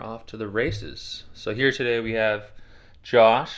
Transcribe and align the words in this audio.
off 0.00 0.26
to 0.26 0.36
the 0.36 0.48
races. 0.48 1.24
So 1.34 1.54
here 1.54 1.72
today 1.72 2.00
we 2.00 2.12
have 2.12 2.50
Josh. 3.02 3.54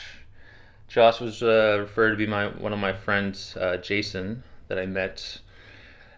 Josh 0.89 1.21
was 1.21 1.43
uh, 1.43 1.79
referred 1.81 2.11
to 2.11 2.17
be 2.17 2.27
my 2.27 2.49
one 2.49 2.73
of 2.73 2.79
my 2.79 2.93
friends, 2.93 3.57
uh, 3.57 3.77
Jason, 3.77 4.43
that 4.69 4.79
I 4.79 4.87
met 4.87 5.41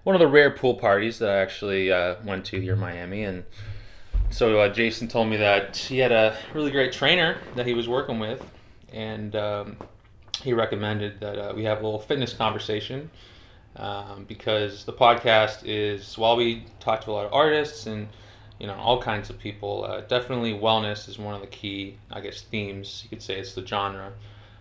one 0.04 0.16
of 0.16 0.20
the 0.20 0.28
rare 0.28 0.50
pool 0.50 0.74
parties 0.74 1.18
that 1.18 1.28
I 1.28 1.38
actually 1.38 1.92
uh, 1.92 2.16
went 2.24 2.44
to 2.46 2.60
here 2.60 2.72
in 2.72 2.80
Miami, 2.80 3.24
and 3.24 3.44
so 4.30 4.60
uh, 4.60 4.68
Jason 4.68 5.08
told 5.08 5.28
me 5.28 5.36
that 5.36 5.76
he 5.76 5.98
had 5.98 6.12
a 6.12 6.36
really 6.54 6.70
great 6.70 6.92
trainer 6.92 7.38
that 7.54 7.66
he 7.66 7.74
was 7.74 7.88
working 7.88 8.18
with, 8.18 8.44
and 8.92 9.36
um, 9.36 9.76
he 10.40 10.52
recommended 10.52 11.20
that 11.20 11.38
uh, 11.38 11.52
we 11.54 11.64
have 11.64 11.80
a 11.80 11.84
little 11.84 12.00
fitness 12.00 12.32
conversation. 12.32 13.10
Um, 13.76 14.24
because 14.28 14.84
the 14.84 14.92
podcast 14.92 15.62
is 15.64 16.18
while 16.18 16.36
we 16.36 16.66
talk 16.78 17.00
to 17.04 17.10
a 17.10 17.12
lot 17.12 17.24
of 17.24 17.32
artists 17.32 17.86
and 17.86 18.06
you 18.62 18.68
know 18.68 18.76
all 18.76 19.02
kinds 19.02 19.28
of 19.28 19.38
people. 19.38 19.84
Uh, 19.84 20.02
definitely, 20.02 20.54
wellness 20.54 21.08
is 21.08 21.18
one 21.18 21.34
of 21.34 21.40
the 21.40 21.48
key, 21.48 21.98
I 22.12 22.20
guess, 22.20 22.42
themes. 22.42 23.00
You 23.02 23.10
could 23.10 23.20
say 23.20 23.38
it's 23.38 23.54
the 23.54 23.66
genre. 23.66 24.12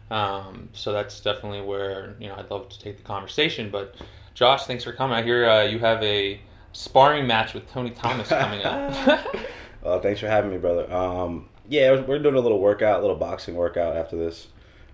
Um, 0.09 0.69
so 0.73 0.91
that's 0.91 1.21
definitely 1.21 1.61
where 1.61 2.15
you 2.19 2.27
know 2.27 2.35
I'd 2.35 2.49
love 2.49 2.67
to 2.69 2.79
take 2.79 2.97
the 2.97 3.03
conversation. 3.03 3.69
But 3.69 3.95
Josh, 4.33 4.65
thanks 4.65 4.83
for 4.83 4.91
coming. 4.91 5.15
I 5.15 5.21
hear 5.21 5.47
uh, 5.47 5.63
you 5.63 5.77
have 5.79 6.01
a 6.01 6.41
sparring 6.73 7.27
match 7.27 7.53
with 7.53 7.69
Tony 7.69 7.91
Thomas 7.91 8.29
coming 8.29 8.63
up. 8.63 8.91
well, 9.83 10.01
thanks 10.01 10.19
for 10.19 10.27
having 10.27 10.49
me, 10.49 10.57
brother. 10.57 10.91
Um, 10.91 11.47
yeah, 11.69 12.01
we're 12.01 12.19
doing 12.19 12.35
a 12.35 12.39
little 12.39 12.59
workout, 12.59 12.97
a 12.97 13.01
little 13.01 13.15
boxing 13.15 13.53
workout 13.53 13.95
after 13.95 14.17
this. 14.17 14.47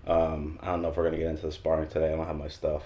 Um, 0.06 0.60
I 0.62 0.68
don't 0.68 0.82
know 0.82 0.90
if 0.90 0.98
we're 0.98 1.06
gonna 1.06 1.18
get 1.18 1.28
into 1.28 1.46
the 1.46 1.52
sparring 1.54 1.88
today. 1.88 2.12
I 2.12 2.16
don't 2.18 2.28
have 2.28 2.36
my 2.36 2.50
stuff, 2.50 2.84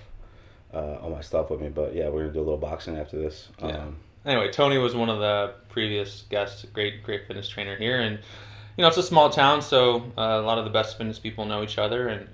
uh, 0.71 0.98
all 1.01 1.09
my 1.09 1.21
stuff 1.21 1.49
with 1.49 1.62
me, 1.62 1.70
but 1.70 1.95
yeah, 1.95 2.09
we're 2.09 2.21
gonna 2.21 2.34
do 2.34 2.41
a 2.41 2.43
little 2.43 2.57
boxing 2.57 2.98
after 2.98 3.17
this. 3.17 3.49
Yeah. 3.59 3.88
Anyway, 4.25 4.52
Tony 4.52 4.77
was 4.77 4.95
one 4.95 5.09
of 5.09 5.20
the 5.20 5.53
previous 5.70 6.23
guests, 6.29 6.66
great, 6.73 7.03
great 7.03 7.27
fitness 7.27 7.48
trainer 7.48 7.75
here, 7.75 8.02
and 8.02 8.20
you 8.77 8.81
know 8.81 8.88
it's 8.88 8.98
a 8.98 9.03
small 9.03 9.29
town, 9.29 9.62
so 9.62 10.12
uh, 10.17 10.21
a 10.21 10.41
lot 10.41 10.57
of 10.57 10.66
the 10.66 10.70
best 10.70 10.98
fitness 10.98 11.17
people 11.17 11.45
know 11.45 11.63
each 11.63 11.77
other. 11.77 12.07
And 12.07 12.27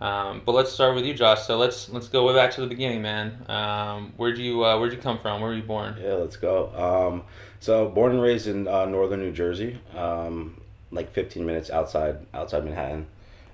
um, 0.00 0.42
but 0.44 0.52
let's 0.52 0.72
start 0.72 0.94
with 0.94 1.04
you, 1.04 1.14
Josh. 1.14 1.42
So 1.42 1.56
let's 1.56 1.88
let's 1.90 2.08
go 2.08 2.26
way 2.26 2.34
back 2.34 2.50
to 2.52 2.60
the 2.60 2.66
beginning, 2.66 3.02
man. 3.02 3.44
Um, 3.48 4.12
where'd 4.16 4.38
you 4.38 4.64
uh, 4.64 4.78
where'd 4.78 4.92
you 4.92 4.98
come 4.98 5.18
from? 5.18 5.40
Where 5.40 5.50
were 5.50 5.56
you 5.56 5.62
born? 5.62 5.96
Yeah, 6.00 6.14
let's 6.14 6.36
go. 6.36 6.72
Um, 6.74 7.22
so 7.60 7.88
born 7.88 8.12
and 8.12 8.22
raised 8.22 8.48
in 8.48 8.66
uh, 8.66 8.86
northern 8.86 9.20
New 9.20 9.32
Jersey, 9.32 9.80
um, 9.96 10.60
like 10.90 11.12
15 11.12 11.44
minutes 11.44 11.70
outside 11.70 12.18
outside 12.34 12.64
Manhattan. 12.64 13.06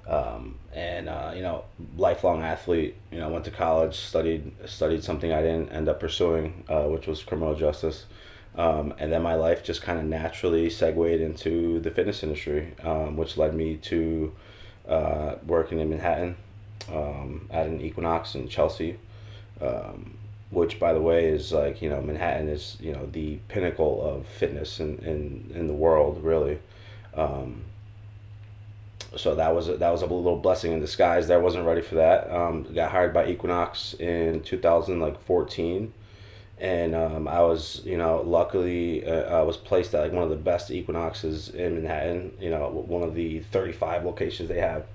Um, 0.06 0.58
and 0.74 1.08
uh, 1.08 1.32
you 1.34 1.42
know, 1.42 1.64
lifelong 1.96 2.42
athlete. 2.42 2.96
You 3.10 3.20
know, 3.20 3.28
went 3.28 3.44
to 3.46 3.50
college, 3.50 3.96
studied 3.96 4.52
studied 4.66 5.02
something 5.02 5.32
I 5.32 5.40
didn't 5.40 5.70
end 5.70 5.88
up 5.88 6.00
pursuing, 6.00 6.64
uh, 6.68 6.84
which 6.84 7.06
was 7.06 7.22
criminal 7.22 7.54
justice. 7.54 8.06
Um, 8.56 8.94
and 8.98 9.12
then 9.12 9.22
my 9.22 9.34
life 9.34 9.64
just 9.64 9.82
kind 9.82 9.98
of 9.98 10.04
naturally 10.04 10.70
segued 10.70 11.20
into 11.20 11.80
the 11.80 11.90
fitness 11.90 12.22
industry, 12.22 12.72
um, 12.84 13.16
which 13.16 13.36
led 13.36 13.52
me 13.54 13.76
to 13.78 14.32
uh, 14.88 15.36
working 15.46 15.80
in 15.80 15.90
Manhattan 15.90 16.36
um, 16.92 17.48
at 17.50 17.66
an 17.66 17.80
Equinox 17.80 18.34
in 18.34 18.48
Chelsea, 18.48 18.98
um, 19.60 20.16
which, 20.50 20.78
by 20.78 20.92
the 20.92 21.00
way, 21.00 21.26
is 21.26 21.52
like 21.52 21.82
you 21.82 21.88
know 21.88 22.00
Manhattan 22.00 22.48
is 22.48 22.76
you 22.80 22.92
know 22.92 23.06
the 23.06 23.38
pinnacle 23.48 24.02
of 24.02 24.26
fitness 24.26 24.80
in 24.80 24.98
in, 24.98 25.50
in 25.54 25.66
the 25.66 25.74
world, 25.74 26.22
really. 26.22 26.58
Um, 27.14 27.62
so 29.16 29.34
that 29.34 29.54
was 29.54 29.68
a, 29.68 29.76
that 29.76 29.90
was 29.90 30.02
a 30.02 30.06
little 30.06 30.38
blessing 30.38 30.72
in 30.72 30.80
disguise. 30.80 31.26
There 31.26 31.40
wasn't 31.40 31.66
ready 31.66 31.82
for 31.82 31.96
that. 31.96 32.30
Um, 32.30 32.64
got 32.74 32.90
hired 32.90 33.12
by 33.12 33.28
Equinox 33.28 33.94
in 33.94 34.42
2014, 34.42 35.92
and 36.58 36.94
um, 36.94 37.28
I 37.28 37.40
was 37.40 37.82
you 37.84 37.96
know 37.96 38.22
luckily 38.22 39.06
uh, 39.06 39.38
I 39.38 39.42
was 39.42 39.56
placed 39.56 39.94
at 39.94 40.02
like 40.02 40.12
one 40.12 40.22
of 40.22 40.30
the 40.30 40.36
best 40.36 40.70
Equinoxes 40.70 41.50
in 41.50 41.74
Manhattan. 41.74 42.36
You 42.40 42.50
know 42.50 42.68
one 42.68 43.02
of 43.02 43.14
the 43.14 43.40
35 43.40 44.04
locations 44.04 44.48
they 44.48 44.60
have 44.60 44.86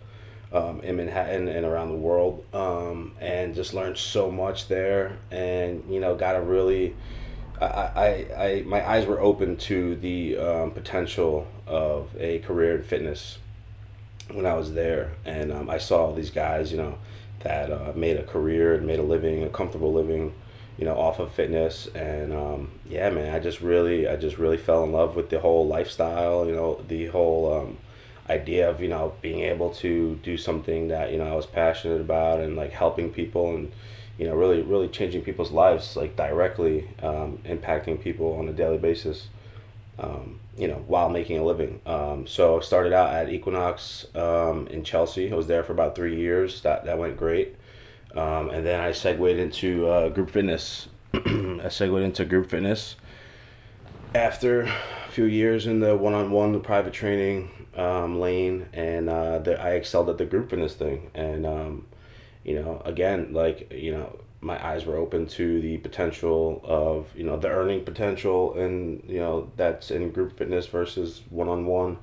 um, 0.52 0.82
in 0.82 0.98
Manhattan 0.98 1.48
and 1.48 1.66
around 1.66 1.90
the 1.90 1.96
world, 1.96 2.46
um, 2.54 3.14
and 3.20 3.56
just 3.56 3.74
learned 3.74 3.98
so 3.98 4.32
much 4.32 4.68
there. 4.68 5.18
And 5.32 5.84
you 5.90 6.00
know 6.00 6.16
got 6.16 6.36
a 6.36 6.42
really 6.42 6.96
I, 7.62 7.66
I, 7.66 8.08
I 8.38 8.64
my 8.66 8.88
eyes 8.88 9.06
were 9.06 9.20
open 9.20 9.58
to 9.58 9.96
the 9.96 10.38
um, 10.38 10.72
potential 10.72 11.48
of 11.68 12.10
a 12.18 12.40
career 12.40 12.78
in 12.78 12.84
fitness 12.84 13.38
when 14.32 14.46
I 14.46 14.54
was 14.54 14.74
there, 14.74 15.12
and 15.26 15.52
um, 15.52 15.70
I 15.70 15.78
saw 15.78 16.12
these 16.14 16.30
guys, 16.30 16.72
you 16.72 16.78
know, 16.78 16.98
that 17.42 17.72
uh, 17.72 17.94
made 17.96 18.18
a 18.18 18.24
career 18.24 18.76
and 18.76 18.86
made 18.86 19.00
a 19.00 19.04
living, 19.04 19.44
a 19.44 19.50
comfortable 19.50 19.94
living, 19.94 20.34
you 20.78 20.86
know, 20.86 20.98
off 20.98 21.20
of 21.20 21.32
fitness, 21.34 21.88
and 21.96 22.34
um, 22.34 22.72
yeah, 22.88 23.10
man, 23.10 23.34
I 23.34 23.40
just 23.40 23.62
really, 23.62 24.08
I 24.08 24.16
just 24.16 24.38
really 24.38 24.58
fell 24.58 24.84
in 24.84 24.92
love 24.92 25.16
with 25.16 25.30
the 25.30 25.40
whole 25.40 25.68
lifestyle, 25.68 26.46
you 26.46 26.54
know, 26.54 26.84
the 26.88 27.08
whole 27.08 27.54
um, 27.54 27.78
idea 28.30 28.70
of 28.70 28.82
you 28.82 28.88
know 28.88 29.14
being 29.22 29.42
able 29.42 29.72
to 29.72 30.16
do 30.24 30.38
something 30.38 30.88
that 30.90 31.12
you 31.12 31.18
know 31.18 31.26
I 31.26 31.36
was 31.36 31.46
passionate 31.46 32.02
about 32.02 32.40
and 32.40 32.56
like 32.56 32.72
helping 32.72 33.12
people 33.12 33.56
and 33.56 33.72
you 34.18 34.28
know 34.28 34.36
really 34.36 34.62
really 34.62 34.88
changing 34.88 35.24
people's 35.24 35.52
lives 35.52 35.96
like 35.96 36.16
directly 36.16 36.88
um, 37.02 37.40
impacting 37.46 38.02
people 38.02 38.34
on 38.34 38.48
a 38.48 38.54
daily 38.54 38.78
basis. 38.78 39.28
Um, 39.98 40.40
you 40.60 40.68
know, 40.68 40.84
while 40.88 41.10
making 41.10 41.40
a 41.40 41.44
living. 41.44 41.80
Um, 41.86 42.28
so 42.28 42.58
I 42.58 42.62
started 42.62 42.92
out 42.92 43.14
at 43.14 43.30
Equinox 43.30 44.06
um, 44.14 44.68
in 44.68 44.84
Chelsea. 44.84 45.32
I 45.32 45.36
was 45.36 45.48
there 45.48 45.64
for 45.64 45.72
about 45.72 45.96
three 45.96 46.18
years. 46.18 46.62
That 46.62 46.86
that 46.86 46.98
went 46.98 47.16
great. 47.18 47.56
Um, 48.16 48.50
and 48.50 48.66
then 48.66 48.80
I 48.80 48.92
segued 48.92 49.40
into 49.40 49.88
uh, 49.88 50.10
group 50.10 50.32
fitness. 50.32 50.90
I 51.14 51.70
segued 51.70 52.02
into 52.02 52.26
group 52.26 52.50
fitness 52.50 52.96
after 54.16 54.62
a 54.64 55.12
few 55.12 55.26
years 55.26 55.68
in 55.68 55.80
the 55.80 55.96
one-on-one, 55.96 56.52
the 56.52 56.60
private 56.60 56.94
training 56.94 57.50
um, 57.76 58.20
lane, 58.20 58.68
and 58.74 59.10
uh, 59.10 59.40
the, 59.40 59.62
I 59.62 59.72
excelled 59.72 60.10
at 60.10 60.18
the 60.18 60.26
group 60.26 60.50
fitness 60.50 60.74
thing. 60.74 61.12
And 61.14 61.46
um, 61.46 61.88
you 62.44 62.56
know, 62.56 62.82
again, 62.86 63.34
like 63.34 63.72
you 63.72 63.92
know, 63.92 64.20
my 64.42 64.66
eyes 64.66 64.86
were 64.86 64.96
open 64.96 65.28
to 65.28 65.60
the 65.62 65.78
potential 65.78 66.62
of 66.64 67.08
you 67.16 67.24
know 67.24 67.38
the 67.38 67.50
earning 67.50 67.84
potential 67.84 68.54
and 68.58 69.04
you 69.08 69.20
know 69.20 69.52
that's 69.58 69.92
in 69.92 70.12
group 70.12 70.38
fitness 70.38 70.66
versus 70.68 71.22
one-on-one 71.30 71.98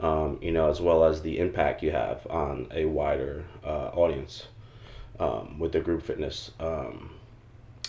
um, 0.00 0.38
you 0.40 0.52
know 0.52 0.70
as 0.70 0.80
well 0.80 1.04
as 1.04 1.22
the 1.22 1.38
impact 1.38 1.82
you 1.82 1.90
have 1.90 2.26
on 2.30 2.66
a 2.72 2.84
wider 2.84 3.44
uh, 3.64 3.88
audience 3.94 4.46
um, 5.18 5.58
with 5.58 5.72
the 5.72 5.80
group 5.80 6.02
fitness 6.02 6.52
um, 6.60 7.10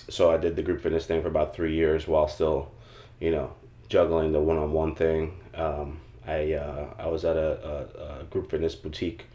so 0.10 0.32
i 0.32 0.38
did 0.38 0.56
the 0.56 0.64
group 0.64 0.82
fitness 0.82 1.06
thing 1.06 1.22
for 1.22 1.28
about 1.28 1.56
three 1.56 1.76
years 1.76 2.08
while 2.08 2.28
still 2.28 2.72
you 3.20 3.32
know 3.32 3.52
juggling 3.88 4.32
the 4.32 4.42
one-on-one 4.42 4.96
thing. 4.96 5.40
Um, 5.54 6.00
i 6.28 6.54
uh, 6.54 6.88
i 6.98 7.06
was 7.06 7.24
at 7.24 7.38
a, 7.38 7.88
a, 8.00 8.22
a 8.22 8.24
group 8.26 8.50
fitness 8.50 8.74
boutique 8.74 9.26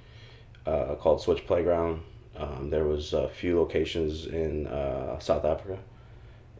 uh, 0.66 0.96
called 0.96 1.20
switch 1.20 1.46
playground 1.46 2.02
um, 2.40 2.70
there 2.70 2.84
was 2.84 3.12
a 3.12 3.28
few 3.28 3.58
locations 3.58 4.26
in 4.26 4.66
uh, 4.66 5.18
South 5.18 5.44
Africa, 5.44 5.78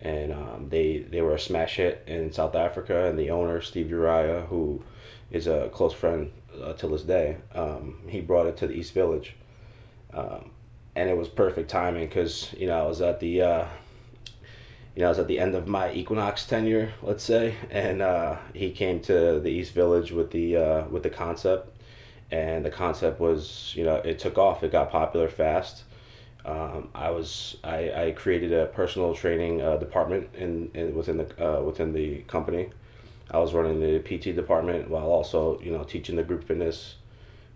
and 0.01 0.33
um, 0.33 0.67
they 0.69 0.99
they 0.99 1.23
were 1.23 1.35
a 1.35 1.41
smash 1.41 1.77
hit 1.77 2.05
in 2.07 2.33
South 2.33 2.55
Africa. 2.55 3.07
And 3.07 3.19
the 3.19 3.31
owner, 3.31 3.61
Steve 3.61 3.91
Uriah, 3.91 4.43
who 4.43 4.83
is 5.31 5.47
a 5.47 5.71
close 5.73 5.95
friend 5.95 6.31
uh, 6.63 6.75
to 6.75 6.89
this 6.89 7.03
day, 7.03 7.39
um, 7.55 8.03
he 8.09 8.21
brought 8.21 8.47
it 8.47 8.57
to 8.59 8.67
the 8.67 8.75
East 8.75 8.93
Village, 8.93 9.35
um, 10.13 10.51
and 10.95 11.09
it 11.09 11.17
was 11.17 11.29
perfect 11.29 11.71
timing 11.71 12.07
because 12.09 12.53
you 12.57 12.67
know 12.67 12.79
I 12.79 12.87
was 12.87 13.01
at 13.01 13.21
the 13.21 13.43
uh, 13.43 13.67
you 14.95 15.03
know, 15.03 15.07
I 15.07 15.11
was 15.11 15.19
at 15.19 15.29
the 15.29 15.39
end 15.39 15.55
of 15.55 15.67
my 15.67 15.93
Equinox 15.93 16.45
tenure, 16.47 16.93
let's 17.03 17.25
say, 17.25 17.55
and 17.71 18.03
uh, 18.03 18.37
he 18.53 18.71
came 18.71 19.01
to 19.03 19.41
the 19.41 19.49
East 19.49 19.73
Village 19.73 20.12
with 20.12 20.31
the 20.31 20.57
uh, 20.57 20.89
with 20.89 21.05
the 21.05 21.11
concept, 21.11 21.80
and 22.31 22.65
the 22.65 22.71
concept 22.71 23.21
was 23.21 23.73
you 23.77 23.85
know 23.85 23.97
it 23.97 24.19
took 24.19 24.39
off 24.39 24.63
it 24.63 24.73
got 24.73 24.91
popular 24.91 25.29
fast. 25.29 25.85
Um, 26.45 26.89
I 26.95 27.11
was 27.11 27.57
I, 27.63 28.07
I 28.07 28.11
created 28.13 28.53
a 28.53 28.67
personal 28.67 29.15
training 29.15 29.61
uh, 29.61 29.77
department 29.77 30.29
in, 30.35 30.71
in 30.75 30.95
within 30.95 31.19
the 31.19 31.59
uh, 31.59 31.63
within 31.63 31.93
the 31.93 32.19
company. 32.23 32.71
I 33.31 33.39
was 33.39 33.55
running 33.55 33.81
the 33.81 34.01
PT 34.01 34.35
department 34.35 34.91
while 34.91 35.07
also 35.07 35.61
you 35.61 35.71
know 35.71 35.85
teaching 35.85 36.17
the 36.17 36.23
group 36.23 36.44
fitness 36.44 36.97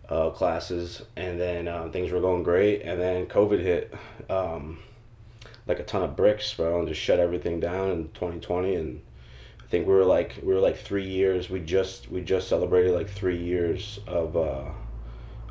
uh, 0.09 0.31
classes. 0.31 1.03
And 1.17 1.41
then 1.41 1.69
um, 1.69 1.93
things 1.93 2.11
were 2.11 2.21
going 2.21 2.43
great. 2.43 2.83
And 2.83 3.01
then 3.01 3.27
COVID 3.27 3.61
hit 3.61 3.95
um, 4.29 4.79
like 5.67 5.79
a 5.79 5.85
ton 5.85 6.03
of 6.03 6.17
bricks 6.17 6.53
bro 6.55 6.79
and 6.81 6.89
just 6.89 7.01
shut 7.01 7.19
everything 7.19 7.61
down 7.61 7.91
in 7.91 8.05
2020 8.11 8.75
and 8.75 9.03
think 9.75 9.89
we 9.89 9.93
were 9.93 10.05
like 10.05 10.37
we 10.41 10.55
were 10.55 10.61
like 10.61 10.77
three 10.77 11.09
years. 11.09 11.51
We 11.51 11.59
just 11.59 12.09
we 12.09 12.21
just 12.21 12.49
celebrated 12.49 12.95
like 12.95 13.11
three 13.11 13.43
years 13.43 13.99
of 14.07 14.37
uh, 14.37 14.67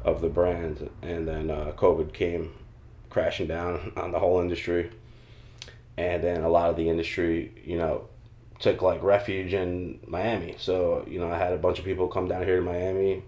of 0.06 0.22
the 0.22 0.30
brand, 0.30 0.90
and 1.02 1.28
then 1.28 1.52
uh, 1.52 1.74
COVID 1.76 2.14
came 2.14 2.54
crashing 3.10 3.48
down 3.48 3.92
on 3.98 4.14
the 4.14 4.20
whole 4.20 4.40
industry, 4.40 4.90
and 5.98 6.24
then 6.24 6.42
a 6.42 6.48
lot 6.48 6.70
of 6.70 6.78
the 6.78 6.88
industry, 6.88 7.52
you 7.66 7.78
know, 7.78 8.08
took 8.60 8.82
like 8.82 9.04
refuge 9.04 9.54
in 9.54 10.00
Miami. 10.08 10.56
So 10.58 11.06
you 11.06 11.20
know, 11.20 11.30
I 11.30 11.38
had 11.38 11.52
a 11.52 11.58
bunch 11.58 11.80
of 11.80 11.84
people 11.84 12.08
come 12.08 12.30
down 12.30 12.46
here 12.46 12.56
to 12.56 12.62
Miami, 12.62 13.24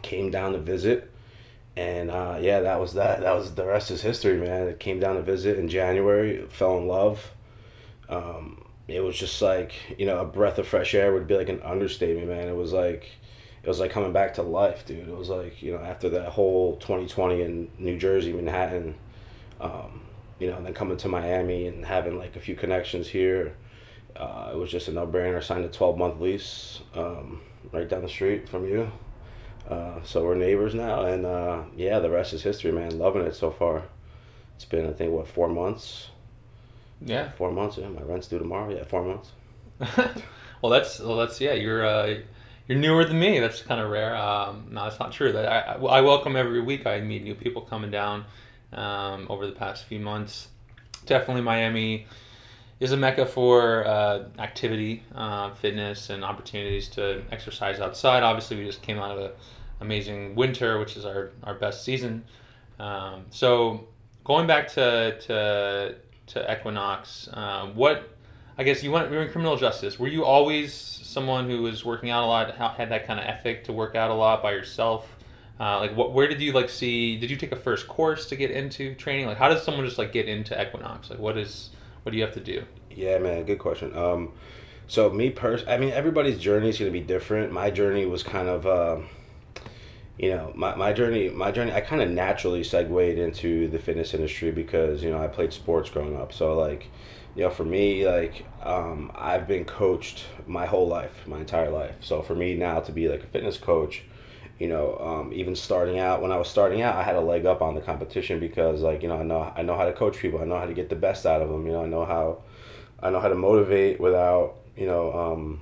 came 0.00 0.30
down 0.30 0.52
to 0.52 0.58
visit, 0.58 1.10
and 1.76 2.10
uh, 2.10 2.38
yeah, 2.40 2.60
that 2.60 2.80
was 2.80 2.94
that. 2.94 3.20
That 3.20 3.34
was 3.34 3.54
the 3.54 3.66
rest 3.66 3.90
is 3.90 4.00
history, 4.00 4.38
man. 4.38 4.66
It 4.68 4.80
came 4.80 4.98
down 4.98 5.16
to 5.16 5.22
visit 5.22 5.58
in 5.58 5.68
January, 5.68 6.46
fell 6.48 6.78
in 6.78 6.88
love. 6.88 7.32
Um, 8.08 8.65
it 8.88 9.00
was 9.00 9.16
just 9.16 9.42
like 9.42 9.72
you 9.98 10.06
know 10.06 10.18
a 10.20 10.24
breath 10.24 10.58
of 10.58 10.68
fresh 10.68 10.94
air 10.94 11.12
would 11.12 11.26
be 11.26 11.36
like 11.36 11.48
an 11.48 11.62
understatement, 11.62 12.28
man. 12.28 12.48
It 12.48 12.56
was 12.56 12.72
like 12.72 13.08
it 13.62 13.68
was 13.68 13.80
like 13.80 13.90
coming 13.90 14.12
back 14.12 14.34
to 14.34 14.42
life, 14.42 14.86
dude. 14.86 15.08
It 15.08 15.16
was 15.16 15.28
like 15.28 15.62
you 15.62 15.72
know 15.72 15.82
after 15.82 16.08
that 16.10 16.28
whole 16.28 16.76
2020 16.76 17.42
in 17.42 17.70
New 17.78 17.98
Jersey, 17.98 18.32
Manhattan, 18.32 18.94
um, 19.60 20.02
you 20.38 20.48
know, 20.48 20.56
and 20.56 20.66
then 20.66 20.74
coming 20.74 20.96
to 20.98 21.08
Miami 21.08 21.66
and 21.66 21.84
having 21.84 22.18
like 22.18 22.36
a 22.36 22.40
few 22.40 22.54
connections 22.54 23.08
here. 23.08 23.56
Uh, 24.14 24.50
it 24.52 24.56
was 24.56 24.70
just 24.70 24.88
a 24.88 24.92
no-brainer. 24.92 25.42
Signed 25.42 25.66
a 25.66 25.68
12-month 25.68 26.20
lease 26.22 26.80
um, 26.94 27.42
right 27.70 27.86
down 27.86 28.00
the 28.00 28.08
street 28.08 28.48
from 28.48 28.66
you. 28.66 28.90
Uh, 29.68 30.00
so 30.04 30.24
we're 30.24 30.34
neighbors 30.34 30.74
now, 30.74 31.04
and 31.04 31.26
uh, 31.26 31.62
yeah, 31.76 31.98
the 31.98 32.08
rest 32.08 32.32
is 32.32 32.42
history, 32.42 32.72
man. 32.72 32.98
Loving 32.98 33.22
it 33.22 33.34
so 33.34 33.50
far. 33.50 33.82
It's 34.54 34.64
been 34.64 34.86
I 34.88 34.92
think 34.92 35.12
what 35.12 35.28
four 35.28 35.48
months. 35.48 36.08
Yeah, 37.00 37.30
four 37.32 37.52
months. 37.52 37.76
Yeah, 37.78 37.88
my 37.88 38.02
rent's 38.02 38.26
due 38.26 38.38
tomorrow. 38.38 38.74
Yeah, 38.74 38.84
four 38.84 39.04
months. 39.04 39.32
well, 40.62 40.70
that's 40.70 40.98
well, 41.00 41.16
that's 41.16 41.40
yeah. 41.40 41.52
You're 41.52 41.84
uh, 41.84 42.14
you're 42.68 42.78
newer 42.78 43.04
than 43.04 43.18
me. 43.18 43.38
That's 43.38 43.62
kind 43.62 43.80
of 43.80 43.90
rare. 43.90 44.16
Um, 44.16 44.68
no, 44.70 44.84
that's 44.84 44.98
not 44.98 45.12
true. 45.12 45.32
That 45.32 45.46
I, 45.46 45.74
I 45.74 46.00
welcome 46.00 46.36
every 46.36 46.60
week. 46.60 46.86
I 46.86 47.00
meet 47.00 47.22
new 47.22 47.34
people 47.34 47.62
coming 47.62 47.90
down 47.90 48.24
um, 48.72 49.26
over 49.28 49.46
the 49.46 49.52
past 49.52 49.84
few 49.84 50.00
months. 50.00 50.48
Definitely 51.04 51.42
Miami 51.42 52.06
is 52.80 52.92
a 52.92 52.96
mecca 52.96 53.24
for 53.24 53.86
uh, 53.86 54.24
activity, 54.38 55.02
uh, 55.14 55.54
fitness, 55.54 56.10
and 56.10 56.24
opportunities 56.24 56.88
to 56.88 57.22
exercise 57.30 57.80
outside. 57.80 58.22
Obviously, 58.22 58.56
we 58.56 58.64
just 58.64 58.82
came 58.82 58.98
out 58.98 59.16
of 59.16 59.24
an 59.24 59.30
amazing 59.80 60.34
winter, 60.34 60.78
which 60.78 60.96
is 60.96 61.04
our, 61.04 61.30
our 61.44 61.54
best 61.54 61.84
season. 61.84 62.24
Um, 62.78 63.24
so, 63.30 63.86
going 64.24 64.46
back 64.46 64.68
to 64.72 65.18
to, 65.20 65.94
to 66.26 66.52
Equinox, 66.52 67.28
uh, 67.32 67.66
what 67.74 68.10
I 68.58 68.64
guess 68.64 68.82
you 68.82 68.90
went 68.90 69.10
you 69.10 69.16
were 69.16 69.22
in 69.22 69.30
criminal 69.30 69.56
justice. 69.56 69.98
Were 69.98 70.08
you 70.08 70.24
always 70.24 70.72
someone 70.74 71.48
who 71.48 71.62
was 71.62 71.84
working 71.84 72.10
out 72.10 72.24
a 72.24 72.26
lot, 72.26 72.54
had 72.54 72.90
that 72.90 73.06
kind 73.06 73.20
of 73.20 73.26
ethic 73.26 73.64
to 73.64 73.72
work 73.72 73.94
out 73.94 74.10
a 74.10 74.14
lot 74.14 74.42
by 74.42 74.52
yourself? 74.52 75.08
Uh, 75.58 75.78
like, 75.78 75.96
what? 75.96 76.12
Where 76.12 76.28
did 76.28 76.40
you 76.40 76.52
like 76.52 76.68
see? 76.68 77.16
Did 77.16 77.30
you 77.30 77.36
take 77.36 77.52
a 77.52 77.56
first 77.56 77.88
course 77.88 78.26
to 78.26 78.36
get 78.36 78.50
into 78.50 78.94
training? 78.94 79.26
Like, 79.26 79.38
how 79.38 79.48
does 79.48 79.62
someone 79.62 79.84
just 79.84 79.98
like 79.98 80.12
get 80.12 80.28
into 80.28 80.60
Equinox? 80.60 81.10
Like, 81.10 81.18
what 81.18 81.38
is 81.38 81.70
what 82.02 82.12
do 82.12 82.18
you 82.18 82.24
have 82.24 82.34
to 82.34 82.40
do? 82.40 82.62
Yeah, 82.90 83.18
man, 83.18 83.44
good 83.44 83.58
question. 83.58 83.96
Um, 83.96 84.32
so 84.86 85.10
me 85.10 85.30
pers, 85.30 85.64
I 85.66 85.76
mean, 85.76 85.90
everybody's 85.90 86.38
journey 86.38 86.68
is 86.68 86.78
going 86.78 86.90
to 86.90 86.98
be 86.98 87.04
different. 87.04 87.52
My 87.52 87.70
journey 87.70 88.06
was 88.06 88.22
kind 88.22 88.48
of, 88.48 88.66
uh, 88.66 88.98
you 90.18 90.30
know, 90.30 90.52
my, 90.54 90.74
my 90.74 90.92
journey, 90.92 91.28
my 91.28 91.50
journey. 91.50 91.72
I 91.72 91.80
kind 91.80 92.02
of 92.02 92.10
naturally 92.10 92.64
segued 92.64 93.18
into 93.18 93.68
the 93.68 93.78
fitness 93.78 94.14
industry 94.14 94.50
because 94.50 95.02
you 95.02 95.10
know 95.10 95.22
I 95.22 95.26
played 95.28 95.52
sports 95.52 95.90
growing 95.90 96.16
up. 96.16 96.32
So 96.32 96.56
like, 96.56 96.90
you 97.34 97.42
know, 97.42 97.50
for 97.50 97.64
me, 97.64 98.08
like, 98.08 98.46
um, 98.62 99.12
I've 99.14 99.46
been 99.46 99.64
coached 99.64 100.24
my 100.46 100.66
whole 100.66 100.88
life, 100.88 101.26
my 101.26 101.40
entire 101.40 101.70
life. 101.70 101.96
So 102.00 102.22
for 102.22 102.34
me 102.34 102.54
now 102.54 102.80
to 102.80 102.92
be 102.92 103.08
like 103.08 103.24
a 103.24 103.26
fitness 103.26 103.58
coach 103.58 104.04
you 104.58 104.68
know, 104.68 104.96
um, 104.98 105.32
even 105.34 105.54
starting 105.54 105.98
out 105.98 106.22
when 106.22 106.32
I 106.32 106.38
was 106.38 106.48
starting 106.48 106.80
out, 106.80 106.96
I 106.96 107.02
had 107.02 107.16
a 107.16 107.20
leg 107.20 107.44
up 107.44 107.60
on 107.60 107.74
the 107.74 107.80
competition 107.80 108.40
because 108.40 108.80
like 108.80 109.02
you 109.02 109.08
know 109.08 109.18
I 109.18 109.22
know 109.22 109.52
I 109.54 109.62
know 109.62 109.76
how 109.76 109.84
to 109.84 109.92
coach 109.92 110.16
people. 110.16 110.40
I 110.40 110.44
know 110.44 110.58
how 110.58 110.64
to 110.64 110.74
get 110.74 110.88
the 110.88 110.96
best 110.96 111.26
out 111.26 111.42
of 111.42 111.48
them. 111.50 111.66
You 111.66 111.72
know 111.72 111.82
I 111.82 111.86
know 111.86 112.04
how 112.04 112.42
I 113.00 113.10
know 113.10 113.20
how 113.20 113.28
to 113.28 113.34
motivate 113.34 114.00
without 114.00 114.56
you 114.76 114.86
know 114.86 115.12
um, 115.12 115.60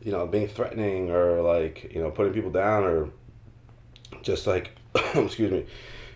you 0.00 0.10
know 0.10 0.26
being 0.26 0.48
threatening 0.48 1.10
or 1.10 1.42
like 1.42 1.92
you 1.94 2.02
know 2.02 2.10
putting 2.10 2.32
people 2.32 2.50
down 2.50 2.84
or 2.84 3.10
just 4.22 4.46
like 4.46 4.70
excuse 5.14 5.50
me 5.50 5.66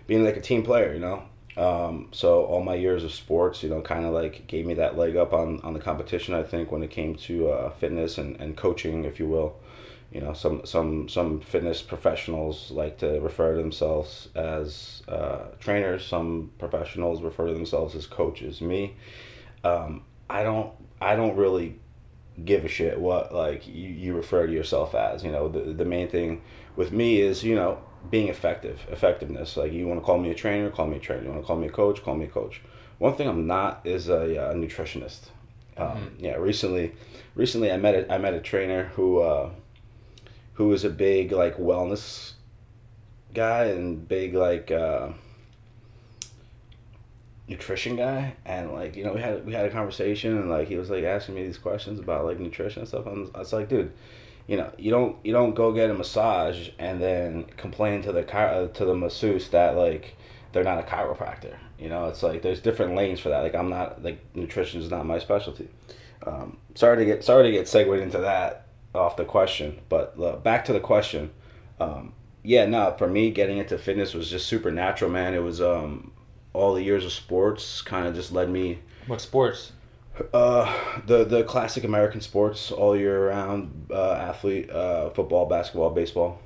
being 0.07 0.25
like 0.25 0.37
a 0.37 0.41
team 0.41 0.63
player. 0.63 0.93
You 0.93 1.01
know. 1.01 1.23
Um, 1.57 2.09
so 2.13 2.45
all 2.45 2.63
my 2.63 2.75
years 2.77 3.03
of 3.05 3.13
sports, 3.13 3.63
you 3.63 3.69
know, 3.69 3.83
kind 3.83 4.07
of 4.07 4.15
like 4.15 4.47
gave 4.47 4.65
me 4.65 4.75
that 4.75 4.97
leg 4.97 5.17
up 5.17 5.33
on, 5.33 5.61
on 5.63 5.75
the 5.75 5.81
competition. 5.81 6.33
I 6.33 6.45
think 6.45 6.71
when 6.71 6.83
it 6.83 6.91
came 6.91 7.17
to 7.17 7.51
uh, 7.51 7.71
fitness 7.71 8.19
and, 8.19 8.41
and 8.41 8.57
coaching, 8.57 9.05
if 9.05 9.19
you 9.19 9.27
will 9.27 9.57
you 10.13 10.21
know 10.21 10.33
some 10.33 10.65
some 10.65 11.09
some 11.09 11.41
fitness 11.41 11.83
professionals 11.83 12.71
like 12.71 12.99
to 12.99 13.21
refer 13.21 13.55
to 13.55 13.61
themselves 13.61 14.29
as 14.35 15.03
uh, 15.09 15.45
trainers 15.59 16.05
some 16.05 16.51
professionals 16.59 17.23
refer 17.23 17.47
to 17.47 17.55
themselves 17.55 17.95
as 17.95 18.07
coaches 18.07 18.61
me 18.61 18.97
um, 19.65 20.03
i 20.29 20.43
don't 20.43 20.73
i 21.01 21.15
don't 21.15 21.37
really 21.37 21.79
give 22.45 22.65
a 22.65 22.69
shit 22.69 22.99
what 22.99 23.35
like 23.35 23.67
you, 23.69 23.89
you 23.89 24.17
refer 24.17 24.47
to 24.47 24.53
yourself 24.53 24.95
as 24.95 25.23
you 25.23 25.31
know 25.31 25.49
the, 25.49 25.61
the 25.73 25.85
main 25.85 26.09
thing 26.09 26.43
with 26.77 26.93
me 26.93 27.21
is 27.21 27.43
you 27.43 27.55
know 27.55 27.79
being 28.11 28.29
effective 28.29 28.81
effectiveness. 28.91 29.57
Like 29.57 29.73
you 29.73 29.87
want 29.87 30.01
to 30.01 30.05
call 30.05 30.19
me 30.19 30.31
a 30.31 30.35
trainer 30.35 30.71
call 30.71 30.87
me 30.87 30.97
a 30.97 31.01
trainer. 31.01 31.23
You 31.23 31.31
want 31.31 31.43
to 31.43 31.47
call 31.47 31.57
me 31.57 31.67
a 31.67 31.71
coach 31.71 32.03
call 32.03 32.15
me 32.17 32.27
a 32.27 32.29
coach. 32.29 32.61
One 32.99 33.15
thing 33.15 33.29
i'm 33.29 33.47
not 33.47 33.81
is 33.85 34.09
a, 34.09 34.51
a 34.51 34.55
nutritionist. 34.55 35.31
Um, 35.77 35.87
mm-hmm. 35.87 36.25
yeah 36.25 36.35
recently 36.35 36.93
recently 37.35 37.71
i 37.73 37.77
met 37.77 37.95
a, 37.95 38.13
i 38.13 38.19
met 38.19 38.35
a 38.35 38.41
trainer 38.41 38.85
who 38.97 39.21
uh, 39.21 39.51
who 40.55 40.69
was 40.69 40.85
a 40.85 40.91
big 40.91 41.33
like 41.33 41.57
wellness 41.57 42.33
guy 43.33 43.67
and 43.67 44.07
big 44.07 44.35
like 44.35 44.71
uh, 44.71 45.11
nutrition 47.49 47.97
guy. 47.97 48.35
And 48.45 48.73
like 48.73 48.97
you 48.97 49.05
know 49.05 49.13
we 49.13 49.21
had 49.21 49.45
we 49.45 49.53
had 49.53 49.67
a 49.67 49.71
conversation 49.71 50.37
and 50.39 50.49
like 50.49 50.69
he 50.69 50.77
was 50.77 50.91
like 50.91 51.05
asking 51.05 51.35
me 51.35 51.45
these 51.45 51.59
questions 51.59 51.99
about 51.99 52.25
like 52.25 52.39
nutrition 52.39 52.81
and 52.81 52.89
stuff. 52.89 53.07
And 53.07 53.31
I 53.35 53.39
was 53.41 53.53
like 53.53 53.69
dude 53.69 53.93
you 54.47 54.57
know 54.57 54.73
you 54.79 54.91
don't 54.91 55.17
you 55.25 55.33
don't 55.33 55.55
go 55.55 55.73
get 55.73 55.91
a 55.91 55.95
massage 55.95 56.71
and 56.79 57.01
then 57.01 57.45
complain 57.57 58.03
to 58.03 58.13
the 58.13 58.23
car 58.23 58.69
to 58.69 58.85
the 58.85 58.95
masseuse 58.95 59.49
that 59.51 59.77
like 59.77 60.17
they're 60.53 60.65
not 60.65 60.79
a 60.79 60.83
chiropractor 60.83 61.57
you 61.79 61.89
know 61.89 62.07
it's 62.07 62.23
like 62.23 62.43
there's 62.43 62.61
different 62.61 62.95
lanes 62.95 63.21
for 63.21 63.29
that 63.29 63.41
like 63.41 63.55
i'm 63.55 63.71
not 63.71 64.03
like 64.03 64.19
nutrition 64.35 64.81
is 64.81 64.91
not 64.91 65.07
my 65.07 65.19
specialty 65.19 65.69
um, 66.27 66.59
sorry 66.75 66.99
to 66.99 67.05
get 67.05 67.25
sorry 67.25 67.45
to 67.45 67.53
get 67.53 67.69
segued 67.69 68.01
into 68.01 68.19
that 68.19 68.67
off 68.95 69.17
the 69.17 69.25
question, 69.25 69.81
but 69.89 70.15
uh, 70.21 70.37
back 70.37 70.65
to 70.67 70.73
the 70.73 70.81
question. 70.81 71.31
Um, 71.79 72.13
yeah, 72.43 72.67
no, 72.67 72.95
for 72.99 73.07
me, 73.07 73.31
getting 73.31 73.59
into 73.59 73.79
fitness 73.79 74.15
was 74.15 74.31
just 74.31 74.47
supernatural, 74.47 75.11
man. 75.11 75.35
It 75.35 75.43
was 75.43 75.61
um, 75.61 76.13
all 76.53 76.75
the 76.75 76.83
years 76.83 77.05
of 77.05 77.13
sports 77.13 77.83
kind 77.83 78.07
of 78.07 78.15
just 78.15 78.33
led 78.33 78.51
me. 78.51 78.81
What 79.07 79.21
sports? 79.21 79.73
Uh, 80.33 80.73
the 81.07 81.25
the 81.25 81.45
classic 81.45 81.85
American 81.85 82.21
sports, 82.21 82.71
all 82.71 82.97
year 82.97 83.29
round, 83.29 83.87
uh, 83.91 84.13
athlete, 84.13 84.71
uh, 84.71 85.11
football, 85.11 85.47
basketball, 85.47 85.91
baseball. 85.91 86.41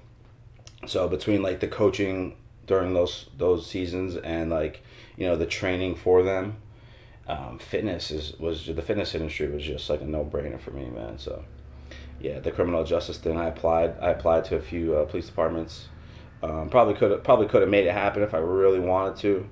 So 0.87 1.09
between 1.09 1.43
like 1.43 1.61
the 1.61 1.69
coaching 1.69 2.37
during 2.67 2.95
those 2.95 3.29
those 3.37 3.67
seasons 3.67 4.17
and 4.17 4.51
like 4.51 4.83
you 5.17 5.27
know 5.27 5.37
the 5.37 5.47
training 5.47 5.97
for 5.97 6.23
them, 6.23 6.57
um, 7.27 7.59
fitness 7.59 8.11
is 8.11 8.39
was 8.39 8.67
the 8.67 8.83
fitness 8.83 9.15
industry 9.15 9.49
was 9.49 9.63
just 9.63 9.89
like 9.91 10.01
a 10.01 10.05
no 10.05 10.25
brainer 10.25 10.61
for 10.61 10.71
me, 10.71 10.89
man. 10.91 11.19
So 11.19 11.45
yeah, 12.21 12.41
the 12.41 12.51
criminal 12.51 12.85
justice 12.85 13.19
thing. 13.19 13.37
I 13.37 13.49
applied. 13.49 13.97
I 14.01 14.11
applied 14.11 14.45
to 14.47 14.57
a 14.57 14.61
few 14.61 14.97
uh, 14.97 15.05
police 15.05 15.27
departments. 15.27 15.89
Um, 16.43 16.69
probably 16.69 16.95
could 16.95 17.25
probably 17.25 17.47
could 17.47 17.63
have 17.63 17.71
made 17.71 17.87
it 17.87 17.93
happen 17.93 18.23
if 18.23 18.35
I 18.35 18.39
really 18.39 18.81
wanted 18.81 19.17
to, 19.23 19.49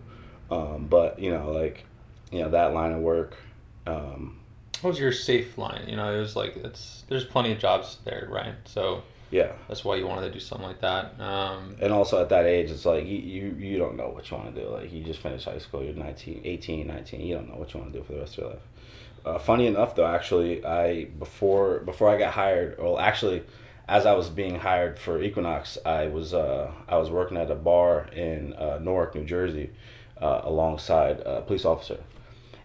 um, 0.51 0.87
but 0.89 1.19
you 1.19 1.31
know, 1.31 1.51
like, 1.51 1.85
you 2.31 2.41
know, 2.41 2.51
that 2.51 2.75
line 2.75 2.93
of 2.93 3.01
work. 3.01 3.37
Um, 3.87 4.39
what 4.81 4.91
was 4.91 4.99
your 4.99 5.13
safe 5.13 5.59
line? 5.59 5.85
You 5.87 5.97
know, 5.97 6.13
it 6.13 6.19
was 6.19 6.35
like 6.37 6.57
it's 6.57 7.05
there's 7.09 7.25
plenty 7.25 7.53
of 7.53 7.59
jobs 7.59 7.99
there, 8.05 8.29
right? 8.31 8.55
So 8.65 9.03
yeah, 9.31 9.53
that's 9.69 9.85
why 9.85 9.97
you 9.97 10.07
wanted 10.07 10.27
to 10.29 10.33
do 10.33 10.41
something 10.41 10.67
like 10.67 10.81
that. 10.81 11.19
Um, 11.21 11.77
and 11.81 11.93
also 11.93 12.21
at 12.21 12.29
that 12.29 12.47
age, 12.47 12.71
it's 12.71 12.85
like 12.85 13.07
you, 13.07 13.19
you 13.19 13.57
you 13.59 13.79
don't 13.79 13.97
know 13.97 14.09
what 14.09 14.31
you 14.31 14.37
want 14.37 14.55
to 14.55 14.61
do. 14.61 14.69
Like 14.69 14.93
you 14.93 15.03
just 15.03 15.21
finished 15.21 15.45
high 15.45 15.59
school, 15.59 15.83
you're 15.83 15.95
19, 15.95 16.43
18, 16.45 16.87
19. 16.87 17.21
You 17.21 17.35
don't 17.37 17.49
know 17.49 17.57
what 17.57 17.73
you 17.73 17.81
want 17.81 17.93
to 17.93 17.99
do 17.99 18.05
for 18.05 18.13
the 18.13 18.21
rest 18.21 18.39
of 18.39 18.39
your 18.39 18.51
life. 18.51 18.63
Uh, 19.25 19.39
funny 19.39 19.67
enough, 19.67 19.95
though, 19.95 20.07
actually, 20.07 20.65
I 20.65 21.05
before 21.05 21.79
before 21.81 22.09
I 22.09 22.19
got 22.19 22.35
hired, 22.35 22.77
well, 22.79 22.99
actually, 22.99 23.45
as 23.89 24.05
I 24.05 24.15
was 24.15 24.29
being 24.29 24.57
hired 24.57 24.99
for 24.99 25.23
Equinox, 25.23 25.79
I 25.87 26.09
was 26.09 26.35
uh, 26.35 26.73
I 26.89 26.97
was 26.97 27.11
working 27.11 27.37
at 27.37 27.51
a 27.51 27.55
bar 27.55 28.09
in 28.13 28.53
uh, 28.55 28.81
Newark, 28.83 29.15
New 29.15 29.25
Jersey, 29.25 29.71
uh, 30.21 30.41
alongside 30.45 31.21
a 31.21 31.43
police 31.43 31.65
officer, 31.65 32.01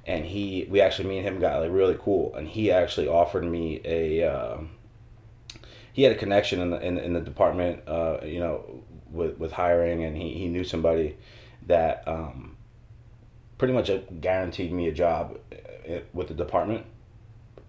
and 0.07 0.25
he 0.25 0.65
we 0.69 0.79
actually 0.81 1.09
me 1.09 1.17
and 1.17 1.27
him 1.27 1.39
got 1.39 1.59
like 1.59 1.71
really 1.71 1.97
cool, 1.99 2.33
and 2.35 2.47
he 2.47 2.71
actually 2.71 3.07
offered 3.07 3.43
me 3.43 3.81
a 3.83 4.23
uh, 4.23 4.57
he 5.91 6.03
had 6.03 6.13
a 6.13 6.15
connection 6.15 6.61
in 6.61 6.69
the 6.69 6.79
in, 6.79 6.97
in 6.97 7.13
the 7.13 7.19
department, 7.19 7.81
uh, 7.87 8.19
you 8.23 8.39
know, 8.39 8.83
with 9.11 9.37
with 9.37 9.51
hiring, 9.51 10.05
and 10.05 10.15
he, 10.15 10.33
he 10.33 10.47
knew 10.47 10.63
somebody 10.63 11.17
that 11.67 12.07
um, 12.07 12.55
pretty 13.57 13.73
much 13.73 13.91
guaranteed 14.21 14.71
me 14.71 14.87
a 14.87 14.93
job 14.93 15.37
with 16.13 16.29
the 16.29 16.33
department, 16.33 16.85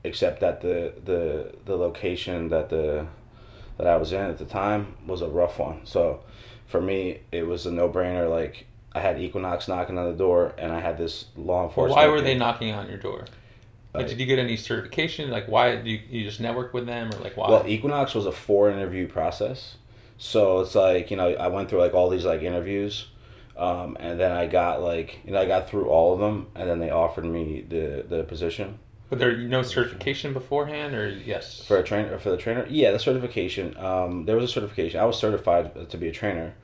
except 0.04 0.40
that 0.40 0.60
the 0.60 0.94
the 1.04 1.52
the 1.64 1.76
location 1.76 2.48
that 2.50 2.70
the 2.70 3.04
that 3.78 3.88
I 3.88 3.96
was 3.96 4.12
in 4.12 4.20
at 4.20 4.38
the 4.38 4.44
time 4.44 4.94
was 5.06 5.22
a 5.22 5.28
rough 5.28 5.58
one. 5.58 5.84
So 5.84 6.22
for 6.66 6.80
me, 6.80 7.20
it 7.32 7.48
was 7.48 7.66
a 7.66 7.72
no 7.72 7.88
brainer. 7.88 8.30
Like 8.30 8.67
I 8.98 9.00
had 9.00 9.20
Equinox 9.20 9.68
knocking 9.68 9.98
on 9.98 10.10
the 10.10 10.16
door, 10.16 10.54
and 10.58 10.72
I 10.72 10.80
had 10.80 10.98
this 10.98 11.26
law 11.36 11.64
enforcement. 11.64 11.96
Why 11.96 12.08
were 12.08 12.20
they 12.20 12.36
knocking 12.36 12.72
on 12.72 12.88
your 12.88 12.98
door? 12.98 13.24
Like, 13.94 14.08
did 14.08 14.20
you 14.20 14.26
get 14.26 14.38
any 14.38 14.56
certification? 14.56 15.30
Like, 15.30 15.48
why 15.48 15.76
do 15.76 15.90
you, 15.90 16.00
you 16.10 16.24
just 16.24 16.40
network 16.40 16.74
with 16.74 16.86
them, 16.86 17.10
or 17.12 17.18
like 17.18 17.36
why? 17.36 17.48
Well, 17.48 17.66
Equinox 17.66 18.14
was 18.14 18.26
a 18.26 18.32
four 18.32 18.70
interview 18.70 19.08
process, 19.08 19.76
so 20.18 20.60
it's 20.60 20.74
like 20.74 21.10
you 21.10 21.16
know 21.16 21.32
I 21.34 21.48
went 21.48 21.68
through 21.70 21.80
like 21.80 21.94
all 21.94 22.10
these 22.10 22.24
like 22.24 22.42
interviews 22.42 23.06
um, 23.58 23.96
and 23.98 24.18
then 24.18 24.32
I 24.32 24.46
got 24.46 24.82
like 24.82 25.18
you 25.24 25.32
know 25.32 25.40
I 25.40 25.46
got 25.46 25.68
through 25.68 25.88
all 25.88 26.14
of 26.14 26.20
them, 26.20 26.46
and 26.54 26.70
then 26.70 26.78
they 26.78 26.90
offered 26.90 27.24
me 27.24 27.64
the 27.68 28.04
the 28.08 28.22
position. 28.24 28.78
But 29.10 29.18
there 29.18 29.36
no 29.36 29.62
certification 29.62 30.32
beforehand, 30.32 30.94
or 30.94 31.08
yes? 31.08 31.64
For 31.66 31.78
a 31.78 31.82
trainer, 31.82 32.18
for 32.18 32.30
the 32.30 32.36
trainer, 32.36 32.66
yeah, 32.70 32.92
the 32.92 32.98
certification. 32.98 33.76
Um, 33.76 34.26
there 34.26 34.36
was 34.36 34.44
a 34.44 34.52
certification. 34.52 35.00
I 35.00 35.04
was 35.04 35.18
certified 35.18 35.90
to 35.90 35.96
be 35.96 36.08
a 36.08 36.12
trainer, 36.12 36.54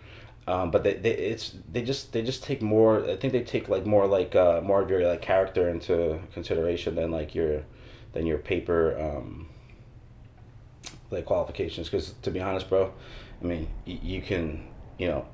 um, 0.47 0.71
but 0.71 0.85
they, 0.85 0.95
they 0.95 1.11
it's 1.11 1.55
they 1.73 1.83
just 1.83 2.13
they 2.13 2.23
just 2.23 2.43
take 2.43 2.61
more. 2.61 3.05
I 3.09 3.17
think 3.17 3.33
they 3.33 3.43
take 3.43 3.69
like 3.69 3.87
more 3.87 4.07
like 4.07 4.35
uh, 4.35 4.61
more 4.63 4.83
of 4.83 4.91
your 4.91 5.07
like 5.07 5.23
character 5.23 5.71
into 5.71 6.19
consideration 6.33 6.95
than 6.95 7.11
like 7.11 7.35
your 7.35 7.63
than 8.13 8.27
your 8.27 8.39
paper 8.39 8.99
um, 8.99 9.49
like 11.11 11.25
qualifications. 11.25 11.89
Because 11.89 12.15
to 12.23 12.31
be 12.31 12.41
honest, 12.41 12.69
bro, 12.69 12.93
I 13.41 13.45
mean 13.45 13.69
y- 13.87 14.01
you 14.03 14.21
can 14.21 14.69
you 14.99 15.09
know 15.09 15.27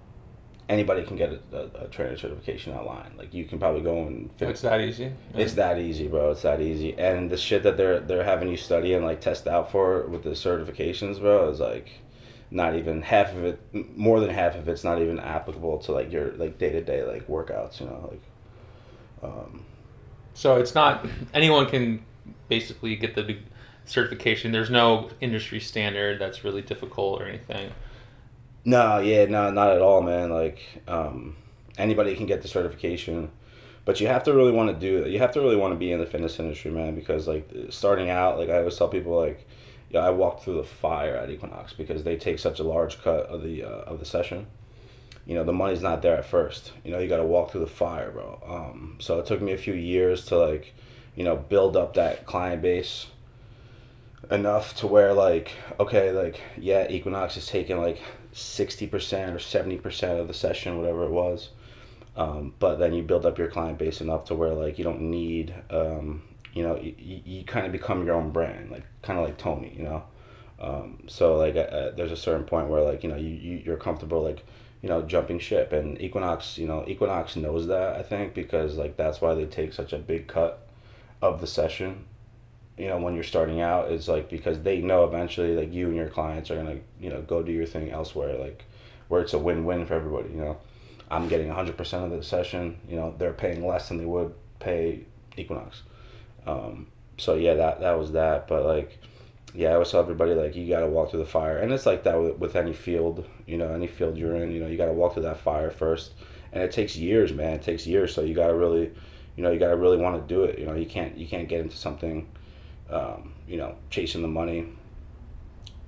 anybody 0.69 1.03
can 1.03 1.17
get 1.17 1.33
a, 1.33 1.57
a, 1.57 1.85
a, 1.85 1.89
trainer 1.89 2.17
certification 2.17 2.73
online. 2.73 3.13
Like 3.19 3.35
you 3.35 3.45
can 3.45 3.59
probably 3.59 3.83
go 3.83 4.07
and. 4.07 4.31
Fit. 4.39 4.51
It's 4.51 4.61
that 4.61 4.81
easy. 4.81 5.13
Yeah. 5.35 5.41
It's 5.41 5.55
that 5.55 5.79
easy, 5.79 6.07
bro. 6.07 6.31
It's 6.31 6.43
that 6.43 6.61
easy. 6.61 6.97
And 6.97 7.31
the 7.31 7.37
shit 7.37 7.65
that 7.65 7.77
they're 7.77 7.99
they're 7.99 8.25
having 8.25 8.49
you 8.49 8.57
study 8.57 8.95
and 8.95 9.05
like 9.05 9.21
test 9.21 9.49
out 9.49 9.73
for 9.73 10.07
with 10.07 10.23
the 10.23 10.31
certifications, 10.31 11.19
bro, 11.19 11.51
is 11.51 11.59
like 11.59 11.91
not 12.51 12.75
even 12.77 13.03
half 13.03 13.33
of 13.35 13.45
it. 13.45 13.61
More 13.97 14.21
than 14.21 14.31
half 14.31 14.57
of 14.57 14.69
it's 14.69 14.85
not 14.85 15.01
even 15.01 15.19
applicable 15.19 15.79
to 15.79 15.93
like 15.93 16.13
your 16.13 16.33
like 16.33 16.59
day 16.59 16.71
to 16.71 16.83
day 16.83 17.05
like 17.05 17.27
workouts. 17.29 17.81
You 17.81 17.87
know, 17.87 18.09
like. 18.11 18.23
Um, 19.23 19.65
so 20.35 20.57
it's 20.57 20.75
not 20.75 21.07
anyone 21.35 21.67
can 21.67 22.05
basically 22.49 22.97
get 22.97 23.15
the 23.15 23.37
certification. 23.85 24.53
There's 24.53 24.71
no 24.71 25.11
industry 25.21 25.61
standard 25.61 26.21
that's 26.21 26.45
really 26.45 26.63
difficult 26.63 27.21
or 27.21 27.27
anything. 27.27 27.73
No, 28.65 28.99
yeah, 28.99 29.25
no, 29.27 29.51
not 29.51 29.71
at 29.73 29.81
all, 29.81 30.03
man. 30.03 30.31
Like, 30.31 30.61
um, 30.87 31.37
anybody 31.79 32.15
can 32.15 32.27
get 32.27 32.43
the 32.43 32.49
certification, 32.49 33.31
but 33.85 34.01
you 34.01 34.07
have 34.07 34.23
to 34.25 34.35
really 34.35 34.53
want 34.53 34.69
to 34.69 34.75
do 34.79 35.03
it. 35.03 35.11
You 35.11 35.19
have 35.19 35.33
to 35.33 35.41
really 35.41 35.57
want 35.57 35.73
to 35.73 35.79
be 35.79 35.93
in 35.93 35.99
the 35.99 36.07
fitness 36.07 36.39
industry, 36.39 36.71
man, 36.71 36.95
because 36.95 37.27
like 37.27 37.49
starting 37.71 38.11
out, 38.11 38.39
like 38.39 38.51
I 38.51 38.59
always 38.59 38.77
tell 38.77 38.89
people, 38.89 39.19
like, 39.19 39.47
yeah, 39.91 40.01
I 40.01 40.11
walked 40.11 40.45
through 40.45 40.57
the 40.57 40.65
fire 40.65 41.17
at 41.17 41.31
Equinox 41.31 41.73
because 41.73 42.05
they 42.05 42.17
take 42.17 42.39
such 42.39 42.61
a 42.61 42.65
large 42.65 43.03
cut 43.03 43.27
of 43.27 43.43
the 43.43 43.65
uh, 43.65 43.83
of 43.87 43.99
the 43.99 44.05
session. 44.05 44.47
You 45.27 45.35
know, 45.35 45.45
the 45.45 45.53
money's 45.53 45.83
not 45.83 46.01
there 46.03 46.17
at 46.17 46.25
first. 46.25 46.73
You 46.85 46.93
know, 46.93 46.99
you 46.99 47.09
got 47.09 47.19
to 47.19 47.25
walk 47.25 47.51
through 47.51 47.61
the 47.61 47.67
fire, 47.67 48.11
bro. 48.11 48.41
Um, 48.47 48.97
so 49.01 49.19
it 49.19 49.27
took 49.27 49.41
me 49.43 49.53
a 49.53 49.59
few 49.59 49.75
years 49.75 50.25
to 50.27 50.39
like, 50.39 50.75
you 51.15 51.25
know, 51.25 51.37
build 51.37 51.77
up 51.77 51.95
that 51.95 52.25
client 52.25 52.63
base 52.63 53.07
enough 54.31 54.77
to 54.77 54.87
where 54.87 55.13
like, 55.13 55.53
okay, 55.79 56.13
like 56.13 56.41
yeah, 56.57 56.87
Equinox 56.89 57.37
is 57.37 57.47
taking 57.47 57.81
like 57.81 58.01
60% 58.33 58.91
or 58.93 59.39
70% 59.39 60.21
of 60.21 60.29
the 60.29 60.35
session, 60.35 60.79
whatever 60.79 61.05
it 61.05 61.11
was. 61.11 61.51
Um, 62.17 62.55
but 62.59 62.77
then 62.77 62.93
you 62.93 63.03
build 63.03 63.27
up 63.27 63.39
your 63.39 63.49
client 63.49 63.79
base 63.79 64.01
enough 64.01 64.27
to 64.27 64.35
where 64.35 64.53
like 64.53 64.79
you 64.79 64.85
don't 64.85 65.01
need, 65.01 65.55
um, 65.71 66.23
you 66.53 66.63
know, 66.63 66.77
you, 66.77 66.95
you 67.25 67.45
kind 67.45 67.67
of 67.67 67.73
become 67.73 68.05
your 68.05 68.15
own 68.15 68.31
brand, 68.31 68.71
like 68.71 68.85
kind 69.03 69.19
of 69.19 69.25
like 69.25 69.39
Tony, 69.39 69.75
you 69.77 69.85
know. 69.85 70.03
Um, 70.61 71.05
so 71.07 71.37
like 71.37 71.57
uh, 71.57 71.61
uh, 71.61 71.95
there's 71.95 72.13
a 72.13 72.17
certain 72.17 72.45
point 72.45 72.69
where 72.69 72.83
like 72.83 73.03
you 73.03 73.09
know 73.09 73.17
you, 73.17 73.29
you 73.29 73.63
you're 73.65 73.77
comfortable 73.77 74.23
like 74.23 74.45
you 74.83 74.89
know 74.89 75.03
jumping 75.03 75.39
ship. 75.39 75.73
And 75.73 76.01
Equinox 76.01 76.59
you 76.59 76.67
know 76.67 76.85
Equinox 76.87 77.37
knows 77.37 77.67
that 77.69 77.97
I 77.97 78.03
think 78.03 78.35
because 78.35 78.77
like 78.77 78.97
that's 78.97 79.21
why 79.21 79.35
they 79.35 79.47
take 79.47 79.73
such 79.73 79.93
a 79.93 79.99
big 79.99 80.27
cut 80.27 80.67
of 81.23 81.41
the 81.41 81.47
session. 81.47 82.05
You 82.77 82.89
know 82.89 82.99
when 82.99 83.15
you're 83.15 83.25
starting 83.25 83.61
out 83.61 83.91
is 83.91 84.09
like 84.09 84.29
because 84.29 84.63
they 84.63 84.81
know 84.81 85.05
eventually 85.05 85.55
like 85.55 85.73
you 85.73 85.87
and 85.87 85.97
your 85.97 86.09
clients 86.09 86.51
are 86.51 86.57
gonna 86.57 86.79
you 87.01 87.11
know 87.11 87.23
go 87.23 87.43
do 87.43 87.53
your 87.53 87.67
thing 87.67 87.91
elsewhere 87.91 88.37
like 88.39 88.65
where 89.09 89.21
it's 89.21 89.35
a 89.35 89.39
win-win 89.39 89.85
for 89.87 89.95
everybody 89.95 90.31
you 90.31 90.41
know? 90.41 90.57
I'm 91.11 91.27
getting 91.27 91.49
100% 91.49 92.05
of 92.05 92.11
the 92.11 92.23
session 92.23 92.79
you 92.89 92.97
know 92.97 93.15
they're 93.19 93.33
paying 93.33 93.67
less 93.67 93.89
than 93.89 93.99
they 93.99 94.07
would 94.07 94.33
pay 94.61 95.05
equinox 95.37 95.83
um, 96.47 96.87
so 97.17 97.35
yeah 97.35 97.55
that 97.55 97.81
that 97.81 97.99
was 97.99 98.13
that 98.13 98.49
but 98.49 98.65
like 98.65 98.99
yeah 99.53 99.71
i 99.71 99.73
always 99.75 99.91
tell 99.91 100.01
everybody 100.01 100.33
like 100.33 100.55
you 100.55 100.69
gotta 100.69 100.87
walk 100.87 101.11
through 101.11 101.19
the 101.19 101.27
fire 101.27 101.59
and 101.59 101.73
it's 101.73 101.87
like 101.87 102.05
that 102.05 102.21
with, 102.21 102.37
with 102.39 102.57
any 102.57 102.73
field 102.73 103.27
you 103.47 103.59
know 103.59 103.73
any 103.73 103.87
field 103.87 104.17
you're 104.17 104.37
in 104.37 104.51
you 104.53 104.61
know 104.61 104.67
you 104.67 104.77
gotta 104.77 104.93
walk 104.93 105.15
through 105.15 105.23
that 105.23 105.39
fire 105.39 105.71
first 105.71 106.13
and 106.53 106.63
it 106.63 106.71
takes 106.71 106.97
years 106.97 107.33
man 107.33 107.55
it 107.55 107.63
takes 107.63 107.87
years 107.87 108.15
so 108.15 108.23
you 108.23 108.35
gotta 108.35 108.55
really 108.55 108.91
you 109.37 109.43
know 109.43 109.51
you 109.51 109.59
gotta 109.59 109.77
really 109.77 109.97
want 109.97 110.17
to 110.17 110.35
do 110.35 110.45
it 110.45 110.59
you 110.59 110.67
know 110.67 110.75
you 110.75 110.87
can't 110.87 111.17
you 111.17 111.27
can't 111.27 111.49
get 111.49 111.61
into 111.61 111.77
something 111.77 112.27
um, 112.91 113.33
you 113.47 113.57
know, 113.57 113.77
chasing 113.89 114.23
the 114.23 114.29
money. 114.29 114.67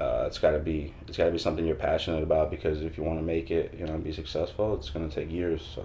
Uh, 0.00 0.24
it's 0.26 0.38
got 0.38 0.52
to 0.52 0.58
be 0.58 0.92
it's 1.06 1.16
got 1.16 1.26
to 1.26 1.30
be 1.30 1.38
something 1.38 1.64
you're 1.64 1.76
passionate 1.76 2.22
about 2.22 2.50
because 2.50 2.82
if 2.82 2.96
you 2.96 3.04
want 3.04 3.18
to 3.18 3.24
make 3.24 3.50
it, 3.50 3.74
you 3.78 3.86
know, 3.86 3.96
be 3.98 4.12
successful, 4.12 4.74
it's 4.74 4.90
going 4.90 5.08
to 5.08 5.14
take 5.14 5.30
years. 5.30 5.62
So. 5.74 5.84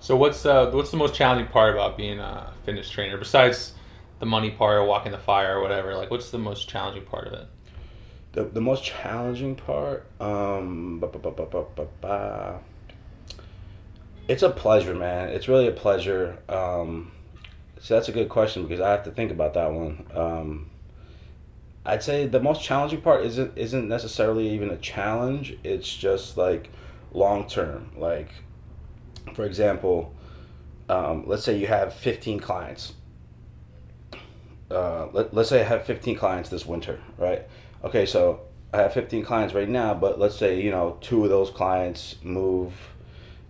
So 0.00 0.16
what's 0.16 0.44
uh, 0.44 0.70
what's 0.70 0.90
the 0.90 0.96
most 0.96 1.14
challenging 1.14 1.48
part 1.48 1.74
about 1.74 1.96
being 1.96 2.18
a 2.18 2.52
fitness 2.64 2.90
trainer 2.90 3.16
besides 3.16 3.72
the 4.24 4.30
money 4.30 4.50
part 4.50 4.78
or 4.78 4.86
walking 4.86 5.12
the 5.12 5.18
fire 5.18 5.58
or 5.58 5.60
whatever? 5.60 5.94
Like, 5.94 6.10
what's 6.10 6.30
the 6.30 6.38
most 6.38 6.66
challenging 6.66 7.04
part 7.04 7.26
of 7.26 7.34
it? 7.34 7.46
The, 8.32 8.44
the 8.44 8.60
most 8.60 8.82
challenging 8.82 9.54
part, 9.54 10.06
um, 10.18 10.98
it's 14.26 14.42
a 14.42 14.48
pleasure, 14.48 14.94
man. 14.94 15.28
It's 15.28 15.46
really 15.46 15.68
a 15.68 15.72
pleasure. 15.72 16.38
Um, 16.48 17.12
so 17.78 17.94
that's 17.94 18.08
a 18.08 18.12
good 18.12 18.30
question 18.30 18.62
because 18.62 18.80
I 18.80 18.90
have 18.92 19.04
to 19.04 19.10
think 19.10 19.30
about 19.30 19.52
that 19.54 19.70
one. 19.70 20.06
Um, 20.14 20.70
I'd 21.84 22.02
say 22.02 22.26
the 22.26 22.40
most 22.40 22.62
challenging 22.62 23.02
part 23.02 23.26
isn't 23.26 23.58
isn't 23.58 23.86
necessarily 23.86 24.48
even 24.48 24.70
a 24.70 24.78
challenge. 24.78 25.58
It's 25.62 25.94
just 25.94 26.38
like 26.38 26.70
long 27.12 27.46
term. 27.46 27.90
Like, 27.98 28.30
for 29.34 29.44
example, 29.44 30.14
um, 30.88 31.24
let's 31.26 31.44
say 31.44 31.58
you 31.58 31.66
have 31.66 31.92
fifteen 31.92 32.40
clients. 32.40 32.94
Uh, 34.74 35.08
let, 35.12 35.32
let's 35.32 35.48
say 35.48 35.60
I 35.60 35.64
have 35.64 35.84
fifteen 35.84 36.16
clients 36.16 36.48
this 36.48 36.66
winter, 36.66 37.00
right? 37.18 37.42
Okay, 37.84 38.06
so 38.06 38.40
I 38.72 38.78
have 38.78 38.92
fifteen 38.92 39.24
clients 39.24 39.54
right 39.54 39.68
now, 39.68 39.94
but 39.94 40.18
let's 40.18 40.36
say 40.36 40.60
you 40.60 40.70
know 40.70 40.98
two 41.00 41.24
of 41.24 41.30
those 41.30 41.50
clients 41.50 42.16
move 42.22 42.72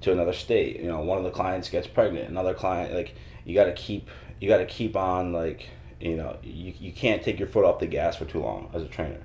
to 0.03 0.13
another 0.13 0.33
state. 0.33 0.81
You 0.81 0.89
know, 0.89 1.01
one 1.01 1.19
of 1.19 1.25
the 1.25 1.31
clients 1.31 1.69
gets 1.69 1.87
pregnant, 1.87 2.29
another 2.29 2.55
client 2.55 2.95
like 2.95 3.15
you 3.45 3.55
got 3.55 3.65
to 3.65 3.73
keep 3.73 4.09
you 4.41 4.49
got 4.49 4.59
to 4.59 4.67
keep 4.67 4.97
on 4.97 5.33
like 5.33 5.69
you 6.01 6.17
know 6.17 6.37
you, 6.43 6.75
you 6.79 6.93
can't 6.93 7.23
take 7.23 7.39
your 7.39 7.49
foot 7.49 7.65
off 7.65 7.79
the 7.79 7.87
gas 7.87 8.17
for 8.17 8.25
too 8.25 8.41
long 8.41 8.71
as 8.75 8.83
a 8.83 8.89
trainer 8.89 9.21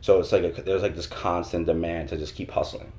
so 0.00 0.20
it's 0.20 0.32
like 0.32 0.44
a, 0.44 0.62
there's 0.62 0.82
like 0.82 0.94
this 0.94 1.06
constant 1.06 1.66
demand 1.66 2.08
to 2.08 2.16
just 2.16 2.34
keep 2.34 2.50
hustling 2.50 2.92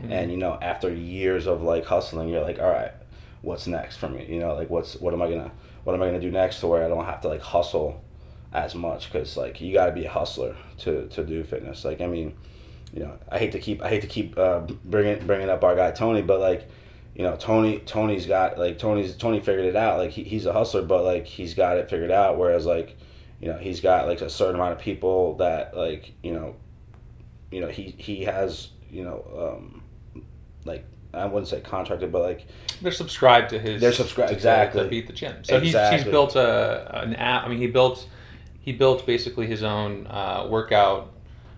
mm-hmm. 0.00 0.12
and 0.12 0.30
you 0.30 0.36
know 0.36 0.58
after 0.62 0.92
years 0.92 1.46
of 1.46 1.62
like 1.62 1.84
hustling 1.84 2.28
you're 2.28 2.42
like 2.42 2.58
all 2.58 2.70
right 2.70 2.92
what's 3.42 3.66
next 3.66 3.96
for 3.96 4.08
me 4.08 4.26
you 4.28 4.38
know 4.38 4.54
like 4.54 4.70
what's 4.70 4.96
what 4.96 5.12
am 5.12 5.22
i 5.22 5.28
gonna 5.28 5.50
what 5.84 5.94
am 5.94 6.02
i 6.02 6.06
gonna 6.06 6.20
do 6.20 6.30
next 6.30 6.60
to 6.60 6.66
where 6.66 6.84
i 6.84 6.88
don't 6.88 7.04
have 7.04 7.20
to 7.20 7.28
like 7.28 7.42
hustle 7.42 8.02
as 8.52 8.74
much? 8.74 9.10
Because 9.10 9.36
like 9.36 9.60
you 9.60 9.72
got 9.72 9.86
to 9.86 9.92
be 9.92 10.04
a 10.04 10.10
hustler 10.10 10.56
to 10.78 11.06
to 11.08 11.24
do 11.24 11.42
fitness. 11.44 11.84
Like 11.84 12.00
i 12.00 12.06
mean 12.06 12.34
you 12.92 13.00
know 13.00 13.18
i 13.30 13.38
hate 13.38 13.52
to 13.52 13.58
keep 13.58 13.82
i 13.82 13.88
hate 13.88 14.02
to 14.02 14.06
keep 14.06 14.36
uh, 14.38 14.60
bringing 14.84 15.26
bringing 15.26 15.48
up 15.48 15.64
our 15.64 15.74
guy 15.74 15.90
tony 15.90 16.20
but 16.20 16.40
like 16.40 16.68
you 17.14 17.22
know 17.22 17.36
Tony 17.36 17.78
Tony's 17.80 18.26
got 18.26 18.58
like 18.58 18.78
Tony's 18.78 19.14
Tony 19.16 19.40
figured 19.40 19.66
it 19.66 19.76
out. 19.76 19.98
Like 19.98 20.10
he, 20.10 20.24
he's 20.24 20.46
a 20.46 20.52
hustler 20.52 20.82
but 20.82 21.04
like 21.04 21.26
he's 21.26 21.54
got 21.54 21.76
it 21.76 21.90
figured 21.90 22.10
out. 22.10 22.38
Whereas 22.38 22.64
like 22.66 22.96
you 23.40 23.48
know 23.48 23.58
he's 23.58 23.80
got 23.80 24.06
like 24.06 24.22
a 24.22 24.30
certain 24.30 24.54
amount 24.54 24.72
of 24.72 24.78
people 24.78 25.36
that 25.36 25.76
like 25.76 26.12
you 26.22 26.32
know 26.32 26.56
you 27.50 27.60
know 27.60 27.68
he 27.68 27.94
he 27.98 28.24
has 28.24 28.70
you 28.90 29.04
know 29.04 29.58
um 29.58 29.82
like 30.64 30.86
I 31.14 31.26
wouldn't 31.26 31.48
say 31.48 31.60
contracted 31.60 32.10
but 32.12 32.22
like 32.22 32.46
they're 32.80 32.92
subscribed 32.92 33.50
to 33.50 33.58
his 33.58 33.80
they're 33.80 33.92
subscribed 33.92 34.32
exactly 34.32 34.82
to 34.82 34.88
beat 34.88 35.06
the 35.06 35.12
gym 35.12 35.44
so 35.44 35.56
exactly. 35.56 35.96
he's, 35.96 36.04
he's 36.04 36.10
built 36.10 36.36
a 36.36 37.02
an 37.02 37.14
app 37.16 37.44
I 37.44 37.48
mean 37.48 37.58
he 37.58 37.66
built 37.66 38.08
he 38.60 38.72
built 38.72 39.04
basically 39.06 39.46
his 39.46 39.62
own 39.62 40.06
uh, 40.08 40.46
workout 40.48 41.12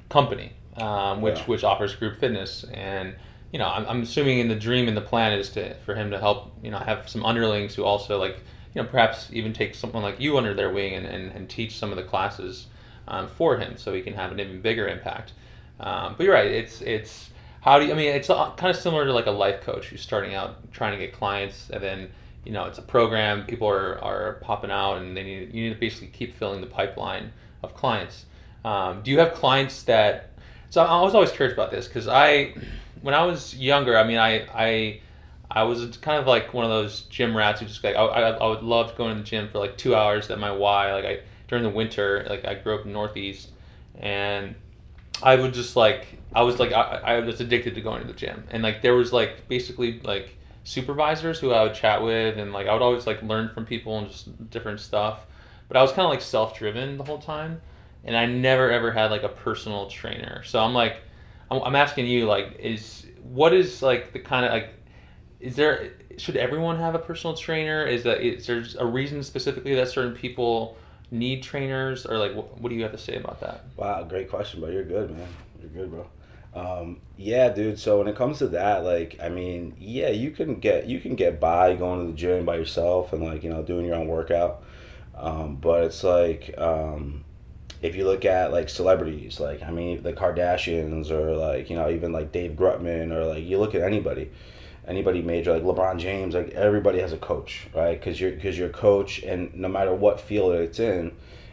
company 0.09 0.53
um, 0.77 1.21
which 1.21 1.39
yeah. 1.39 1.45
which 1.45 1.65
offers 1.65 1.95
group 1.95 2.19
fitness 2.19 2.65
and 2.73 3.15
you 3.55 3.59
know, 3.59 3.69
I'm, 3.69 3.87
I'm 3.87 4.03
assuming 4.03 4.41
in 4.41 4.49
the 4.49 4.57
dream 4.57 4.89
and 4.89 4.97
the 4.97 5.01
plan 5.01 5.33
is 5.33 5.49
to 5.51 5.75
for 5.87 5.95
him 5.95 6.11
to 6.11 6.19
help, 6.19 6.53
you 6.61 6.73
know, 6.73 6.79
have 6.79 7.09
some 7.09 7.25
underlings 7.25 7.73
who 7.73 7.85
also 7.85 8.19
like, 8.19 8.41
you 8.75 8.83
know, 8.83 8.89
perhaps 8.89 9.29
even 9.33 9.53
take 9.53 9.77
someone 9.77 10.03
like 10.03 10.19
you 10.19 10.37
under 10.37 10.55
their 10.55 10.73
wing 10.73 10.95
and, 10.95 11.07
and, 11.07 11.31
and 11.31 11.49
teach 11.49 11.79
some 11.79 11.91
of 11.91 11.97
the 11.97 12.03
classes 12.03 12.67
um, 13.07 13.29
for 13.29 13.57
him 13.57 13.77
so 13.77 13.95
he 13.95 14.03
can 14.03 14.13
have 14.13 14.33
an 14.33 14.41
even 14.41 14.61
bigger 14.61 14.89
impact. 14.89 15.35
Um, 15.79 16.17
but 16.17 16.25
you're 16.25 16.35
right. 16.35 16.51
It's 16.51 16.81
it's 16.81 17.31
how 17.65 17.79
do 17.79 17.87
you? 17.87 17.93
I 17.93 17.97
mean, 17.97 18.15
it's 18.15 18.29
kind 18.29 18.67
of 18.67 18.77
similar 18.77 19.07
to 19.07 19.13
like 19.15 19.25
a 19.25 19.31
life 19.31 19.63
coach 19.63 19.87
who's 19.87 20.03
starting 20.03 20.35
out 20.35 20.71
trying 20.71 20.93
to 20.93 20.99
get 20.99 21.15
clients, 21.15 21.71
and 21.71 21.83
then 21.83 22.11
you 22.45 22.53
know 22.53 22.67
it's 22.67 22.77
a 22.77 22.83
program. 22.83 23.47
People 23.47 23.67
are, 23.67 23.99
are 24.05 24.35
popping 24.43 24.71
out, 24.71 24.99
and 24.99 25.17
they 25.17 25.23
need 25.23 25.55
you 25.55 25.65
need 25.65 25.75
to 25.75 25.81
basically 25.81 26.09
keep 26.09 26.37
filling 26.37 26.61
the 26.61 26.67
pipeline 26.67 27.33
of 27.63 27.75
clients. 27.75 28.27
Um, 28.67 29.03
do 29.03 29.11
you 29.11 29.19
have 29.19 29.33
clients 29.33 29.83
that? 29.85 30.31
So 30.69 30.83
I 30.83 31.01
was 31.01 31.15
always 31.15 31.31
curious 31.31 31.55
about 31.55 31.71
this 31.71 31.89
because 31.89 32.07
I 32.07 32.55
when 33.01 33.15
I 33.15 33.25
was 33.25 33.57
younger, 33.57 33.97
I 33.97 34.05
mean, 34.05 34.19
I 34.19 34.47
I 34.53 35.01
I 35.51 35.63
was 35.63 35.97
kind 36.03 36.21
of 36.21 36.27
like 36.27 36.53
one 36.53 36.67
of 36.67 36.71
those 36.71 37.03
gym 37.03 37.35
rats 37.35 37.61
who 37.61 37.67
just 37.67 37.83
like 37.83 37.97
I, 37.97 38.05
I, 38.05 38.31
I 38.33 38.47
would 38.47 38.63
love 38.63 38.95
going 38.95 39.17
to 39.17 39.23
the 39.23 39.27
gym 39.27 39.49
for 39.49 39.59
like 39.59 39.79
two 39.79 39.95
hours 39.95 40.31
at 40.31 40.39
my 40.39 40.53
Y. 40.53 40.93
Like 40.93 41.05
I 41.07 41.21
during 41.49 41.65
the 41.65 41.71
winter, 41.71 42.27
like 42.29 42.45
I 42.45 42.57
grew 42.57 42.75
up 42.75 42.85
in 42.85 42.93
Northeast, 42.93 43.53
and 43.99 44.55
I 45.23 45.37
would 45.37 45.55
just 45.55 45.77
like 45.77 46.19
I 46.35 46.43
was 46.43 46.59
like 46.59 46.73
I, 46.73 47.01
I 47.05 47.21
was 47.21 47.41
addicted 47.41 47.75
to 47.77 47.81
going 47.81 48.01
to 48.01 48.07
the 48.07 48.13
gym, 48.13 48.45
and 48.51 48.63
like 48.63 48.83
there 48.83 48.95
was 48.95 49.13
like 49.13 49.49
basically 49.49 50.01
like 50.01 50.37
supervisors 50.65 51.39
who 51.39 51.53
I 51.53 51.63
would 51.63 51.75
chat 51.75 52.03
with, 52.03 52.39
and 52.39 52.53
like 52.53 52.67
I 52.67 52.73
would 52.73 52.83
always 52.83 53.07
like 53.07 53.23
learn 53.23 53.51
from 53.51 53.65
people 53.65 53.99
and 53.99 54.09
just 54.09 54.51
different 54.51 54.81
stuff. 54.81 55.27
But 55.69 55.77
I 55.77 55.83
was 55.83 55.93
kind 55.93 56.05
of 56.05 56.11
like 56.11 56.23
self 56.23 56.59
driven 56.59 56.99
the 56.99 57.05
whole 57.05 57.19
time, 57.19 57.61
and 58.05 58.17
I 58.17 58.27
never 58.27 58.71
ever 58.71 58.91
had 58.91 59.11
like 59.11 59.23
a 59.23 59.29
personal 59.29 59.89
trainer. 59.89 60.43
So 60.45 60.59
I'm 60.59 60.75
like, 60.75 60.97
I'm, 61.51 61.63
I'm 61.63 61.77
asking 61.77 62.07
you 62.07 62.27
like, 62.27 62.57
is 62.59 63.07
what 63.23 63.55
is 63.55 63.83
like 63.83 64.13
the 64.13 64.19
kind 64.19 64.45
of 64.45 64.53
like, 64.53 64.71
is 65.41 65.57
there 65.57 65.93
should 66.17 66.37
everyone 66.37 66.79
have 66.79 66.95
a 66.95 66.99
personal 66.99 67.37
trainer? 67.37 67.87
Is 67.87 68.03
that 68.05 68.21
is 68.21 68.47
there 68.47 68.65
a 68.79 68.87
reason 68.87 69.23
specifically 69.23 69.75
that 69.77 69.89
certain 69.89 70.15
people 70.15 70.77
need 71.11 71.43
trainers, 71.43 72.07
or 72.07 72.19
like 72.19 72.35
what, 72.35 72.61
what 72.61 72.71
do 72.71 72.75
you 72.75 72.83
have 72.83 72.93
to 72.93 72.99
say 72.99 73.17
about 73.17 73.41
that? 73.41 73.65
Wow, 73.77 74.03
great 74.05 74.29
question, 74.29 74.61
bro. 74.61 74.71
You're 74.71 74.85
good, 74.85 75.11
man. 75.17 75.29
You're 75.61 75.71
good, 75.71 75.91
bro. 75.91 76.07
Um, 76.55 77.01
yeah, 77.17 77.49
dude. 77.49 77.79
So 77.79 77.99
when 77.99 78.09
it 78.09 78.17
comes 78.17 78.39
to 78.39 78.49
that, 78.49 78.85
like, 78.85 79.19
I 79.21 79.29
mean, 79.29 79.75
yeah, 79.79 80.11
you 80.11 80.31
can 80.31 80.61
get 80.61 80.87
you 80.87 81.01
can 81.01 81.17
get 81.17 81.41
by 81.41 81.75
going 81.75 82.01
to 82.01 82.13
the 82.13 82.17
gym 82.17 82.45
by 82.45 82.57
yourself 82.57 83.13
and 83.13 83.23
like 83.23 83.43
you 83.43 83.51
know 83.51 83.63
doing 83.63 83.87
your 83.87 83.97
own 83.97 84.07
workout. 84.07 84.63
Um, 85.17 85.57
but 85.57 85.85
it's 85.85 86.05
like 86.05 86.55
um, 86.59 87.25
if 87.83 87.97
you 87.97 88.05
look 88.05 88.25
at 88.25 88.53
like 88.53 88.69
celebrities, 88.69 89.41
like 89.41 89.63
I 89.63 89.71
mean 89.71 90.03
the 90.03 90.13
Kardashians 90.13 91.11
or 91.11 91.37
like 91.37 91.71
you 91.71 91.77
know 91.77 91.91
even 91.91 92.13
like 92.13 92.31
Dave 92.31 92.53
Grutman 92.53 93.13
or 93.13 93.25
like 93.25 93.45
you 93.45 93.59
look 93.59 93.75
at 93.75 93.83
anybody, 93.83 94.31
anybody 94.87 95.23
major 95.23 95.53
like 95.53 95.63
LeBron 95.65 95.99
James, 95.99 96.35
like 96.35 96.51
everybody 96.51 97.01
has 97.01 97.13
a 97.13 97.19
coach, 97.19 97.67
right? 97.75 97.99
Because 97.99 98.21
you're 98.21 98.33
because 98.33 98.57
you're 98.57 98.71
a 98.71 98.73
coach, 98.73 99.23
and 99.25 99.53
no 99.55 99.69
matter 99.69 99.93
what 99.93 100.21
field 100.21 100.55
it's 100.55 100.79
in, 100.79 101.13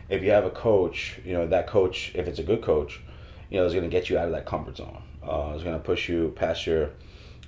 if 0.09 0.21
you 0.21 0.29
have 0.29 0.45
a 0.45 0.51
coach, 0.51 1.19
you 1.25 1.33
know 1.33 1.47
that 1.47 1.65
coach, 1.65 2.11
if 2.13 2.27
it's 2.27 2.39
a 2.39 2.43
good 2.43 2.61
coach 2.61 3.01
you 3.51 3.59
know, 3.59 3.65
is 3.65 3.73
going 3.73 3.83
to 3.83 3.89
get 3.89 4.09
you 4.09 4.17
out 4.17 4.25
of 4.25 4.31
that 4.31 4.45
comfort 4.45 4.77
zone. 4.77 5.03
Uh, 5.21 5.53
is 5.55 5.63
going 5.63 5.77
to 5.77 5.83
push 5.83 6.09
you 6.09 6.33
past 6.35 6.65
your, 6.65 6.89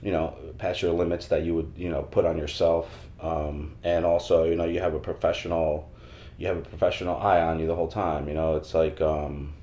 you 0.04 0.12
know, 0.12 0.36
past 0.58 0.82
your 0.82 0.92
limits 0.92 1.28
that 1.28 1.44
you 1.44 1.56
would, 1.56 1.74
you 1.76 1.90
know, 1.90 2.04
put 2.04 2.26
on 2.26 2.38
yourself. 2.38 3.08
Um, 3.22 3.76
and 3.84 4.06
also, 4.06 4.44
you 4.44 4.56
know, 4.56 4.66
you 4.66 4.82
have 4.82 4.94
a 4.94 5.00
professional, 5.00 5.90
you 6.38 6.48
have 6.48 6.58
a 6.58 6.62
professional 6.62 7.18
eye 7.18 7.42
on 7.42 7.58
you 7.58 7.68
the 7.68 7.76
whole 7.76 7.88
time. 7.88 8.28
You 8.28 8.34
know, 8.34 8.58
it's 8.58 8.74
like 8.74 9.00
um, 9.00 9.54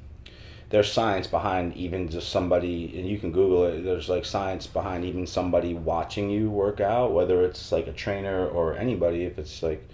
there's 0.71 0.91
science 0.91 1.27
behind 1.27 1.77
even 1.77 2.09
just 2.09 2.31
somebody, 2.31 2.99
and 2.99 3.07
you 3.07 3.19
can 3.19 3.33
Google 3.33 3.67
it. 3.67 3.83
There's 3.83 4.09
like 4.09 4.25
science 4.25 4.67
behind 4.67 5.05
even 5.05 5.27
somebody 5.27 5.75
watching 5.75 6.31
you 6.31 6.51
work 6.51 6.81
out, 6.81 7.13
whether 7.13 7.45
it's 7.45 7.71
like 7.71 7.87
a 7.87 7.93
trainer 7.93 8.49
or 8.49 8.75
anybody. 8.77 9.25
If 9.25 9.39
it's 9.39 9.63
like, 9.63 9.87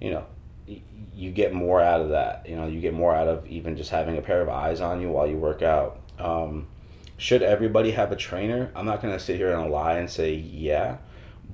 you 0.00 0.12
know, 0.12 0.24
you 1.14 1.30
get 1.30 1.52
more 1.52 1.80
out 1.80 2.00
of 2.00 2.10
that. 2.10 2.46
You 2.48 2.56
know, 2.56 2.66
you 2.66 2.80
get 2.80 2.94
more 2.94 3.14
out 3.14 3.28
of 3.28 3.46
even 3.46 3.76
just 3.76 3.90
having 3.90 4.16
a 4.16 4.22
pair 4.22 4.40
of 4.40 4.48
eyes 4.48 4.80
on 4.80 5.00
you 5.00 5.10
while 5.10 5.26
you 5.26 5.36
work 5.36 5.62
out. 5.62 6.00
Um, 6.18 6.66
should 7.16 7.42
everybody 7.42 7.90
have 7.90 8.12
a 8.12 8.16
trainer? 8.16 8.70
I'm 8.74 8.86
not 8.86 9.02
going 9.02 9.12
to 9.12 9.20
sit 9.20 9.36
here 9.36 9.52
and 9.52 9.70
lie 9.70 9.98
and 9.98 10.08
say 10.08 10.34
yeah, 10.34 10.96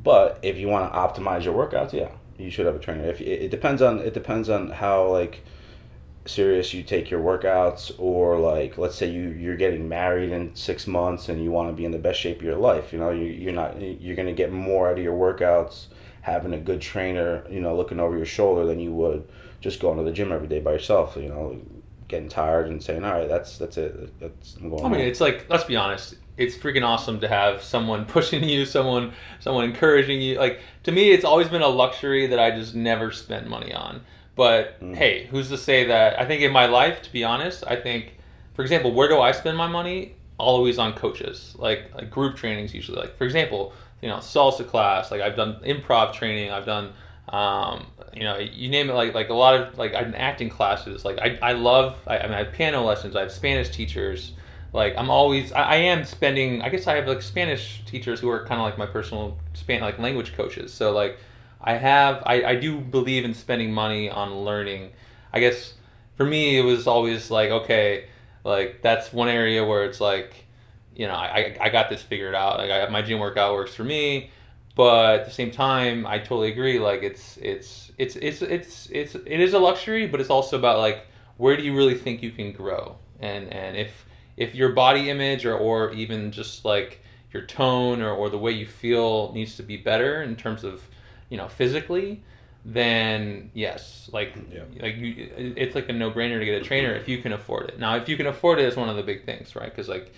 but 0.03 0.39
if 0.43 0.57
you 0.57 0.69
want 0.69 0.93
to 0.93 0.99
optimize 0.99 1.45
your 1.45 1.55
workouts, 1.55 1.93
yeah, 1.93 2.11
you 2.39 2.51
should 2.51 2.67
have 2.67 2.77
a 2.77 2.79
trainer. 2.79 3.05
If 3.05 3.21
it, 3.21 3.43
it 3.43 3.51
depends 3.51 3.83
on 3.83 3.99
it 3.99 4.15
depends 4.15 4.49
on 4.49 4.71
how 4.71 5.09
like 5.09 5.43
serious 6.29 6.75
you 6.75 6.83
take 6.83 7.11
your 7.11 7.21
workouts 7.21 7.93
or 7.99 8.39
like 8.39 8.79
let's 8.79 8.97
say 8.97 9.09
you 9.09 9.29
you're 9.31 9.57
getting 9.57 9.89
married 9.89 10.31
in 10.31 10.55
six 10.55 10.87
months 10.87 11.29
and 11.29 11.43
you 11.43 11.51
want 11.51 11.69
to 11.69 11.73
be 11.73 11.85
in 11.85 11.93
the 11.93 11.99
best 11.99 12.19
shape 12.19 12.39
of 12.39 12.43
your 12.43 12.57
life 12.57 12.93
you 12.93 12.99
know 12.99 13.11
you, 13.11 13.27
you're 13.27 13.53
not 13.53 13.81
you're 13.81 14.17
going 14.17 14.27
to 14.27 14.35
get 14.35 14.53
more 14.53 14.91
out 14.91 14.99
of 14.99 15.05
your 15.05 15.17
workouts 15.17 15.87
having 16.27 16.53
a 16.53 16.59
good 16.59 16.81
trainer 16.81 17.45
you 17.49 17.61
know 17.61 17.77
looking 17.77 18.01
over 18.01 18.17
your 18.17 18.27
shoulder 18.27 18.67
than 18.67 18.81
you 18.81 18.93
would 18.93 19.25
just 19.61 19.81
going 19.81 19.99
to 19.99 20.05
the 20.05 20.13
gym 20.13 20.33
every 20.33 20.49
day 20.49 20.61
by 20.61 20.73
yourself. 20.73 21.17
You 21.17 21.29
know, 21.29 21.61
getting 22.09 22.29
tired 22.29 22.69
and 22.69 22.83
saying, 22.83 23.05
"All 23.05 23.13
right, 23.13 23.29
that's 23.29 23.59
that's 23.59 23.77
it. 23.77 24.19
That's 24.21 24.57
I'm 24.57 24.71
going." 24.71 24.85
I 24.85 24.89
mean, 24.89 25.01
home. 25.01 25.09
it's 25.09 25.21
like 25.21 25.47
let's 25.49 25.65
be 25.65 25.77
honest. 25.77 26.15
It's 26.37 26.57
freaking 26.57 26.85
awesome 26.85 27.21
to 27.21 27.29
have 27.29 27.63
someone 27.63 28.05
pushing 28.17 28.45
you, 28.45 28.65
someone 28.65 29.13
someone 29.41 29.65
encouraging 29.65 30.21
you. 30.21 30.39
Like 30.39 30.61
to 30.85 30.93
me, 30.93 31.11
it's 31.11 31.25
always 31.25 31.49
been 31.49 31.63
a 31.63 31.69
luxury 31.69 32.27
that 32.29 32.39
I 32.39 32.51
just 32.51 32.75
never 32.75 33.13
spent 33.13 33.49
money 33.49 33.73
on. 33.73 34.03
But 34.35 34.81
mm. 34.81 34.95
hey, 34.95 35.27
who's 35.27 35.49
to 35.49 35.59
say 35.59 35.85
that? 35.85 36.21
I 36.21 36.27
think 36.27 36.43
in 36.43 36.53
my 36.53 36.67
life, 36.67 37.01
to 37.03 37.13
be 37.13 37.25
honest, 37.25 37.65
I 37.67 37.77
think, 37.77 38.19
for 38.55 38.61
example, 38.63 38.93
where 38.93 39.09
do 39.09 39.19
I 39.19 39.33
spend 39.33 39.57
my 39.57 39.67
money? 39.67 40.15
Always 40.39 40.79
on 40.79 40.93
coaches, 40.93 41.57
like 41.59 41.95
like 41.95 42.11
group 42.11 42.37
trainings 42.37 42.75
usually. 42.75 42.99
Like 42.99 43.17
for 43.17 43.25
example, 43.25 43.73
you 44.03 44.09
know, 44.09 44.17
salsa 44.17 44.67
class. 44.67 45.11
Like 45.11 45.21
I've 45.21 45.37
done 45.37 45.61
improv 45.65 46.13
training. 46.13 46.51
I've 46.51 46.67
done 46.67 46.93
um, 47.29 47.87
you 48.15 48.23
know, 48.23 48.39
you 48.39 48.69
name 48.69 48.89
it, 48.89 48.95
like 48.95 49.15
like 49.15 49.31
a 49.31 49.35
lot 49.35 49.61
of 49.61 49.79
like 49.79 49.95
I'm 49.95 50.15
acting 50.17 50.49
classes. 50.49 51.05
Like 51.05 51.19
I, 51.19 51.39
I 51.43 51.53
love. 51.53 51.97
I, 52.07 52.19
I 52.19 52.23
mean, 52.25 52.33
I 52.35 52.39
have 52.45 52.53
piano 52.53 52.83
lessons. 52.85 53.17
I 53.17 53.21
have 53.21 53.33
Spanish 53.33 53.71
teachers. 53.71 54.33
Like 54.73 54.95
I'm 54.97 55.11
always. 55.11 55.53
I, 55.53 55.63
I 55.63 55.77
am 55.77 56.05
spending. 56.05 56.63
I 56.63 56.69
guess 56.69 56.87
I 56.87 56.95
have 56.97 57.07
like 57.09 57.23
Spanish 57.23 57.83
teachers 57.85 58.21
who 58.21 58.29
are 58.29 58.45
kind 58.47 58.61
of 58.61 58.65
like 58.65 58.79
my 58.79 58.87
personal 58.87 59.37
span 59.55 59.81
like 59.81 59.99
language 59.99 60.35
coaches. 60.35 60.73
So 60.73 60.93
like 60.93 61.19
I 61.61 61.75
have. 61.75 62.23
I 62.27 62.45
I 62.45 62.57
do 62.57 62.81
believe 62.81 63.25
in 63.25 63.35
spending 63.35 63.73
money 63.73 64.09
on 64.09 64.45
learning. 64.45 64.93
I 65.33 65.41
guess 65.41 65.75
for 66.17 66.25
me 66.25 66.59
it 66.59 66.63
was 66.63 66.87
always 66.87 67.31
like 67.31 67.51
okay, 67.51 68.09
like 68.45 68.83
that's 68.83 69.13
one 69.13 69.29
area 69.29 69.65
where 69.65 69.85
it's 69.85 70.01
like, 70.01 70.46
you 70.97 71.07
know, 71.07 71.15
I 71.15 71.57
I 71.61 71.69
got 71.69 71.89
this 71.89 72.03
figured 72.03 72.35
out. 72.35 72.59
Like 72.59 72.71
I, 72.71 72.89
my 72.89 73.03
gym 73.03 73.21
workout 73.21 73.55
works 73.55 73.75
for 73.75 73.85
me 73.85 74.31
but 74.77 75.21
at 75.21 75.25
the 75.25 75.31
same 75.33 75.51
time 75.51 76.07
i 76.07 76.19
totally 76.19 76.53
agree 76.53 76.79
like 76.79 77.03
it's 77.03 77.37
it's 77.39 77.91
it's 77.99 78.15
it's 78.17 78.43
it's 78.43 78.89
it's 78.93 79.15
it 79.17 79.41
is 79.41 79.55
a 79.55 79.59
luxury 79.59 80.07
but 80.07 80.21
it's 80.21 80.31
also 80.31 80.57
about 80.57 80.79
like 80.79 81.07
where 81.39 81.57
do 81.57 81.65
you 81.65 81.75
really 81.75 81.97
think 81.97 82.23
you 82.23 82.31
can 82.31 82.53
grow 82.53 82.95
and 83.21 83.53
and 83.53 83.77
if 83.77 84.05
if 84.37 84.55
your 84.55 84.69
body 84.69 85.11
image 85.11 85.45
or 85.45 85.57
or 85.57 85.93
even 85.93 86.31
just 86.31 86.65
like 86.65 87.01
your 87.33 87.43
tone 87.45 88.01
or, 88.01 88.13
or 88.13 88.29
the 88.31 88.39
way 88.39 88.53
you 88.53 88.67
feel 88.67 89.33
needs 89.33 89.57
to 89.57 89.63
be 89.63 89.77
better 89.77 90.23
in 90.23 90.37
terms 90.37 90.63
of 90.63 90.83
you 91.31 91.37
know 91.37 91.49
physically 91.49 92.23
then 92.67 93.51
yes 93.55 94.11
like 94.13 94.35
yeah. 94.53 94.63
like 94.81 94.97
you, 94.97 95.31
it's 95.57 95.75
like 95.75 95.89
a 95.89 95.93
no-brainer 95.93 96.39
to 96.39 96.45
get 96.45 96.61
a 96.61 96.65
trainer 96.65 96.93
if 96.95 97.09
you 97.09 97.19
can 97.19 97.33
afford 97.33 97.69
it 97.69 97.79
now 97.79 97.97
if 97.97 98.09
you 98.09 98.17
can 98.17 98.27
afford 98.27 98.59
it 98.59 98.65
it's 98.65 98.77
one 98.77 98.89
of 98.89 98.97
the 98.97 99.03
big 99.03 99.25
things 99.25 99.57
right 99.57 99.71
because 99.71 99.89
like 99.89 100.13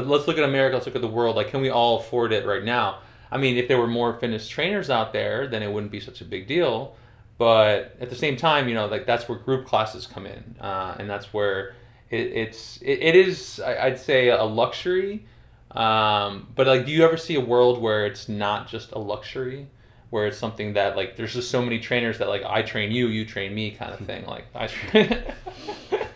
let's 0.00 0.26
look 0.26 0.38
at 0.38 0.44
america 0.44 0.74
let's 0.74 0.86
look 0.86 0.96
at 0.96 1.02
the 1.02 1.08
world 1.08 1.36
like 1.36 1.48
can 1.48 1.60
we 1.60 1.70
all 1.70 2.00
afford 2.00 2.32
it 2.32 2.46
right 2.46 2.64
now 2.64 2.98
I 3.34 3.36
mean, 3.36 3.56
if 3.56 3.66
there 3.66 3.78
were 3.78 3.88
more 3.88 4.14
fitness 4.14 4.46
trainers 4.46 4.90
out 4.90 5.12
there, 5.12 5.48
then 5.48 5.60
it 5.64 5.70
wouldn't 5.70 5.90
be 5.90 5.98
such 5.98 6.20
a 6.20 6.24
big 6.24 6.46
deal. 6.46 6.94
But 7.36 7.96
at 8.00 8.08
the 8.08 8.14
same 8.14 8.36
time, 8.36 8.68
you 8.68 8.74
know, 8.74 8.86
like 8.86 9.06
that's 9.06 9.28
where 9.28 9.36
group 9.36 9.66
classes 9.66 10.06
come 10.06 10.24
in, 10.24 10.54
uh, 10.60 10.94
and 11.00 11.10
that's 11.10 11.34
where 11.34 11.74
it, 12.10 12.28
it's 12.32 12.76
it, 12.80 13.00
it 13.00 13.16
is 13.16 13.58
I'd 13.58 13.98
say 13.98 14.28
a 14.28 14.44
luxury. 14.44 15.26
Um, 15.72 16.46
but 16.54 16.68
like, 16.68 16.86
do 16.86 16.92
you 16.92 17.04
ever 17.04 17.16
see 17.16 17.34
a 17.34 17.40
world 17.40 17.82
where 17.82 18.06
it's 18.06 18.28
not 18.28 18.68
just 18.68 18.92
a 18.92 19.00
luxury, 19.00 19.66
where 20.10 20.28
it's 20.28 20.38
something 20.38 20.74
that 20.74 20.96
like 20.96 21.16
there's 21.16 21.34
just 21.34 21.50
so 21.50 21.60
many 21.60 21.80
trainers 21.80 22.18
that 22.18 22.28
like 22.28 22.44
I 22.44 22.62
train 22.62 22.92
you, 22.92 23.08
you 23.08 23.24
train 23.24 23.52
me, 23.52 23.72
kind 23.72 23.92
of 23.92 24.06
thing. 24.06 24.26
Like 24.26 24.44
I. 24.54 24.68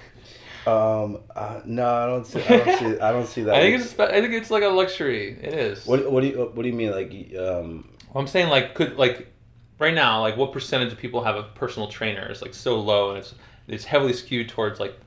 Um, 0.68 1.20
uh, 1.35 1.61
no, 1.64 1.87
I 1.87 2.07
don't 2.07 2.26
see. 2.26 2.42
I 2.42 2.59
don't 2.59 2.78
see. 2.78 3.00
I 3.00 3.12
don't 3.12 3.26
see 3.26 3.42
that. 3.44 3.54
I 3.54 3.61
think 3.61 3.81
it's. 3.81 3.98
I 3.98 4.20
think 4.20 4.35
it's 4.35 4.50
like 4.50 4.62
a 4.62 4.68
luxury. 4.68 5.38
It 5.40 5.54
is. 5.54 5.87
What 5.87 6.11
What 6.11 6.20
do 6.20 6.26
you 6.26 6.50
What 6.52 6.62
do 6.62 6.68
you 6.68 6.74
mean? 6.74 6.90
Like, 6.90 7.12
um, 7.37 7.88
I'm 8.14 8.26
saying 8.26 8.48
like 8.48 8.74
could 8.74 8.96
like 8.96 9.28
right 9.78 9.94
now 9.94 10.20
like 10.20 10.37
what 10.37 10.52
percentage 10.52 10.92
of 10.92 10.98
people 10.98 11.24
have 11.24 11.37
a 11.37 11.44
personal 11.44 11.88
trainer? 11.88 12.26
It's 12.26 12.42
like 12.42 12.54
so 12.54 12.78
low, 12.81 13.11
and 13.11 13.18
it's 13.18 13.35
it's 13.66 13.85
heavily 13.85 14.12
skewed 14.12 14.48
towards 14.48 14.78
like 14.78 14.98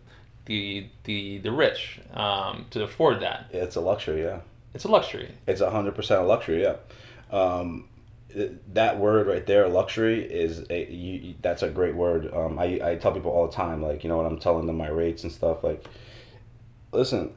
the 0.46 0.88
the 1.04 1.38
the 1.40 1.52
rich 1.52 2.00
um, 2.14 2.66
to 2.72 2.84
afford 2.84 3.22
that. 3.22 3.46
It's 3.52 3.76
a 3.76 3.82
luxury. 3.82 4.24
Yeah. 4.24 4.40
It's 4.74 4.86
a 4.86 4.90
luxury. 4.90 5.30
It's 5.48 5.62
hundred 5.62 5.96
percent 5.96 6.22
a 6.22 6.26
luxury. 6.26 6.64
Yeah. 6.64 6.78
Um, 7.32 7.88
that 8.74 9.00
word 9.00 9.28
right 9.28 9.46
there, 9.46 9.68
luxury, 9.68 10.24
is 10.24 10.66
a 10.70 10.92
you, 10.92 11.36
that's 11.42 11.64
a 11.64 11.70
great 11.70 11.96
word. 11.96 12.34
Um, 12.34 12.60
I 12.60 12.80
I 12.84 12.96
tell 12.96 13.12
people 13.12 13.32
all 13.32 13.48
the 13.48 13.54
time, 13.54 13.82
like 13.82 14.04
you 14.04 14.10
know 14.10 14.18
when 14.18 14.26
I'm 14.26 14.40
telling 14.40 14.68
them 14.68 14.78
my 14.78 14.90
rates 14.90 15.24
and 15.24 15.32
stuff, 15.32 15.64
like, 15.64 15.86
listen, 16.92 17.34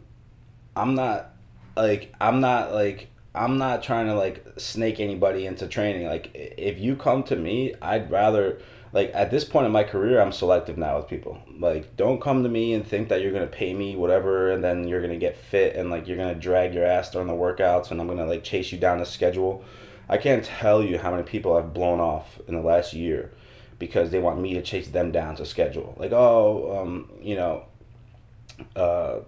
I'm 0.76 0.94
not 0.94 1.32
like 1.76 2.12
I'm 2.20 2.40
not 2.40 2.72
like 2.72 3.08
I'm 3.34 3.58
not 3.58 3.82
trying 3.82 4.06
to 4.06 4.14
like 4.14 4.44
snake 4.56 5.00
anybody 5.00 5.46
into 5.46 5.66
training. 5.66 6.06
Like 6.06 6.30
if 6.34 6.78
you 6.78 6.96
come 6.96 7.22
to 7.24 7.36
me, 7.36 7.74
I'd 7.82 8.10
rather 8.10 8.60
like 8.92 9.10
at 9.12 9.30
this 9.30 9.44
point 9.44 9.66
in 9.66 9.72
my 9.72 9.82
career, 9.84 10.20
I'm 10.20 10.32
selective 10.32 10.78
now 10.78 10.96
with 10.96 11.08
people. 11.08 11.38
Like 11.58 11.96
don't 11.96 12.20
come 12.20 12.42
to 12.44 12.48
me 12.48 12.74
and 12.74 12.86
think 12.86 13.08
that 13.08 13.22
you're 13.22 13.32
gonna 13.32 13.46
pay 13.46 13.74
me 13.74 13.96
whatever, 13.96 14.52
and 14.52 14.62
then 14.62 14.86
you're 14.86 15.02
gonna 15.02 15.16
get 15.16 15.36
fit 15.36 15.76
and 15.76 15.90
like 15.90 16.06
you're 16.06 16.16
gonna 16.16 16.34
drag 16.34 16.74
your 16.74 16.84
ass 16.84 17.10
during 17.10 17.26
the 17.26 17.34
workouts, 17.34 17.90
and 17.90 18.00
I'm 18.00 18.06
gonna 18.06 18.26
like 18.26 18.44
chase 18.44 18.70
you 18.70 18.78
down 18.78 18.98
the 18.98 19.06
schedule 19.06 19.64
I 20.08 20.18
can't 20.18 20.44
tell 20.44 20.82
you 20.82 20.98
how 20.98 21.10
many 21.10 21.22
people 21.22 21.56
I've 21.56 21.72
blown 21.72 22.00
off 22.00 22.38
in 22.46 22.54
the 22.54 22.60
last 22.60 22.92
year 22.92 23.32
because 23.78 24.10
they 24.10 24.18
want 24.18 24.40
me 24.40 24.54
to 24.54 24.62
chase 24.62 24.88
them 24.88 25.12
down 25.12 25.36
to 25.36 25.46
schedule. 25.46 25.94
Like, 25.98 26.12
oh, 26.12 26.80
um, 26.80 27.10
you 27.20 27.36
know, 27.36 27.64
uh, 28.76 29.20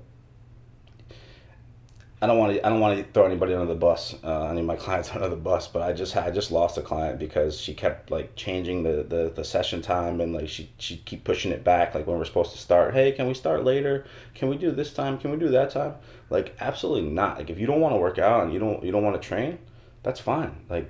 I 2.20 2.26
don't 2.26 2.38
want 2.38 2.54
to. 2.54 2.66
I 2.66 2.70
don't 2.70 2.80
want 2.80 2.98
to 2.98 3.04
throw 3.12 3.26
anybody 3.26 3.52
under 3.52 3.66
the 3.66 3.78
bus. 3.78 4.14
Uh, 4.24 4.46
any 4.46 4.60
of 4.60 4.66
my 4.66 4.76
clients 4.84 5.10
under 5.10 5.28
the 5.28 5.36
bus, 5.36 5.68
but 5.68 5.82
I 5.82 5.92
just 5.92 6.16
I 6.16 6.30
just 6.30 6.50
lost 6.50 6.78
a 6.78 6.82
client 6.82 7.18
because 7.18 7.60
she 7.60 7.74
kept 7.74 8.10
like 8.10 8.34
changing 8.36 8.82
the, 8.84 9.04
the, 9.06 9.32
the 9.34 9.44
session 9.44 9.82
time 9.82 10.20
and 10.20 10.32
like 10.32 10.48
she 10.48 10.70
she 10.78 10.96
keep 10.98 11.24
pushing 11.24 11.52
it 11.52 11.62
back. 11.62 11.94
Like 11.94 12.06
when 12.06 12.18
we're 12.18 12.24
supposed 12.24 12.52
to 12.52 12.58
start, 12.58 12.94
hey, 12.94 13.12
can 13.12 13.26
we 13.26 13.34
start 13.34 13.64
later? 13.64 14.06
Can 14.34 14.48
we 14.48 14.56
do 14.56 14.70
this 14.72 14.94
time? 14.94 15.18
Can 15.18 15.30
we 15.30 15.36
do 15.36 15.48
that 15.50 15.70
time? 15.70 15.94
Like 16.30 16.56
absolutely 16.58 17.10
not. 17.10 17.36
Like 17.36 17.50
if 17.50 17.58
you 17.58 17.66
don't 17.66 17.80
want 17.80 17.94
to 17.94 17.98
work 17.98 18.18
out 18.18 18.44
and 18.44 18.52
you 18.52 18.58
don't 18.58 18.82
you 18.82 18.92
don't 18.92 19.04
want 19.04 19.20
to 19.20 19.28
train, 19.28 19.58
that's 20.06 20.20
fine. 20.20 20.54
Like, 20.70 20.88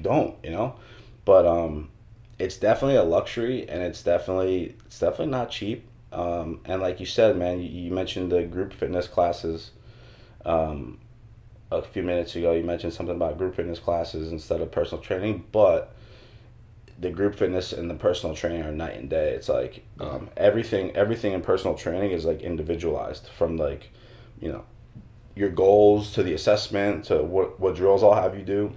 don't, 0.00 0.36
you 0.44 0.50
know? 0.50 0.76
But 1.24 1.46
um, 1.46 1.90
it's 2.38 2.56
definitely 2.56 2.94
a 2.94 3.02
luxury, 3.02 3.68
and 3.68 3.82
it's 3.82 4.04
definitely 4.04 4.76
it's 4.86 5.00
definitely 5.00 5.32
not 5.32 5.50
cheap. 5.50 5.84
Um, 6.12 6.60
and 6.64 6.80
like 6.80 7.00
you 7.00 7.06
said, 7.06 7.36
man, 7.36 7.58
you, 7.58 7.68
you 7.68 7.90
mentioned 7.90 8.30
the 8.30 8.44
group 8.44 8.72
fitness 8.72 9.08
classes. 9.08 9.72
Um, 10.44 11.00
a 11.72 11.82
few 11.82 12.04
minutes 12.04 12.36
ago, 12.36 12.52
you 12.52 12.62
mentioned 12.62 12.92
something 12.92 13.16
about 13.16 13.36
group 13.36 13.56
fitness 13.56 13.80
classes 13.80 14.30
instead 14.30 14.60
of 14.60 14.70
personal 14.70 15.02
training, 15.02 15.42
but 15.50 15.92
the 17.00 17.10
group 17.10 17.34
fitness 17.34 17.72
and 17.72 17.90
the 17.90 17.94
personal 17.94 18.36
training 18.36 18.62
are 18.62 18.70
night 18.70 18.96
and 18.96 19.10
day. 19.10 19.32
It's 19.32 19.48
like 19.48 19.82
um, 19.98 20.30
everything 20.36 20.94
everything 20.94 21.32
in 21.32 21.42
personal 21.42 21.76
training 21.76 22.12
is 22.12 22.24
like 22.24 22.42
individualized 22.42 23.26
from 23.26 23.56
like 23.56 23.90
you 24.40 24.52
know 24.52 24.64
your 25.34 25.48
goals 25.48 26.12
to 26.12 26.22
the 26.22 26.34
assessment 26.34 27.06
to 27.06 27.22
what 27.22 27.58
what 27.58 27.74
drills 27.74 28.02
I'll 28.02 28.14
have 28.14 28.36
you 28.36 28.44
do. 28.44 28.72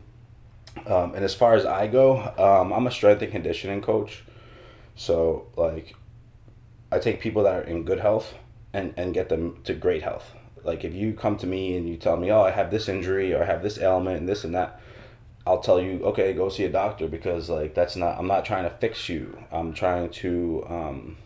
Um, 0.85 1.15
and 1.15 1.23
as 1.23 1.33
far 1.33 1.53
as 1.55 1.65
I 1.65 1.87
go, 1.87 2.19
um, 2.37 2.73
I'm 2.73 2.87
a 2.87 2.91
strength 2.91 3.21
and 3.21 3.31
conditioning 3.31 3.81
coach. 3.81 4.23
So 4.95 5.47
like 5.55 5.95
I 6.91 6.99
take 6.99 7.19
people 7.19 7.43
that 7.43 7.53
are 7.53 7.61
in 7.61 7.83
good 7.83 7.99
health 7.99 8.33
and, 8.73 8.93
and 8.97 9.13
get 9.13 9.29
them 9.29 9.61
to 9.63 9.73
great 9.73 10.03
health. 10.03 10.31
Like 10.63 10.83
if 10.83 10.93
you 10.93 11.13
come 11.13 11.37
to 11.37 11.47
me 11.47 11.77
and 11.77 11.87
you 11.87 11.97
tell 11.97 12.17
me, 12.17 12.31
oh, 12.31 12.41
I 12.41 12.51
have 12.51 12.71
this 12.71 12.89
injury 12.89 13.33
or 13.33 13.43
I 13.43 13.45
have 13.45 13.63
this 13.63 13.77
ailment 13.77 14.17
and 14.17 14.27
this 14.27 14.43
and 14.43 14.55
that, 14.55 14.79
I'll 15.47 15.59
tell 15.59 15.79
you, 15.79 16.03
okay, 16.05 16.33
go 16.33 16.49
see 16.49 16.63
a 16.65 16.71
doctor 16.71 17.07
because 17.07 17.49
like 17.49 17.75
that's 17.75 17.95
not. 17.95 18.17
I'm 18.17 18.27
not 18.27 18.45
trying 18.45 18.63
to 18.63 18.71
fix 18.77 19.07
you. 19.07 19.37
I'm 19.51 19.73
trying 19.73 20.09
to, 20.09 20.65
um, 20.67 21.17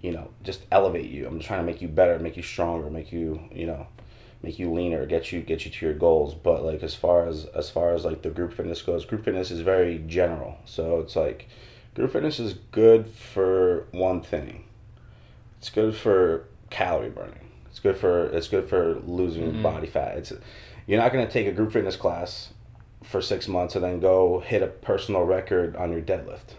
you 0.00 0.12
know, 0.12 0.30
just 0.42 0.62
elevate 0.72 1.10
you. 1.10 1.26
I'm 1.26 1.38
trying 1.38 1.60
to 1.60 1.66
make 1.70 1.82
you 1.82 1.88
better, 1.88 2.18
make 2.18 2.38
you 2.38 2.42
stronger, 2.42 2.88
make 2.88 3.12
you, 3.12 3.40
you 3.52 3.66
know, 3.66 3.86
make 4.42 4.58
you 4.58 4.72
leaner, 4.72 5.06
get 5.06 5.32
you 5.32 5.40
get 5.40 5.64
you 5.64 5.70
to 5.70 5.86
your 5.86 5.94
goals. 5.94 6.34
But 6.34 6.64
like 6.64 6.82
as 6.82 6.94
far 6.94 7.26
as 7.26 7.46
as 7.46 7.70
far 7.70 7.94
as 7.94 8.04
like 8.04 8.22
the 8.22 8.30
group 8.30 8.52
fitness 8.52 8.82
goes, 8.82 9.04
group 9.04 9.24
fitness 9.24 9.50
is 9.50 9.60
very 9.60 9.98
general. 10.06 10.58
So 10.64 11.00
it's 11.00 11.16
like 11.16 11.48
group 11.94 12.12
fitness 12.12 12.38
is 12.38 12.54
good 12.72 13.08
for 13.08 13.86
one 13.92 14.20
thing. 14.22 14.64
It's 15.58 15.70
good 15.70 15.94
for 15.96 16.44
calorie 16.70 17.10
burning. 17.10 17.50
It's 17.70 17.78
good 17.80 17.96
for 17.96 18.26
it's 18.26 18.48
good 18.48 18.68
for 18.68 18.94
losing 19.06 19.52
Mhm. 19.52 19.62
body 19.62 19.86
fat. 19.86 20.16
It's 20.18 20.32
you're 20.86 21.00
not 21.00 21.12
gonna 21.12 21.28
take 21.28 21.46
a 21.46 21.52
group 21.52 21.72
fitness 21.72 21.96
class 21.96 22.52
for 23.02 23.20
six 23.20 23.46
months 23.48 23.74
and 23.74 23.84
then 23.84 24.00
go 24.00 24.40
hit 24.40 24.62
a 24.62 24.66
personal 24.66 25.22
record 25.24 25.76
on 25.76 25.92
your 25.92 26.00
deadlift. 26.00 26.54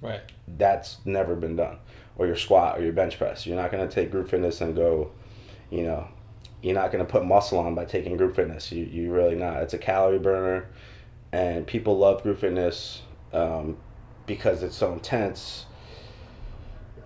Right. 0.00 0.20
That's 0.46 0.98
never 1.04 1.34
been 1.34 1.56
done. 1.56 1.78
Or 2.16 2.26
your 2.26 2.36
squat 2.36 2.78
or 2.78 2.82
your 2.82 2.92
bench 2.92 3.18
press. 3.18 3.46
You're 3.46 3.56
not 3.56 3.70
gonna 3.70 3.88
take 3.88 4.10
group 4.10 4.28
fitness 4.28 4.60
and 4.60 4.74
go, 4.76 5.10
you 5.70 5.82
know, 5.84 6.06
you're 6.62 6.74
not 6.74 6.90
gonna 6.92 7.04
put 7.04 7.24
muscle 7.24 7.58
on 7.58 7.74
by 7.74 7.84
taking 7.84 8.16
group 8.16 8.36
fitness. 8.36 8.72
You 8.72 8.84
you 8.84 9.12
really 9.12 9.36
not. 9.36 9.62
It's 9.62 9.74
a 9.74 9.78
calorie 9.78 10.18
burner, 10.18 10.68
and 11.32 11.66
people 11.66 11.98
love 11.98 12.22
group 12.22 12.40
fitness 12.40 13.02
um, 13.32 13.76
because 14.26 14.62
it's 14.62 14.76
so 14.76 14.92
intense, 14.92 15.66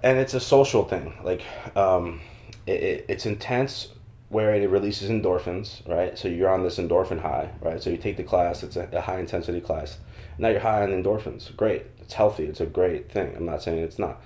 and 0.02 0.18
it's 0.18 0.34
a 0.34 0.40
social 0.40 0.84
thing. 0.84 1.14
Like, 1.22 1.42
um, 1.76 2.20
it, 2.66 2.82
it, 2.82 3.06
it's 3.08 3.26
intense 3.26 3.88
where 4.32 4.54
it 4.54 4.68
releases 4.70 5.10
endorphins, 5.10 5.86
right? 5.86 6.18
So 6.18 6.26
you're 6.26 6.48
on 6.48 6.62
this 6.62 6.78
endorphin 6.78 7.20
high, 7.20 7.50
right? 7.60 7.82
So 7.82 7.90
you 7.90 7.98
take 7.98 8.16
the 8.16 8.22
class. 8.22 8.62
It's 8.62 8.76
a, 8.76 8.88
a 8.92 9.00
high 9.02 9.18
intensity 9.18 9.60
class. 9.60 9.98
Now 10.38 10.48
you're 10.48 10.60
high 10.60 10.82
on 10.82 10.88
endorphins. 10.88 11.54
Great. 11.54 11.84
It's 12.00 12.14
healthy. 12.14 12.44
It's 12.44 12.60
a 12.60 12.66
great 12.66 13.12
thing. 13.12 13.34
I'm 13.36 13.44
not 13.44 13.62
saying 13.62 13.80
it's 13.80 13.98
not. 13.98 14.22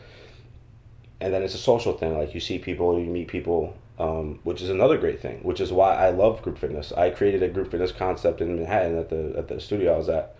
And 1.20 1.34
then 1.34 1.42
it's 1.42 1.54
a 1.54 1.58
social 1.58 1.92
thing. 1.92 2.16
Like 2.16 2.34
you 2.34 2.40
see 2.40 2.58
people, 2.60 3.00
you 3.00 3.06
meet 3.06 3.26
people, 3.26 3.76
um, 3.98 4.40
which 4.44 4.60
is 4.62 4.70
another 4.70 4.98
great 4.98 5.20
thing. 5.20 5.40
Which 5.42 5.60
is 5.60 5.72
why 5.72 5.94
I 5.94 6.10
love 6.10 6.42
group 6.42 6.58
fitness. 6.58 6.92
I 6.92 7.10
created 7.10 7.42
a 7.42 7.48
group 7.48 7.70
fitness 7.70 7.92
concept 7.92 8.40
in 8.40 8.56
Manhattan 8.56 8.98
at 8.98 9.08
the 9.08 9.34
at 9.36 9.48
the 9.48 9.60
studio 9.60 9.94
I 9.94 9.98
was 9.98 10.08
at, 10.08 10.36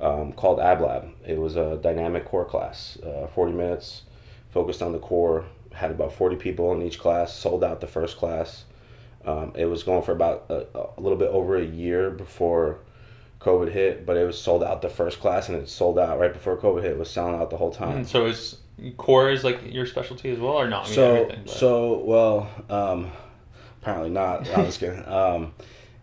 um, 0.00 0.32
called 0.32 0.60
Ab 0.60 0.80
Lab. 0.80 1.08
It 1.26 1.38
was 1.38 1.56
a 1.56 1.76
dynamic 1.76 2.24
core 2.24 2.44
class, 2.44 2.98
uh, 3.04 3.26
40 3.28 3.52
minutes, 3.52 4.02
focused 4.50 4.82
on 4.82 4.92
the 4.92 4.98
core. 4.98 5.44
Had 5.72 5.90
about 5.90 6.12
40 6.14 6.36
people 6.36 6.72
in 6.72 6.82
each 6.82 6.98
class. 6.98 7.34
Sold 7.34 7.62
out 7.62 7.80
the 7.80 7.86
first 7.86 8.16
class. 8.16 8.64
Um, 9.26 9.52
it 9.56 9.66
was 9.66 9.82
going 9.82 10.02
for 10.02 10.12
about 10.12 10.46
a, 10.48 10.66
a 10.74 11.00
little 11.00 11.18
bit 11.18 11.28
over 11.28 11.56
a 11.56 11.64
year 11.64 12.10
before 12.10 12.78
COVID 13.40 13.70
hit, 13.70 14.06
but 14.06 14.16
it 14.16 14.24
was 14.24 14.40
sold 14.40 14.62
out 14.62 14.82
the 14.82 14.88
first 14.88 15.20
class, 15.20 15.48
and 15.48 15.58
it 15.58 15.68
sold 15.68 15.98
out 15.98 16.18
right 16.18 16.32
before 16.32 16.56
COVID 16.56 16.82
hit. 16.82 16.92
It 16.92 16.98
was 16.98 17.10
selling 17.10 17.34
out 17.34 17.50
the 17.50 17.56
whole 17.56 17.72
time. 17.72 17.98
And 17.98 18.08
so 18.08 18.26
is 18.26 18.58
core 18.96 19.30
is 19.30 19.44
like 19.44 19.72
your 19.72 19.86
specialty 19.86 20.30
as 20.30 20.38
well, 20.38 20.54
or 20.54 20.68
not? 20.68 20.84
I 20.84 20.86
mean, 20.86 20.94
so 20.94 21.32
so 21.46 21.98
well, 21.98 22.50
um, 22.68 23.10
apparently 23.80 24.10
not. 24.10 24.48
I 24.50 24.62
was 24.62 24.76
kidding. 24.76 25.06
Um, 25.06 25.54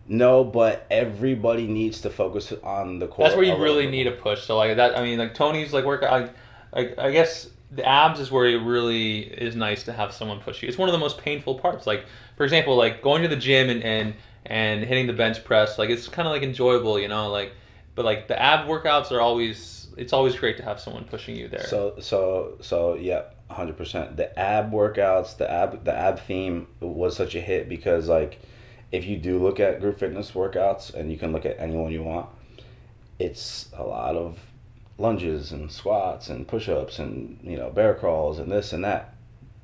no, 0.06 0.44
but 0.44 0.86
everybody 0.90 1.66
needs 1.66 2.00
to 2.02 2.10
focus 2.10 2.52
on 2.62 2.98
the 2.98 3.06
core. 3.06 3.26
that's 3.26 3.36
where 3.36 3.44
you 3.44 3.56
really 3.56 3.86
need 3.86 4.06
a 4.06 4.12
push. 4.12 4.42
So 4.42 4.56
like 4.56 4.76
that, 4.76 4.98
I 4.98 5.02
mean, 5.02 5.18
like 5.18 5.34
Tony's 5.34 5.72
like 5.72 5.84
work. 5.84 6.02
I, 6.02 6.28
I, 6.72 6.94
I 6.98 7.10
guess 7.10 7.48
the 7.70 7.86
abs 7.86 8.20
is 8.20 8.30
where 8.30 8.46
it 8.46 8.62
really 8.62 9.20
is 9.20 9.56
nice 9.56 9.82
to 9.84 9.92
have 9.92 10.12
someone 10.12 10.40
push 10.40 10.62
you. 10.62 10.68
It's 10.68 10.78
one 10.78 10.88
of 10.88 10.92
the 10.92 10.98
most 10.98 11.18
painful 11.18 11.58
parts. 11.58 11.86
Like 11.86 12.04
for 12.36 12.44
example, 12.44 12.76
like 12.76 13.02
going 13.02 13.22
to 13.22 13.28
the 13.28 13.36
gym 13.36 13.70
and 13.70 13.82
and 13.82 14.14
and 14.46 14.84
hitting 14.84 15.06
the 15.06 15.12
bench 15.12 15.42
press. 15.44 15.78
Like 15.78 15.90
it's 15.90 16.08
kind 16.08 16.28
of 16.28 16.32
like 16.32 16.42
enjoyable, 16.42 16.98
you 16.98 17.08
know. 17.08 17.30
Like, 17.30 17.52
but 17.94 18.04
like 18.04 18.28
the 18.28 18.40
ab 18.40 18.68
workouts 18.68 19.10
are 19.10 19.20
always. 19.20 19.83
It's 19.96 20.12
always 20.12 20.34
great 20.36 20.56
to 20.58 20.62
have 20.64 20.80
someone 20.80 21.04
pushing 21.04 21.36
you 21.36 21.48
there. 21.48 21.66
So 21.66 21.94
so 22.00 22.56
so 22.60 22.94
yeah, 22.94 23.22
hundred 23.50 23.76
percent. 23.76 24.16
The 24.16 24.36
ab 24.38 24.72
workouts, 24.72 25.36
the 25.36 25.50
ab 25.50 25.84
the 25.84 25.94
ab 25.94 26.20
theme 26.20 26.66
was 26.80 27.16
such 27.16 27.34
a 27.34 27.40
hit 27.40 27.68
because 27.68 28.08
like, 28.08 28.40
if 28.92 29.04
you 29.06 29.16
do 29.16 29.38
look 29.38 29.60
at 29.60 29.80
group 29.80 29.98
fitness 29.98 30.32
workouts, 30.32 30.92
and 30.94 31.10
you 31.10 31.18
can 31.18 31.32
look 31.32 31.46
at 31.46 31.58
anyone 31.58 31.92
you 31.92 32.02
want, 32.02 32.28
it's 33.18 33.70
a 33.76 33.82
lot 33.82 34.16
of 34.16 34.38
lunges 34.96 35.50
and 35.50 35.70
squats 35.72 36.28
and 36.28 36.46
push 36.46 36.68
ups 36.68 37.00
and 37.00 37.38
you 37.42 37.56
know 37.56 37.70
bear 37.70 37.94
crawls 37.94 38.38
and 38.38 38.50
this 38.50 38.72
and 38.72 38.84
that, 38.84 39.14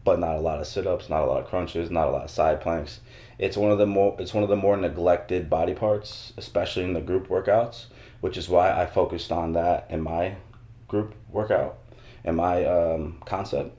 but 0.05 0.19
not 0.19 0.37
a 0.37 0.41
lot 0.41 0.61
of 0.61 0.67
sit 0.67 0.87
ups, 0.87 1.09
not 1.09 1.23
a 1.23 1.27
lot 1.27 1.43
of 1.43 1.49
crunches, 1.49 1.91
not 1.91 2.09
a 2.09 2.11
lot 2.11 2.25
of 2.25 2.31
side 2.31 2.61
planks. 2.61 3.01
It's 3.39 3.57
one 3.57 3.71
of 3.71 3.79
the 3.79 3.87
more 3.87 4.17
it's 4.19 4.35
one 4.35 4.43
of 4.43 4.49
the 4.49 4.57
more 4.57 4.77
neglected 4.77 5.49
body 5.49 5.75
parts, 5.75 6.33
especially 6.37 6.85
in 6.85 6.93
the 6.93 7.01
group 7.01 7.29
workouts, 7.29 7.87
which 8.21 8.37
is 8.37 8.49
why 8.49 8.71
I 8.71 8.87
focused 8.87 9.33
on 9.33 9.53
that 9.53 9.87
in 9.91 10.01
my 10.01 10.37
group 10.89 11.15
workout 11.31 11.79
and 12.25 12.37
my 12.37 12.65
um, 12.65 13.19
concept. 13.25 13.77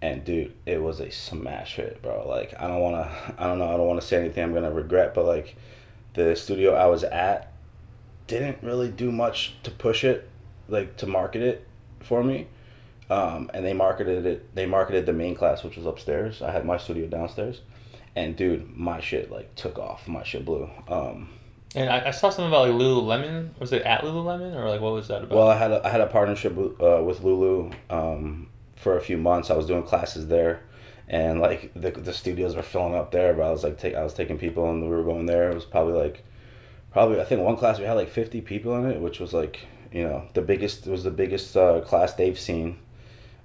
And 0.00 0.24
dude, 0.24 0.52
it 0.66 0.82
was 0.82 0.98
a 1.00 1.10
smash 1.10 1.76
hit, 1.76 2.02
bro. 2.02 2.26
Like 2.28 2.54
I 2.58 2.66
don't 2.66 2.80
wanna, 2.80 3.10
I 3.38 3.46
don't 3.46 3.58
know, 3.58 3.68
I 3.68 3.76
don't 3.76 3.86
wanna 3.86 4.00
say 4.00 4.18
anything 4.18 4.44
I'm 4.44 4.54
gonna 4.54 4.72
regret, 4.72 5.14
but 5.14 5.24
like 5.24 5.56
the 6.14 6.34
studio 6.36 6.74
I 6.74 6.86
was 6.86 7.04
at 7.04 7.52
didn't 8.26 8.58
really 8.62 8.90
do 8.90 9.12
much 9.12 9.54
to 9.62 9.70
push 9.70 10.04
it, 10.04 10.28
like 10.68 10.96
to 10.98 11.06
market 11.06 11.42
it 11.42 11.66
for 12.00 12.22
me. 12.22 12.46
Um, 13.10 13.50
and 13.52 13.64
they 13.64 13.74
marketed 13.74 14.24
it. 14.24 14.54
They 14.54 14.64
marketed 14.64 15.04
the 15.04 15.12
main 15.12 15.34
class, 15.34 15.62
which 15.62 15.76
was 15.76 15.84
upstairs. 15.84 16.40
I 16.40 16.50
had 16.50 16.64
my 16.64 16.78
studio 16.78 17.06
downstairs, 17.06 17.60
and 18.16 18.34
dude, 18.36 18.74
my 18.74 19.00
shit 19.00 19.30
like 19.30 19.54
took 19.54 19.78
off. 19.78 20.08
My 20.08 20.22
shit 20.22 20.46
blew. 20.46 20.70
Um, 20.88 21.28
and 21.74 21.88
I, 21.88 22.08
I 22.08 22.10
saw 22.10 22.30
something 22.30 22.48
about 22.48 22.68
like 22.68 22.78
Lululemon. 22.78 23.50
Was 23.58 23.72
it 23.72 23.82
at 23.82 24.02
Lululemon 24.02 24.54
or 24.54 24.68
like 24.68 24.80
what 24.80 24.92
was 24.92 25.08
that 25.08 25.22
about? 25.22 25.36
Well, 25.36 25.48
I 25.48 25.56
had 25.56 25.70
a, 25.72 25.86
I 25.86 25.88
had 25.90 26.00
a 26.00 26.06
partnership 26.06 26.54
with, 26.54 26.80
uh, 26.80 27.02
with 27.02 27.22
Lulu 27.22 27.70
um, 27.90 28.48
for 28.76 28.96
a 28.96 29.00
few 29.00 29.16
months. 29.16 29.50
I 29.50 29.56
was 29.56 29.66
doing 29.66 29.82
classes 29.82 30.26
there, 30.28 30.60
and 31.08 31.40
like 31.40 31.72
the 31.74 31.90
the 31.90 32.12
studios 32.12 32.54
were 32.56 32.62
filling 32.62 32.94
up 32.94 33.10
there. 33.12 33.32
But 33.34 33.44
I 33.44 33.50
was 33.50 33.64
like, 33.64 33.78
take, 33.78 33.94
I 33.94 34.02
was 34.04 34.14
taking 34.14 34.38
people, 34.38 34.68
and 34.70 34.82
we 34.82 34.88
were 34.88 35.04
going 35.04 35.26
there. 35.26 35.50
It 35.50 35.54
was 35.54 35.64
probably 35.64 35.94
like, 35.94 36.24
probably 36.92 37.20
I 37.20 37.24
think 37.24 37.40
one 37.42 37.56
class 37.56 37.78
we 37.78 37.84
had 37.84 37.94
like 37.94 38.10
fifty 38.10 38.40
people 38.40 38.76
in 38.76 38.90
it, 38.90 39.00
which 39.00 39.18
was 39.20 39.32
like 39.32 39.60
you 39.92 40.04
know 40.04 40.24
the 40.34 40.42
biggest. 40.42 40.86
Was 40.86 41.04
the 41.04 41.10
biggest 41.10 41.56
uh, 41.56 41.80
class 41.80 42.14
they've 42.14 42.38
seen 42.38 42.78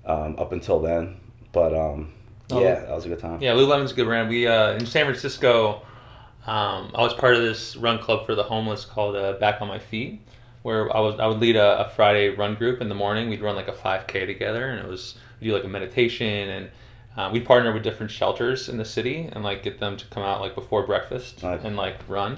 um, 0.06 0.36
up 0.38 0.52
until 0.52 0.80
then. 0.80 1.18
But 1.54 1.74
um, 1.74 2.14
Oh. 2.50 2.62
yeah, 2.62 2.76
that 2.76 2.92
was 2.92 3.06
a 3.06 3.10
good 3.10 3.20
time. 3.20 3.42
Yeah, 3.42 3.52
Lululemon's 3.56 3.92
a 3.92 3.96
good 3.96 4.06
brand. 4.06 4.30
We 4.30 4.48
uh, 4.48 4.72
in 4.72 4.86
San 4.86 5.06
Francisco, 5.06 5.82
um, 6.48 6.92
I 6.96 7.02
was 7.02 7.14
part 7.14 7.36
of 7.36 7.42
this 7.42 7.76
run 7.76 8.00
club 8.00 8.26
for 8.26 8.34
the 8.34 8.44
homeless 8.44 8.86
called 8.86 9.16
uh, 9.16 9.34
Back 9.34 9.62
on 9.62 9.68
My 9.68 9.80
Feet, 9.80 10.22
where 10.64 10.96
I 10.96 11.00
was 11.02 11.20
I 11.20 11.28
would 11.28 11.40
lead 11.40 11.58
a, 11.58 11.86
a 11.86 11.90
Friday 11.90 12.30
run 12.30 12.56
group 12.56 12.82
in 12.82 12.90
the 12.90 12.96
morning. 12.96 13.30
We'd 13.30 13.42
run 13.42 13.56
like 13.56 13.68
a 13.68 13.74
5K 13.74 14.26
together, 14.26 14.70
and 14.70 14.80
it 14.80 14.88
was 14.90 15.16
we 15.42 15.48
do 15.48 15.54
like 15.54 15.66
a 15.66 15.68
meditation, 15.68 16.50
and 16.50 16.70
uh, 17.18 17.30
we 17.34 17.40
partner 17.42 17.74
with 17.74 17.84
different 17.84 18.12
shelters 18.12 18.70
in 18.70 18.78
the 18.78 18.86
city 18.86 19.30
and 19.34 19.44
like 19.44 19.62
get 19.62 19.80
them 19.80 19.98
to 19.98 20.06
come 20.08 20.24
out 20.24 20.40
like 20.40 20.56
before 20.56 20.86
breakfast 20.86 21.44
Nice. 21.44 21.64
and 21.64 21.76
like 21.76 21.98
run. 22.08 22.38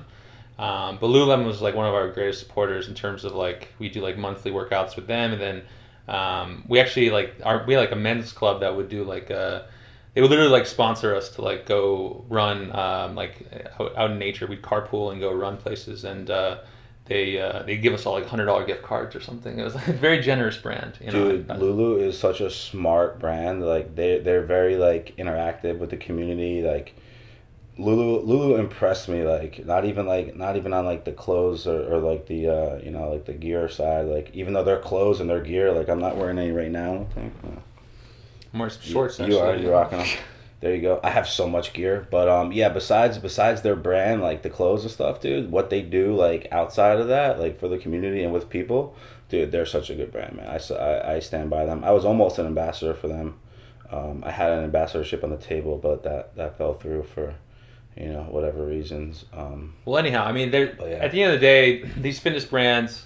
Um, 0.57 0.97
but 0.99 1.07
Lululemon 1.07 1.45
was 1.45 1.61
like 1.61 1.75
one 1.75 1.85
of 1.87 1.93
our 1.93 2.09
greatest 2.09 2.39
supporters 2.39 2.87
in 2.87 2.95
terms 2.95 3.23
of 3.23 3.33
like 3.35 3.69
we 3.79 3.89
do 3.89 4.01
like 4.01 4.17
monthly 4.17 4.51
workouts 4.51 4.95
with 4.95 5.05
them, 5.07 5.33
and 5.33 5.41
then 5.41 5.61
um, 6.07 6.65
we 6.67 6.79
actually 6.79 7.11
like 7.11 7.35
our 7.43 7.63
we 7.65 7.73
had 7.75 7.81
like 7.81 7.91
a 7.91 7.95
men's 7.95 8.33
club 8.33 8.61
that 8.61 8.75
would 8.75 8.89
do 8.89 9.03
like 9.03 9.29
uh 9.29 9.61
they 10.19 10.21
would 10.23 10.31
literally 10.31 10.51
like 10.51 10.65
sponsor 10.65 11.15
us 11.15 11.29
to 11.29 11.41
like 11.41 11.65
go 11.65 12.25
run 12.27 12.75
um, 12.75 13.15
like 13.15 13.47
out, 13.79 13.95
out 13.95 14.11
in 14.11 14.19
nature. 14.19 14.47
We'd 14.47 14.61
carpool 14.61 15.13
and 15.13 15.21
go 15.21 15.31
run 15.31 15.55
places, 15.55 16.03
and 16.03 16.29
uh, 16.29 16.57
they 17.05 17.39
uh, 17.39 17.63
they 17.63 17.77
give 17.77 17.93
us 17.93 18.05
all 18.05 18.15
like 18.15 18.25
hundred 18.25 18.47
dollar 18.47 18.65
gift 18.65 18.83
cards 18.83 19.15
or 19.15 19.21
something. 19.21 19.57
It 19.57 19.63
was 19.63 19.75
like 19.75 19.87
a 19.87 19.93
very 19.93 20.19
generous 20.19 20.57
brand, 20.57 20.97
you 20.99 21.13
know. 21.13 21.37
Dude, 21.37 21.47
Lulu 21.47 21.99
is 22.05 22.19
such 22.19 22.41
a 22.41 22.49
smart 22.49 23.17
brand. 23.17 23.65
Like 23.65 23.95
they 23.95 24.19
they're 24.19 24.43
very 24.43 24.75
like 24.75 25.15
interactive 25.15 25.77
with 25.77 25.89
the 25.89 25.95
community. 25.95 26.63
Like 26.63 26.95
Lulu 27.77 28.19
Lulu 28.19 28.57
impressed 28.57 29.07
me 29.07 29.23
like 29.23 29.65
not 29.65 29.85
even 29.85 30.05
like 30.05 30.35
not 30.35 30.57
even 30.57 30.73
on 30.73 30.83
like 30.83 31.05
the 31.05 31.13
clothes 31.13 31.65
or, 31.65 31.93
or 31.93 31.99
like 31.99 32.27
the 32.27 32.49
uh 32.49 32.77
you 32.83 32.91
know 32.91 33.09
like 33.09 33.23
the 33.23 33.33
gear 33.33 33.69
side 33.69 34.07
like 34.07 34.31
even 34.33 34.51
though 34.51 34.65
their 34.65 34.79
clothes 34.79 35.21
and 35.21 35.29
their 35.29 35.39
gear 35.39 35.71
like 35.71 35.87
I'm 35.87 36.01
not 36.01 36.17
wearing 36.17 36.37
any 36.37 36.51
right 36.51 36.69
now 36.69 37.07
I 37.09 37.13
think 37.13 37.33
uh, 37.45 37.61
More 38.53 38.69
shorts. 38.69 39.19
you, 39.19 39.27
you 39.27 39.39
are 39.39 39.55
you're 39.55 39.71
rocking 39.71 39.99
them 39.99 40.07
there 40.59 40.75
you 40.75 40.81
go 40.81 40.99
I 41.03 41.09
have 41.11 41.27
so 41.27 41.47
much 41.47 41.73
gear 41.73 42.07
but 42.11 42.27
um 42.27 42.51
yeah 42.51 42.69
besides 42.69 43.17
besides 43.17 43.61
their 43.61 43.75
brand 43.75 44.21
like 44.21 44.41
the 44.41 44.49
clothes 44.49 44.83
and 44.83 44.91
stuff 44.91 45.21
dude 45.21 45.51
what 45.51 45.69
they 45.69 45.81
do 45.81 46.15
like 46.15 46.47
outside 46.51 46.99
of 46.99 47.07
that 47.07 47.39
like 47.39 47.59
for 47.59 47.67
the 47.67 47.77
community 47.77 48.23
and 48.23 48.33
with 48.33 48.49
people 48.49 48.95
dude 49.29 49.51
they're 49.51 49.65
such 49.65 49.89
a 49.89 49.95
good 49.95 50.11
brand 50.11 50.35
man 50.35 50.47
I 50.47 51.15
I 51.15 51.19
stand 51.19 51.49
by 51.49 51.65
them 51.65 51.83
I 51.83 51.91
was 51.91 52.05
almost 52.05 52.39
an 52.39 52.45
ambassador 52.47 52.93
for 52.93 53.07
them 53.07 53.39
um, 53.91 54.23
I 54.25 54.31
had 54.31 54.51
an 54.51 54.63
ambassadorship 54.63 55.23
on 55.23 55.29
the 55.29 55.37
table 55.37 55.77
but 55.77 56.03
that 56.03 56.35
that 56.35 56.57
fell 56.57 56.73
through 56.73 57.03
for 57.03 57.33
you 57.97 58.09
know 58.09 58.23
whatever 58.23 58.65
reasons 58.65 59.25
um, 59.33 59.73
Well, 59.85 59.97
anyhow, 59.97 60.23
I 60.25 60.31
mean, 60.31 60.51
they're, 60.51 60.75
yeah. 60.79 60.97
at 60.97 61.11
the 61.11 61.21
end 61.21 61.33
of 61.33 61.39
the 61.39 61.45
day, 61.45 61.83
these 61.97 62.19
fitness 62.19 62.45
brands. 62.45 63.05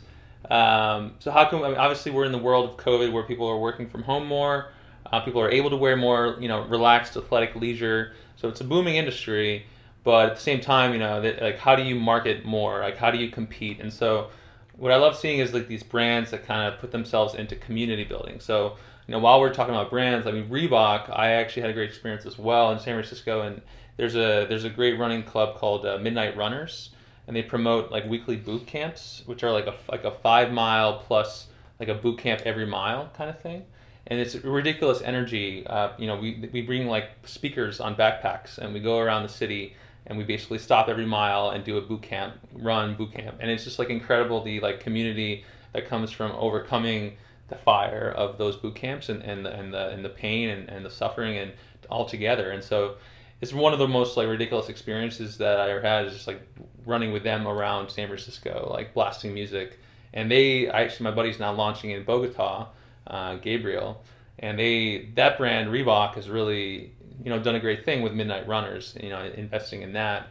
Um, 0.50 1.16
so 1.20 1.32
how 1.32 1.50
come? 1.50 1.64
I 1.64 1.70
mean, 1.70 1.78
obviously, 1.78 2.12
we're 2.12 2.26
in 2.26 2.32
the 2.32 2.38
world 2.38 2.70
of 2.70 2.78
COVID 2.78 3.12
where 3.12 3.24
people 3.24 3.48
are 3.48 3.58
working 3.58 3.88
from 3.90 4.04
home 4.04 4.28
more. 4.28 4.73
Uh, 5.12 5.20
people 5.22 5.42
are 5.42 5.52
able 5.52 5.70
to 5.70 5.78
wear 5.78 5.96
more, 5.96 6.38
you 6.40 6.48
know, 6.48 6.62
relaxed, 6.66 7.16
athletic 7.18 7.56
leisure. 7.56 8.14
So 8.36 8.48
it's 8.48 8.62
a 8.62 8.64
booming 8.64 8.96
industry. 8.96 9.66
But 10.04 10.30
at 10.30 10.36
the 10.36 10.42
same 10.42 10.60
time, 10.60 10.92
you 10.94 11.00
know, 11.00 11.22
like, 11.42 11.58
how 11.58 11.76
do 11.76 11.84
you 11.84 11.96
market 11.96 12.44
more? 12.44 12.80
Like, 12.82 12.98
how 12.98 13.10
do 13.12 13.18
you 13.18 13.30
compete? 13.30 13.80
And 13.80 13.92
so, 13.92 14.30
what 14.76 14.92
I 14.92 14.98
love 14.98 15.16
seeing 15.16 15.40
is 15.40 15.54
like 15.54 15.68
these 15.68 15.84
brands 15.84 16.32
that 16.32 16.46
kind 16.46 16.72
of 16.74 16.80
put 16.80 16.92
themselves 16.92 17.36
into 17.36 17.56
community 17.56 18.04
building. 18.04 18.40
So, 18.40 18.76
you 19.08 19.12
know, 19.14 19.20
while 19.20 19.40
we're 19.40 19.54
talking 19.54 19.74
about 19.74 19.90
brands, 19.90 20.28
I 20.28 20.32
mean, 20.32 20.50
Reebok, 20.50 21.10
I 21.18 21.32
actually 21.32 21.62
had 21.62 21.72
a 21.72 21.74
great 21.74 21.90
experience 21.90 22.26
as 22.26 22.38
well 22.38 22.72
in 22.72 22.80
San 22.80 22.96
Francisco, 22.96 23.42
and 23.42 23.62
there's 23.98 24.16
a 24.16 24.46
there's 24.50 24.64
a 24.66 24.70
great 24.70 24.98
running 25.00 25.24
club 25.24 25.56
called 25.56 25.86
uh, 25.86 25.98
Midnight 26.00 26.36
Runners, 26.36 26.90
and 27.28 27.36
they 27.36 27.44
promote 27.44 27.92
like 27.92 28.06
weekly 28.06 28.36
boot 28.36 28.66
camps, 28.66 29.24
which 29.26 29.44
are 29.44 29.52
like 29.52 29.68
a 29.68 29.76
like 29.90 30.04
a 30.04 30.12
five 30.12 30.52
mile 30.52 31.00
plus 31.00 31.48
like 31.80 31.90
a 31.90 31.96
boot 31.96 32.18
camp 32.20 32.42
every 32.46 32.66
mile 32.66 33.10
kind 33.16 33.30
of 33.30 33.40
thing, 33.40 33.66
and 34.08 34.20
it's 34.20 34.36
ridiculous 34.36 35.02
energy. 35.02 35.66
Uh, 35.68 35.90
you 35.98 36.08
know, 36.08 36.18
we 36.18 36.50
we 36.52 36.62
bring 36.62 36.88
like 36.88 37.10
speakers 37.26 37.80
on 37.80 37.96
backpacks, 37.96 38.58
and 38.58 38.74
we 38.74 38.80
go 38.80 39.00
around 39.00 39.24
the 39.24 39.30
city, 39.30 39.76
and 40.08 40.18
we 40.18 40.24
basically 40.24 40.60
stop 40.60 40.90
every 40.90 41.06
mile 41.06 41.50
and 41.52 41.64
do 41.64 41.78
a 41.78 41.82
boot 41.82 42.02
camp 42.02 42.36
run 42.54 42.96
boot 42.96 43.14
camp, 43.14 43.38
and 43.40 43.50
it's 43.50 43.64
just 43.64 43.80
like 43.80 43.90
incredible 43.90 44.44
the 44.44 44.60
like 44.60 44.80
community 44.80 45.44
that 45.74 45.88
comes 45.88 46.12
from 46.12 46.32
overcoming 46.34 47.18
the 47.50 47.56
fire 47.56 48.14
of 48.16 48.38
those 48.38 48.56
boot 48.56 48.76
camps 48.76 49.10
and, 49.10 49.22
and 49.24 49.46
the 49.46 49.54
and 49.54 49.74
the 49.74 49.90
and 49.90 50.04
the 50.04 50.10
pain 50.10 50.50
and, 50.50 50.70
and 50.70 50.86
the 50.86 50.90
suffering 50.90 51.38
and 51.38 51.52
all 51.90 52.06
together. 52.06 52.52
And 52.52 52.64
so 52.64 52.96
it's 53.42 53.54
one 53.54 53.74
of 53.74 53.80
the 53.80 53.88
most 53.88 54.16
like 54.18 54.28
ridiculous 54.28 54.70
experiences 54.70 55.38
that 55.38 55.60
I 55.60 55.70
ever 55.72 55.82
had 55.82 56.06
is 56.06 56.14
just 56.14 56.28
like 56.28 56.42
running 56.86 57.12
with 57.12 57.24
them 57.24 57.48
around 57.48 57.90
San 57.90 58.08
Francisco, 58.08 58.70
like 58.72 58.94
blasting 58.94 59.34
music. 59.34 59.80
And 60.14 60.32
they 60.32 60.70
actually 60.70 61.06
my 61.06 61.12
buddy's 61.12 61.40
now 61.40 61.54
launching 61.54 61.92
in 61.92 62.04
Bogota, 62.04 62.70
uh, 63.08 63.36
Gabriel, 63.36 64.04
and 64.40 64.58
they 64.58 65.10
that 65.16 65.38
brand 65.38 65.70
Reebok 65.70 66.16
has 66.16 66.30
really 66.30 66.92
you 67.24 67.30
know 67.30 67.40
done 67.40 67.56
a 67.56 67.60
great 67.60 67.86
thing 67.86 68.02
with 68.02 68.14
Midnight 68.14 68.48
Runners, 68.48 68.96
you 69.02 69.10
know, 69.10 69.24
investing 69.24 69.82
in 69.82 69.94
that. 69.94 70.28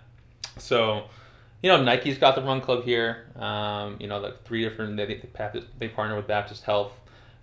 So 0.59 1.05
you 1.63 1.71
know, 1.71 1.83
Nike's 1.83 2.19
got 2.19 2.35
the 2.35 2.43
Run 2.43 2.61
Club 2.61 2.85
here. 2.85 3.27
Um, 3.37 3.97
you 4.01 4.09
know, 4.09 4.21
the 4.21 4.37
three 4.45 4.63
different 4.63 4.97
they, 4.97 5.07
they 5.07 5.63
they 5.79 5.89
partner 5.89 6.17
with 6.17 6.27
Baptist 6.27 6.65
Health. 6.65 6.93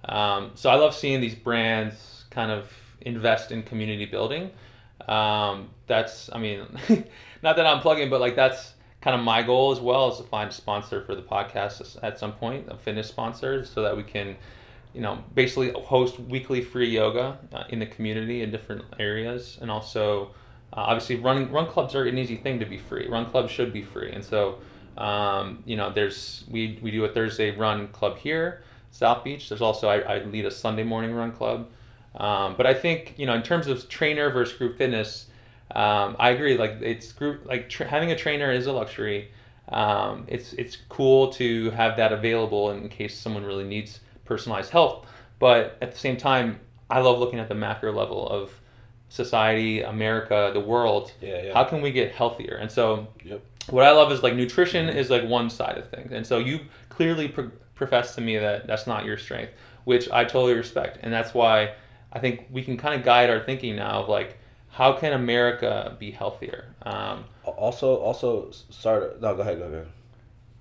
Um, 0.06 0.52
so 0.56 0.70
I 0.70 0.76
love 0.76 0.96
seeing 0.96 1.22
these 1.22 1.36
brands 1.36 2.26
kind 2.30 2.52
of 2.52 2.72
invest 3.02 3.52
in 3.52 3.64
community 3.64 4.06
building. 4.06 4.52
Um, 5.08 5.70
that's, 5.88 6.30
I 6.34 6.40
mean, 6.40 6.66
not 7.44 7.56
that 7.56 7.66
I'm 7.66 7.80
plugging, 7.80 8.10
but 8.10 8.22
like 8.22 8.36
that's 8.36 8.74
kind 9.02 9.18
of 9.18 9.24
my 9.24 9.42
goal 9.42 9.72
as 9.72 9.80
well 9.80 10.12
is 10.12 10.18
to 10.18 10.24
find 10.24 10.50
a 10.50 10.54
sponsor 10.54 11.02
for 11.04 11.16
the 11.16 11.22
podcast 11.22 11.98
at 12.04 12.20
some 12.20 12.34
point, 12.34 12.68
a 12.70 12.78
fitness 12.78 13.08
sponsor, 13.08 13.66
so 13.66 13.82
that 13.82 13.96
we 13.96 14.04
can, 14.04 14.36
you 14.94 15.02
know, 15.02 15.24
basically 15.36 15.72
host 15.72 16.20
weekly 16.20 16.62
free 16.62 16.90
yoga 16.90 17.38
uh, 17.54 17.64
in 17.70 17.80
the 17.80 17.86
community 17.86 18.42
in 18.42 18.52
different 18.52 18.84
areas, 19.00 19.58
and 19.62 19.70
also. 19.72 20.32
Uh, 20.72 20.82
obviously, 20.82 21.16
running 21.16 21.52
run 21.52 21.66
clubs 21.66 21.96
are 21.96 22.04
an 22.04 22.16
easy 22.16 22.36
thing 22.36 22.60
to 22.60 22.66
be 22.66 22.78
free. 22.78 23.08
Run 23.08 23.26
clubs 23.26 23.52
should 23.52 23.74
be 23.74 23.82
free, 23.82 24.12
and 24.12 24.24
so 24.24 24.60
um, 25.00 25.64
you 25.66 25.78
know, 25.78 25.92
there's 25.92 26.44
we 26.50 26.78
we 26.82 26.92
do 26.92 27.06
a 27.06 27.10
Thursday 27.10 27.52
run 27.52 27.88
club 27.88 28.18
here, 28.18 28.62
South 28.92 29.24
Beach. 29.24 29.50
There's 29.50 29.62
also 29.62 29.88
I, 29.88 30.00
I 30.00 30.24
lead 30.26 30.46
a 30.46 30.52
Sunday 30.52 30.84
morning 30.84 31.14
run 31.14 31.32
club. 31.32 31.70
Um, 32.16 32.56
but 32.58 32.68
I 32.68 32.74
think 32.74 33.14
you 33.18 33.26
know, 33.26 33.34
in 33.34 33.42
terms 33.42 33.68
of 33.68 33.88
trainer 33.88 34.30
versus 34.30 34.58
group 34.58 34.78
fitness, 34.78 35.28
um, 35.74 36.18
I 36.20 36.32
agree. 36.32 36.58
Like 36.58 36.82
it's 36.82 37.14
group 37.14 37.46
like 37.46 37.72
having 37.72 38.12
a 38.12 38.16
trainer 38.16 38.52
is 38.52 38.68
a 38.68 38.74
luxury. 38.74 39.32
Um, 39.70 40.26
it's 40.28 40.52
it's 40.54 40.78
cool 40.90 41.32
to 41.34 41.70
have 41.72 41.96
that 41.98 42.12
available 42.12 42.72
in 42.72 42.90
case 42.90 43.18
someone 43.18 43.46
really 43.46 43.64
needs 43.64 44.02
personalized 44.34 44.70
health. 44.72 45.06
But 45.40 45.78
at 45.82 45.92
the 45.92 45.98
same 45.98 46.16
time, 46.16 46.60
I 46.90 47.00
love 47.02 47.20
looking 47.20 47.40
at 47.40 47.50
the 47.50 47.56
macro 47.56 47.92
level 47.92 48.28
of 48.30 48.52
society, 49.10 49.82
America, 49.82 50.52
the 50.54 50.60
world. 50.60 51.12
Yeah, 51.20 51.42
yeah. 51.42 51.54
How 51.54 51.64
can 51.64 51.82
we 51.82 51.92
get 51.92 52.12
healthier? 52.12 52.56
And 52.62 52.72
so 52.72 53.08
Yep. 53.26 53.42
what 53.72 53.84
I 53.84 53.92
love 53.92 54.12
is 54.12 54.22
like 54.24 54.36
nutrition 54.36 54.88
is 54.88 55.10
like 55.10 55.26
one 55.26 55.50
side 55.50 55.78
of 55.78 55.90
things, 55.90 56.12
and 56.12 56.26
so 56.26 56.38
you 56.38 56.60
clearly 56.90 57.28
pro- 57.28 57.52
profess 57.74 58.16
to 58.16 58.22
me 58.22 58.38
that 58.38 58.68
that's 58.68 58.86
not 58.86 59.04
your 59.06 59.18
strength, 59.18 59.54
which 59.86 60.10
I 60.12 60.24
totally 60.26 60.54
respect, 60.54 61.00
and 61.02 61.12
that's 61.12 61.34
why 61.34 61.74
I 62.14 62.20
think 62.20 62.46
we 62.52 62.62
can 62.62 62.78
kind 62.78 62.94
of 62.96 63.04
guide 63.04 63.30
our 63.32 63.40
thinking 63.40 63.76
now 63.76 64.04
of 64.04 64.10
like 64.10 64.38
how 64.70 64.94
can 64.94 65.14
America 65.14 65.96
be 66.00 66.12
healthier. 66.12 66.66
Um, 66.84 67.26
Also, 67.46 67.96
also, 67.96 68.52
sorry. 68.70 69.10
No, 69.20 69.34
go 69.36 69.42
ahead. 69.42 69.58
Go 69.58 69.66
ahead. 69.66 69.88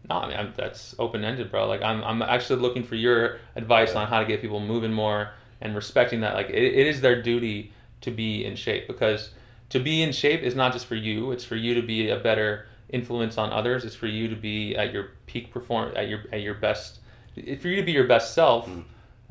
No, 0.09 0.17
I 0.17 0.29
mean 0.29 0.37
I'm, 0.37 0.55
that's 0.57 0.95
open 0.99 1.25
ended, 1.25 1.51
bro. 1.51 1.67
Like 1.67 1.83
I'm 1.83 2.03
I'm 2.05 2.23
actually 2.23 2.61
looking 2.61 2.83
for 2.83 2.95
your 2.95 3.39
advice 3.57 3.95
on 3.95 4.07
how 4.07 4.21
to 4.21 4.27
get 4.27 4.41
people 4.41 4.61
moving 4.61 4.93
more 4.93 5.31
and 5.61 5.75
respecting 5.75 6.21
that. 6.21 6.35
Like 6.35 6.51
it, 6.51 6.63
it 6.63 6.87
is 6.87 7.01
their 7.01 7.21
duty 7.21 7.73
to 8.03 8.11
be 8.11 8.45
in 8.45 8.57
shape 8.57 8.87
because 8.87 9.31
to 9.71 9.79
be 9.79 10.03
in 10.03 10.13
shape 10.13 10.43
is 10.43 10.55
not 10.55 10.73
just 10.73 10.87
for 10.87 10.95
you. 10.95 11.33
It's 11.33 11.45
for 11.45 11.57
you 11.57 11.75
to 11.75 11.83
be 11.83 12.11
a 12.11 12.19
better 12.19 12.67
influence 12.91 13.37
on 13.37 13.53
others. 13.53 13.85
It's 13.85 13.95
for 13.95 14.07
you 14.07 14.29
to 14.29 14.37
be 14.37 14.75
at 14.77 14.93
your 14.93 15.11
peak 15.27 15.51
perform 15.51 15.93
at 15.97 16.09
your 16.09 16.21
at 16.33 16.41
your 16.41 16.55
best. 16.55 17.01
it's 17.37 17.63
For 17.63 17.69
you 17.69 17.77
to 17.77 17.83
be 17.83 17.93
your 17.93 18.07
best 18.07 18.35
self. 18.35 18.69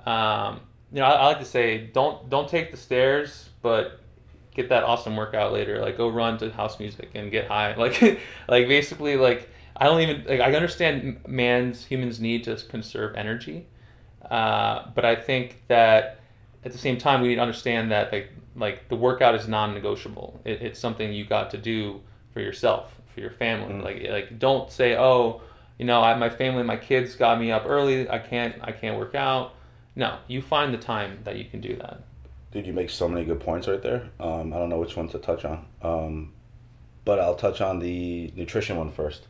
Um, 0.06 0.62
you 0.92 1.00
know, 1.00 1.06
I, 1.06 1.14
I 1.14 1.26
like 1.28 1.40
to 1.40 1.46
say 1.46 1.88
don't 1.88 2.30
don't 2.30 2.48
take 2.48 2.72
the 2.72 2.78
stairs, 2.78 3.50
but 3.62 4.02
get 4.54 4.70
that 4.70 4.84
awesome 4.84 5.16
workout 5.16 5.54
later. 5.54 5.80
Like 5.80 5.98
go 5.98 6.10
run 6.10 6.38
to 6.40 6.52
house 6.52 6.80
music 6.80 7.10
and 7.16 7.32
get 7.32 7.48
high. 7.48 7.74
Like 7.78 8.20
like 8.48 8.68
basically 8.68 9.16
like 9.16 9.50
I 9.80 9.86
don't 9.86 10.02
even 10.02 10.26
like 10.28 10.40
I 10.40 10.54
understand 10.54 11.20
man's 11.28 11.86
humans 11.86 12.20
need 12.20 12.44
to 12.46 12.56
conserve 12.56 13.16
energy, 13.16 13.68
uh, 14.30 14.88
but 14.96 15.06
I 15.06 15.16
think 15.16 15.62
that 15.68 16.20
at 16.66 16.72
the 16.72 16.78
same 16.78 16.98
time 16.98 17.22
we 17.22 17.30
need 17.30 17.36
to 17.36 17.42
understand 17.42 17.92
that 17.92 18.12
like 18.12 18.32
like 18.56 18.90
the 18.90 18.96
workout 18.96 19.36
is 19.36 19.48
non-negotiable. 19.48 20.42
It, 20.46 20.62
it's 20.62 20.80
something 20.80 21.14
you 21.14 21.26
got 21.26 21.52
to 21.52 21.58
do 21.58 22.02
for 22.34 22.40
yourself, 22.40 22.96
for 23.14 23.20
your 23.20 23.32
family. 23.32 23.76
Mm. 23.76 23.84
Like 23.84 24.08
like 24.10 24.40
don't 24.40 24.72
say 24.72 24.98
oh 24.98 25.42
you 25.78 25.86
know 25.86 26.02
I, 26.02 26.16
my 26.16 26.30
family 26.30 26.64
my 26.64 26.78
kids 26.78 27.16
got 27.16 27.40
me 27.40 27.52
up 27.52 27.66
early 27.68 28.10
I 28.10 28.18
can't 28.20 28.56
I 28.62 28.72
can't 28.72 28.98
work 28.98 29.14
out. 29.14 29.54
No, 29.96 30.18
you 30.28 30.42
find 30.42 30.74
the 30.74 30.78
time 30.78 31.20
that 31.24 31.38
you 31.38 31.46
can 31.46 31.62
do 31.62 31.76
that. 31.78 32.02
Dude, 32.52 32.66
you 32.66 32.74
make 32.74 32.90
so 32.90 33.08
many 33.08 33.26
good 33.26 33.40
points 33.40 33.68
right 33.68 33.82
there. 33.82 34.10
Um, 34.20 34.54
I 34.54 34.58
don't 34.58 34.70
know 34.70 34.80
which 34.80 34.96
one 34.96 35.10
to 35.10 35.20
touch 35.20 35.44
on. 35.44 35.66
Um, 35.82 36.34
but 37.04 37.20
I'll 37.20 37.36
touch 37.36 37.62
on 37.62 37.80
the 37.80 38.32
nutrition 38.36 38.78
one 38.78 38.92
first. 38.92 39.26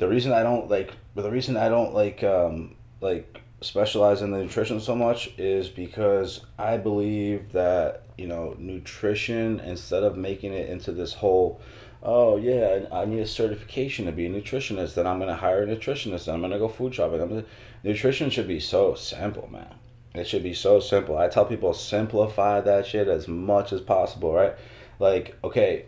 The 0.00 0.08
reason 0.08 0.32
I 0.32 0.42
don't 0.42 0.70
like, 0.70 0.94
but 1.14 1.22
the 1.22 1.30
reason 1.30 1.58
I 1.58 1.68
don't 1.68 1.92
like, 1.92 2.24
um, 2.24 2.74
like 3.02 3.42
specialize 3.60 4.22
in 4.22 4.30
the 4.30 4.38
nutrition 4.38 4.80
so 4.80 4.96
much 4.96 5.30
is 5.36 5.68
because 5.68 6.40
I 6.58 6.78
believe 6.78 7.52
that 7.52 8.04
you 8.16 8.26
know 8.26 8.56
nutrition 8.58 9.60
instead 9.60 10.02
of 10.02 10.16
making 10.16 10.54
it 10.54 10.70
into 10.70 10.92
this 10.92 11.12
whole, 11.12 11.60
oh 12.02 12.38
yeah, 12.38 12.86
I 12.90 13.04
need 13.04 13.20
a 13.20 13.26
certification 13.26 14.06
to 14.06 14.12
be 14.12 14.24
a 14.24 14.30
nutritionist, 14.30 14.94
then 14.94 15.06
I'm 15.06 15.18
gonna 15.18 15.36
hire 15.36 15.64
a 15.64 15.66
nutritionist, 15.66 16.28
and 16.28 16.34
I'm 16.34 16.40
gonna 16.40 16.58
go 16.58 16.68
food 16.68 16.94
shopping. 16.94 17.20
I'm 17.20 17.44
nutrition 17.84 18.30
should 18.30 18.48
be 18.48 18.58
so 18.58 18.94
simple, 18.94 19.50
man. 19.52 19.74
It 20.14 20.26
should 20.26 20.42
be 20.42 20.54
so 20.54 20.80
simple. 20.80 21.18
I 21.18 21.28
tell 21.28 21.44
people 21.44 21.74
simplify 21.74 22.62
that 22.62 22.86
shit 22.86 23.06
as 23.06 23.28
much 23.28 23.70
as 23.70 23.82
possible, 23.82 24.32
right? 24.32 24.54
Like, 24.98 25.36
okay, 25.44 25.84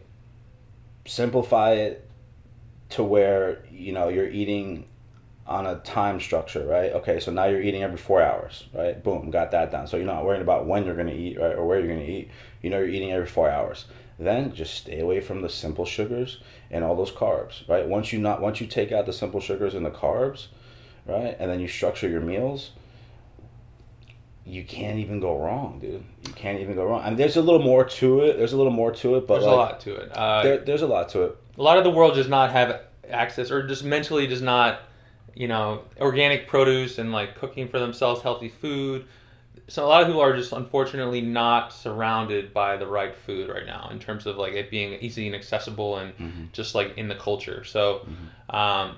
simplify 1.06 1.72
it 1.72 2.06
to 2.92 3.02
where, 3.02 3.64
you 3.70 3.92
know, 3.92 4.08
you're 4.08 4.28
eating 4.28 4.86
on 5.46 5.66
a 5.66 5.76
time 5.80 6.20
structure, 6.20 6.64
right? 6.64 6.92
Okay, 6.92 7.18
so 7.18 7.32
now 7.32 7.46
you're 7.46 7.60
eating 7.60 7.82
every 7.82 7.98
four 7.98 8.22
hours, 8.22 8.64
right? 8.72 9.02
Boom, 9.02 9.30
got 9.30 9.50
that 9.50 9.70
down. 9.70 9.86
So 9.86 9.96
you're 9.96 10.06
not 10.06 10.24
worrying 10.24 10.42
about 10.42 10.66
when 10.66 10.84
you're 10.84 10.94
gonna 10.96 11.12
eat, 11.12 11.38
right, 11.38 11.56
or 11.56 11.66
where 11.66 11.78
you're 11.80 11.88
gonna 11.88 12.06
eat. 12.06 12.30
You 12.62 12.70
know 12.70 12.78
you're 12.78 12.88
eating 12.88 13.12
every 13.12 13.26
four 13.26 13.50
hours. 13.50 13.86
Then 14.18 14.54
just 14.54 14.74
stay 14.74 15.00
away 15.00 15.20
from 15.20 15.42
the 15.42 15.48
simple 15.48 15.84
sugars 15.84 16.38
and 16.70 16.84
all 16.84 16.94
those 16.94 17.10
carbs, 17.10 17.68
right? 17.68 17.86
Once 17.86 18.12
you 18.12 18.20
not 18.20 18.40
once 18.40 18.60
you 18.60 18.66
take 18.66 18.92
out 18.92 19.06
the 19.06 19.12
simple 19.12 19.40
sugars 19.40 19.74
and 19.74 19.84
the 19.84 19.90
carbs, 19.90 20.46
right, 21.06 21.36
and 21.38 21.50
then 21.50 21.58
you 21.58 21.66
structure 21.66 22.08
your 22.08 22.20
meals, 22.20 22.70
you 24.44 24.64
can't 24.64 24.98
even 24.98 25.18
go 25.18 25.38
wrong, 25.38 25.78
dude. 25.80 26.04
You 26.26 26.32
can't 26.34 26.60
even 26.60 26.74
go 26.74 26.84
wrong. 26.84 27.02
I 27.02 27.08
mean, 27.08 27.16
there's 27.16 27.36
a 27.36 27.42
little 27.42 27.62
more 27.62 27.84
to 27.84 28.20
it. 28.20 28.36
There's 28.38 28.52
a 28.52 28.56
little 28.56 28.72
more 28.72 28.92
to 28.92 29.16
it, 29.16 29.26
but 29.26 29.34
There's 29.34 29.46
like, 29.46 29.54
a 29.54 29.56
lot 29.56 29.80
to 29.80 29.96
it. 29.96 30.12
Uh, 30.12 30.42
There, 30.42 30.58
there's 30.58 30.82
a 30.82 30.86
lot 30.86 31.08
to 31.10 31.22
it. 31.22 31.36
A 31.58 31.62
lot 31.62 31.78
of 31.78 31.84
the 31.84 31.90
world 31.90 32.14
does 32.14 32.28
not 32.28 32.50
have 32.52 32.82
access 33.08 33.50
or 33.50 33.66
just 33.66 33.84
mentally 33.84 34.26
does 34.26 34.42
not 34.42 34.80
you 35.34 35.48
know 35.48 35.82
organic 36.00 36.46
produce 36.46 36.98
and 36.98 37.12
like 37.12 37.34
cooking 37.34 37.68
for 37.68 37.78
themselves 37.78 38.22
healthy 38.22 38.48
food. 38.48 39.06
So 39.68 39.84
a 39.84 39.88
lot 39.88 40.02
of 40.02 40.08
people 40.08 40.20
are 40.20 40.36
just 40.36 40.52
unfortunately 40.52 41.20
not 41.20 41.72
surrounded 41.72 42.52
by 42.52 42.76
the 42.76 42.86
right 42.86 43.14
food 43.14 43.48
right 43.48 43.64
now 43.64 43.88
in 43.90 43.98
terms 43.98 44.26
of 44.26 44.36
like 44.36 44.54
it 44.54 44.70
being 44.70 44.94
easy 44.94 45.26
and 45.26 45.34
accessible 45.34 45.98
and 45.98 46.12
Mm-hmm. 46.16 46.44
just 46.52 46.74
like 46.74 46.96
in 46.98 47.08
the 47.08 47.14
culture. 47.14 47.64
So 47.64 48.06
um, 48.50 48.96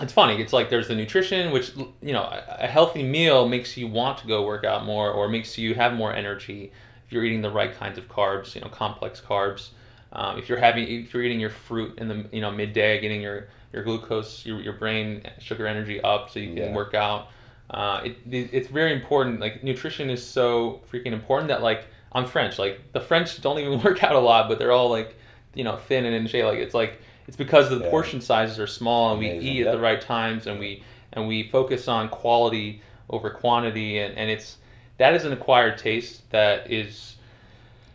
it's 0.00 0.12
funny. 0.12 0.40
It's 0.40 0.52
like 0.52 0.70
there's 0.70 0.88
the 0.88 0.94
nutrition 0.94 1.52
which 1.52 1.72
you 2.00 2.12
know 2.12 2.28
a 2.48 2.66
healthy 2.68 3.02
meal 3.02 3.48
makes 3.48 3.76
you 3.76 3.86
want 3.88 4.18
to 4.18 4.26
go 4.26 4.42
work 4.44 4.64
out 4.64 4.84
more 4.84 5.10
or 5.10 5.28
makes 5.28 5.58
you 5.58 5.74
have 5.74 5.92
more 5.94 6.14
energy 6.14 6.70
if 7.04 7.12
you're 7.12 7.24
eating 7.24 7.42
the 7.42 7.50
right 7.50 7.74
kinds 7.74 7.98
of 7.98 8.08
carbs 8.08 8.54
you 8.54 8.60
know 8.60 8.68
complex 8.68 9.20
carbs 9.20 9.70
um, 10.12 10.38
if 10.38 10.48
you're 10.48 10.58
having 10.58 10.86
if 10.86 11.12
you're 11.14 11.22
eating 11.22 11.40
your 11.40 11.50
fruit 11.50 11.98
in 11.98 12.08
the 12.08 12.24
you 12.32 12.40
know 12.40 12.50
midday 12.50 13.00
getting 13.00 13.20
your 13.20 13.48
your 13.72 13.82
glucose 13.82 14.44
your, 14.44 14.60
your 14.60 14.74
brain 14.74 15.22
sugar 15.38 15.66
energy 15.66 16.00
up 16.02 16.30
so 16.30 16.38
you 16.38 16.48
can 16.54 16.56
Yeah. 16.64 16.74
work 16.74 16.94
out 16.94 17.28
uh, 17.70 18.02
it, 18.04 18.16
it, 18.30 18.50
it's 18.52 18.68
very 18.68 18.92
important 18.92 19.40
like 19.40 19.62
nutrition 19.64 20.10
is 20.10 20.24
so 20.24 20.80
freaking 20.90 21.12
important 21.12 21.48
that 21.48 21.62
like 21.62 21.86
i'm 22.12 22.26
french 22.26 22.58
like 22.58 22.78
the 22.92 23.00
french 23.00 23.40
don't 23.40 23.58
even 23.58 23.80
work 23.84 24.02
out 24.04 24.12
a 24.14 24.18
lot 24.20 24.48
but 24.48 24.58
they're 24.58 24.72
all 24.72 24.90
like 24.90 25.16
you 25.54 25.64
know 25.64 25.76
thin 25.76 26.04
and 26.04 26.14
in 26.14 26.26
shape 26.26 26.44
like 26.44 26.58
it's 26.58 26.74
like 26.74 27.00
it's 27.28 27.36
because 27.36 27.70
the 27.70 27.78
Yeah. 27.78 27.88
portion 27.90 28.20
sizes 28.20 28.58
are 28.58 28.66
small 28.66 29.12
and 29.12 29.20
we 29.20 29.30
Amazing. 29.30 29.48
eat 29.48 29.66
at 29.66 29.72
the 29.72 29.78
right 29.80 30.00
times 30.00 30.46
and 30.46 30.58
we 30.58 30.82
and 31.14 31.26
we 31.26 31.44
focus 31.44 31.88
on 31.88 32.08
quality 32.08 32.80
over 33.08 33.30
quantity 33.30 33.98
and, 33.98 34.16
and 34.18 34.30
it's 34.30 34.58
that 34.98 35.14
is 35.14 35.24
an 35.24 35.32
acquired 35.32 35.78
taste 35.78 36.28
that 36.30 36.70
is 36.70 37.16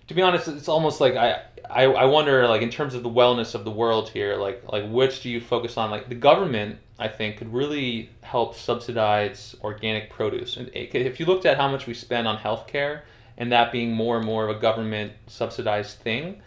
to 0.08 0.14
be 0.14 0.22
honest 0.22 0.48
it's 0.48 0.68
almost 0.70 1.02
like 1.02 1.16
I, 1.16 1.42
I 1.70 1.84
i 1.84 2.06
wonder 2.06 2.48
like 2.48 2.62
in 2.62 2.70
terms 2.70 2.94
of 2.94 3.04
the 3.04 3.10
wellness 3.10 3.56
of 3.56 3.64
the 3.64 3.72
world 3.72 4.10
here 4.10 4.36
like 4.36 4.62
like 4.72 4.90
which 4.90 5.22
do 5.22 5.30
you 5.30 5.42
focus 5.42 5.78
on? 5.78 5.92
Like 5.92 6.10
the 6.10 6.16
government 6.16 6.78
i 7.00 7.08
think 7.08 7.38
could 7.38 7.54
really 7.54 8.10
help 8.22 8.56
subsidize 8.56 9.56
organic 9.64 10.10
produce. 10.10 10.58
And 10.58 10.70
it 10.70 10.94
if 10.96 11.20
you 11.20 11.26
looked 11.26 11.46
at 11.46 11.58
how 11.58 11.68
much 11.68 11.88
we 11.88 11.94
spend 11.94 12.28
on 12.28 12.38
healthcare 12.38 13.02
and 13.38 13.52
that 13.52 13.72
being 13.72 13.92
more 13.92 14.18
and 14.18 14.26
more 14.26 14.48
of 14.48 14.56
a 14.56 14.60
government 14.60 15.14
subsidized 15.28 16.00
thing 16.00 16.42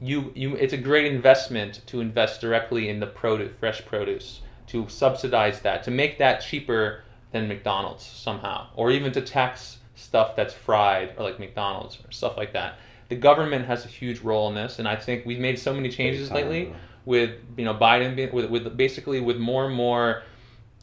you 0.00 0.32
you 0.34 0.56
it's 0.56 0.72
a 0.72 0.78
great 0.78 1.12
investment 1.12 1.82
to 1.86 2.00
invest 2.00 2.40
directly 2.40 2.88
in 2.88 3.00
the 3.00 3.06
produce 3.06 3.52
fresh 3.60 3.84
produce 3.84 4.40
to 4.66 4.88
subsidize 4.88 5.60
that 5.60 5.82
to 5.82 5.90
make 5.90 6.18
that 6.18 6.40
cheaper 6.40 7.02
than 7.32 7.48
McDonald's 7.48 8.04
somehow 8.04 8.66
or 8.76 8.90
even 8.90 9.12
to 9.12 9.20
tax 9.20 9.78
stuff 9.94 10.34
that's 10.34 10.54
fried 10.54 11.14
or 11.18 11.24
like 11.24 11.38
McDonald's 11.38 11.98
or 12.04 12.10
stuff 12.10 12.36
like 12.36 12.52
that 12.52 12.78
the 13.10 13.16
government 13.16 13.66
has 13.66 13.84
a 13.84 13.88
huge 13.88 14.20
role 14.20 14.48
in 14.48 14.54
this 14.54 14.78
and 14.78 14.88
I 14.88 14.96
think 14.96 15.26
we've 15.26 15.38
made 15.38 15.58
so 15.58 15.74
many 15.74 15.90
changes 15.90 16.30
lately 16.30 16.72
with 17.04 17.32
you 17.56 17.64
know 17.64 17.74
Biden 17.74 18.16
being, 18.16 18.32
with 18.32 18.48
with 18.48 18.76
basically 18.76 19.20
with 19.20 19.36
more 19.36 19.66
and 19.66 19.74
more 19.74 20.22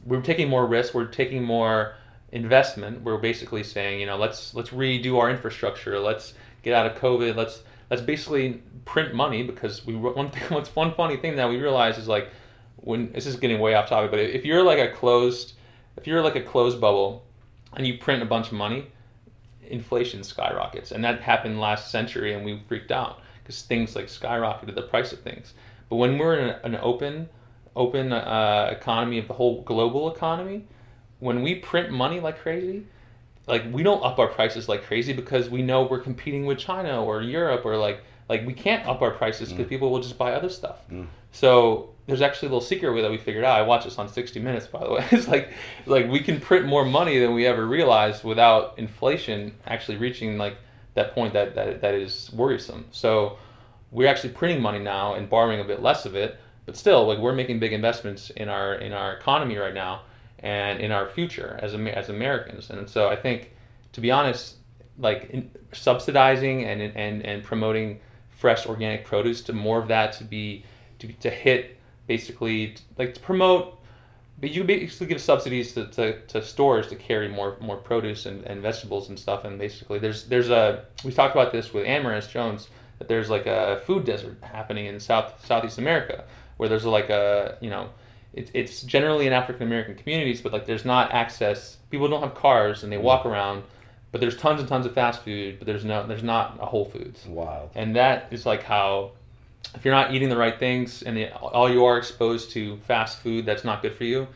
we're 0.06 0.22
taking 0.22 0.50
more 0.50 0.68
risk 0.68 0.94
we're 0.94 1.06
taking 1.06 1.44
more 1.44 1.96
investment. 2.32 3.02
We're 3.02 3.18
basically 3.18 3.64
saying 3.64 4.02
you 4.02 4.06
know 4.06 4.18
let's 4.18 4.54
let's 4.54 4.70
redo 4.70 5.18
our 5.18 5.30
infrastructure 5.30 6.00
let's 6.00 6.34
get 6.64 6.74
out 6.74 6.86
of 6.86 6.98
covid 6.98 7.36
let's 7.36 7.64
let's 7.90 8.02
basically 8.02 8.62
print 8.84 9.14
money 9.14 9.44
because 9.44 9.86
we 9.86 9.96
one 10.22 10.30
thing 10.30 10.44
what's 10.50 10.76
one 10.76 10.94
funny 10.94 11.18
thing 11.18 11.38
that 11.38 11.50
we 11.50 11.58
realize 11.58 11.98
is 11.98 12.08
like 12.08 12.30
when 12.76 13.12
this 13.14 13.26
is 13.26 13.38
getting 13.38 13.60
way 13.60 13.74
off 13.74 13.88
topic 13.88 14.12
but 14.12 14.20
if 14.20 14.46
you're 14.46 14.64
like 14.64 14.80
a 14.80 14.92
closed 14.92 15.54
if 15.96 16.06
you're 16.06 16.22
like 16.22 16.36
a 16.36 16.42
closed 16.42 16.80
bubble 16.82 17.24
and 17.76 17.88
you 17.88 17.98
print 17.98 18.22
a 18.22 18.26
bunch 18.26 18.48
of 18.48 18.54
money 18.54 18.88
inflation 19.70 20.24
skyrockets. 20.24 20.92
And 20.92 21.04
that 21.04 21.22
happened 21.22 21.60
last 21.60 21.92
century 21.92 22.34
and 22.34 22.46
we 22.46 22.62
freaked 22.68 22.92
out 22.92 23.22
because 23.44 23.62
things 23.62 23.96
like 23.96 24.06
skyrocketed 24.06 24.76
the 24.76 24.82
price 24.82 25.14
of 25.14 25.22
things. 25.22 25.54
But 25.90 25.98
when 25.98 26.18
we're 26.18 26.38
in 26.38 26.50
an 26.64 26.80
open 26.82 27.30
open 27.76 28.12
uh, 28.12 28.70
economy 28.72 29.20
of 29.20 29.28
the 29.28 29.34
whole 29.34 29.62
global 29.62 30.12
economy 30.12 30.66
when 31.20 31.44
we 31.44 31.56
print 31.56 31.92
money 31.92 32.20
like 32.20 32.40
crazy 32.40 32.84
like 33.48 33.64
we 33.72 33.84
don't 33.84 34.04
up 34.04 34.20
our 34.20 34.28
prices 34.28 34.68
like 34.68 34.84
crazy 34.84 35.14
because 35.14 35.50
we 35.50 35.62
know 35.62 35.84
we're 35.84 36.00
competing 36.00 36.46
with 36.46 36.58
China 36.58 37.04
or 37.04 37.22
Europe 37.22 37.66
or 37.66 37.78
like 37.78 38.04
like 38.30 38.46
we 38.46 38.54
can't 38.54 38.86
up 38.88 39.02
our 39.02 39.12
prices 39.12 39.50
because 39.50 39.66
mm. 39.66 39.70
people 39.70 39.92
will 39.92 40.02
just 40.02 40.18
buy 40.18 40.34
other 40.34 40.50
stuff. 40.50 40.80
Mm. 40.90 41.08
So 41.32 41.90
there's 42.08 42.22
actually 42.22 42.48
a 42.48 42.52
little 42.52 42.62
secret 42.62 42.94
way 42.94 43.02
that 43.02 43.12
we 43.12 43.18
figured 43.18 43.44
out. 43.44 43.58
I 43.58 43.62
watched 43.62 43.86
this 43.86 43.98
on 44.00 44.08
60 44.08 44.40
Minutes, 44.40 44.68
by 44.68 44.84
the 44.84 44.92
way. 44.92 45.06
It's 45.12 45.28
like 45.28 45.54
like 45.86 46.10
we 46.10 46.20
can 46.20 46.40
print 46.40 46.66
more 46.66 46.86
money 46.86 47.20
than 47.20 47.34
we 47.34 47.46
ever 47.46 47.66
realized 47.66 48.24
without 48.24 48.78
inflation 48.78 49.54
actually 49.66 49.98
reaching 49.98 50.38
like 50.38 50.58
that 50.96 51.14
point 51.14 51.34
that 51.34 51.56
that, 51.56 51.82
that 51.82 51.96
is 51.96 52.32
worrisome. 52.34 52.86
So 52.92 53.38
we're 53.92 54.08
actually 54.08 54.34
printing 54.34 54.62
money 54.62 54.80
now 54.80 55.14
and 55.14 55.30
borrowing 55.30 55.60
a 55.60 55.64
bit 55.64 55.82
less 55.82 56.06
of 56.06 56.16
it, 56.16 56.38
but 56.66 56.76
still 56.76 57.06
like 57.06 57.20
we're 57.20 57.34
making 57.34 57.60
big 57.60 57.74
investments 57.74 58.30
in 58.32 58.50
our 58.50 58.76
in 58.76 58.94
our 58.94 59.14
economy 59.14 59.58
right 59.58 59.74
now 59.74 60.02
and 60.40 60.80
in 60.80 60.92
our 60.92 61.08
future 61.08 61.60
as 61.62 61.74
as 61.74 62.10
Americans. 62.10 62.70
And 62.70 62.90
so 62.90 63.08
I 63.10 63.16
think 63.16 63.54
to 63.94 64.02
be 64.02 64.12
honest, 64.12 64.56
like 64.98 65.30
in, 65.30 65.50
subsidizing 65.72 66.66
and 66.66 66.82
and 66.82 67.26
and 67.26 67.44
promoting 67.44 68.00
fresh 68.38 68.68
organic 68.68 69.04
produce 69.04 69.42
to 69.42 69.54
more 69.54 69.80
of 69.80 69.88
that 69.88 70.14
to 70.14 70.24
be 70.24 70.64
to, 71.00 71.08
to 71.14 71.30
hit 71.30 71.78
basically 72.06 72.76
like 72.98 73.14
to 73.14 73.20
promote 73.20 73.78
but 74.40 74.52
you 74.52 74.64
basically 74.64 75.08
give 75.08 75.20
subsidies 75.20 75.74
to, 75.74 75.88
to, 75.88 76.22
to 76.28 76.44
stores 76.44 76.88
to 76.88 76.96
carry 76.96 77.28
more 77.28 77.58
more 77.60 77.78
produce 77.78 78.28
and, 78.28 78.44
and 78.46 78.62
vegetables 78.62 79.10
and 79.10 79.18
stuff 79.20 79.44
and 79.44 79.58
basically 79.58 79.98
there's 80.00 80.26
there's 80.26 80.50
a 80.50 80.86
we 81.04 81.12
talked 81.12 81.36
about 81.36 81.52
this 81.52 81.74
with 81.74 81.86
Amaris 81.86 82.30
Jones 82.30 82.70
that 83.00 83.08
there's 83.08 83.30
like 83.30 83.48
a 83.48 83.82
food 83.86 84.06
desert 84.06 84.38
happening 84.42 84.86
in 84.86 85.00
South 85.00 85.44
Southeast 85.46 85.80
America 85.80 86.24
where 86.58 86.70
there's 86.70 86.86
like 86.86 87.10
a 87.10 87.58
you 87.60 87.70
know 87.72 87.90
it, 88.34 88.52
it's 88.54 88.84
generally 88.84 89.26
in 89.26 89.34
African 89.34 89.64
American 89.64 89.96
communities 89.96 90.42
but 90.42 90.54
like 90.54 90.68
there's 90.68 90.86
not 90.86 91.12
access 91.12 91.78
people 91.90 92.08
don't 92.08 92.22
have 92.22 92.36
cars 92.36 92.84
and 92.84 92.92
they 92.92 92.98
walk 92.98 93.26
around 93.26 93.64
but 94.12 94.22
there's 94.22 94.38
tons 94.38 94.60
and 94.60 94.70
tons 94.70 94.86
of 94.86 94.94
fast 94.94 95.24
food 95.24 95.58
but 95.60 95.66
there's 95.66 95.86
no 95.86 96.06
there's 96.08 96.24
not 96.24 96.58
a 96.60 96.66
Whole 96.66 96.86
Foods. 96.86 97.26
Wild. 97.28 97.70
and 97.76 97.96
that 97.96 98.28
is 98.32 98.46
like 98.46 98.64
how 98.64 99.12
if 99.76 99.84
you're 99.84 99.94
not 99.94 100.14
eating 100.14 100.30
the 100.30 100.38
right 100.38 100.58
things 100.58 101.04
and 101.04 101.18
it, 101.18 101.34
all 101.34 101.70
you 101.70 101.86
are 101.86 101.98
exposed 101.98 102.52
to 102.52 102.78
fast 102.88 103.20
food 103.20 103.46
that's 103.46 103.64
not 103.64 103.82
good 103.82 103.94
for 103.94 104.06
you 104.06 104.28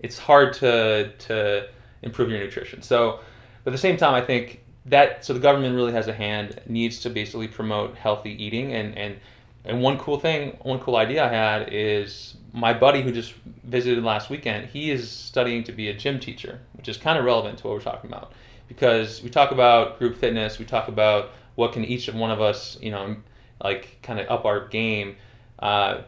it's 0.00 0.18
hard 0.18 0.52
to 0.52 1.10
to 1.18 1.68
improve 2.02 2.30
your 2.30 2.38
nutrition. 2.38 2.82
So 2.82 3.20
but 3.62 3.70
at 3.70 3.72
the 3.72 3.78
same 3.78 3.96
time 3.96 4.14
i 4.14 4.20
think 4.20 4.60
that 4.86 5.24
so 5.24 5.32
the 5.32 5.40
government 5.40 5.74
really 5.74 5.92
has 5.92 6.08
a 6.08 6.12
hand 6.12 6.60
needs 6.66 7.00
to 7.00 7.10
basically 7.10 7.48
promote 7.48 7.96
healthy 7.96 8.32
eating. 8.42 8.74
And 8.74 8.96
and 8.96 9.16
and 9.64 9.80
one 9.82 9.98
cool 9.98 10.18
thing 10.20 10.58
one 10.62 10.78
cool 10.78 10.96
idea 10.96 11.24
i 11.24 11.28
had 11.28 11.72
is 11.72 12.36
my 12.52 12.72
buddy 12.72 13.02
who 13.02 13.10
just 13.10 13.32
visited 13.64 14.04
last 14.04 14.28
weekend 14.30 14.66
he 14.66 14.90
is 14.90 15.10
studying 15.10 15.64
to 15.64 15.72
be 15.72 15.88
a 15.88 15.94
gym 15.94 16.20
teacher 16.20 16.60
which 16.74 16.88
is 16.88 16.96
kind 16.96 17.18
of 17.18 17.24
relevant 17.24 17.58
to 17.58 17.66
what 17.66 17.74
we're 17.74 17.80
talking 17.82 18.10
about 18.10 18.32
because 18.68 19.22
we 19.22 19.30
talk 19.30 19.50
about 19.50 19.98
group 19.98 20.16
fitness 20.16 20.58
we 20.58 20.64
talk 20.64 20.88
about 20.88 21.30
what 21.54 21.72
can 21.72 21.84
each 21.84 22.08
one 22.12 22.30
of 22.30 22.40
us 22.40 22.78
you 22.80 22.90
know 22.90 23.16
like 23.62 23.98
kind 24.02 24.20
of 24.20 24.30
up 24.30 24.44
our 24.44 24.68
game. 24.68 25.16
Uh, 25.58 26.02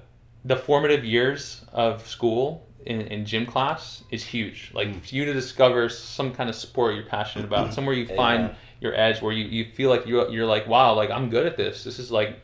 the 0.44 0.56
formative 0.56 1.04
years 1.04 1.64
of 1.72 2.06
school 2.06 2.66
in, 2.84 3.00
in 3.02 3.24
gym 3.24 3.46
class 3.46 4.04
is 4.10 4.22
huge. 4.22 4.70
Like 4.74 5.04
for 5.04 5.14
you 5.14 5.24
to 5.24 5.32
discover 5.32 5.88
some 5.88 6.32
kind 6.32 6.48
of 6.48 6.54
sport 6.54 6.94
you're 6.94 7.04
passionate 7.04 7.44
about 7.44 7.74
somewhere 7.74 7.94
you 7.94 8.06
find 8.06 8.44
Amen. 8.44 8.56
your 8.80 8.94
edge 8.94 9.20
where 9.22 9.32
you, 9.32 9.46
you 9.46 9.72
feel 9.72 9.90
like 9.90 10.06
you're, 10.06 10.28
you're 10.30 10.46
like 10.46 10.68
wow 10.68 10.94
like 10.94 11.10
i'm 11.10 11.30
good 11.30 11.46
at 11.46 11.56
this. 11.56 11.82
This 11.82 11.98
is 11.98 12.12
like 12.12 12.38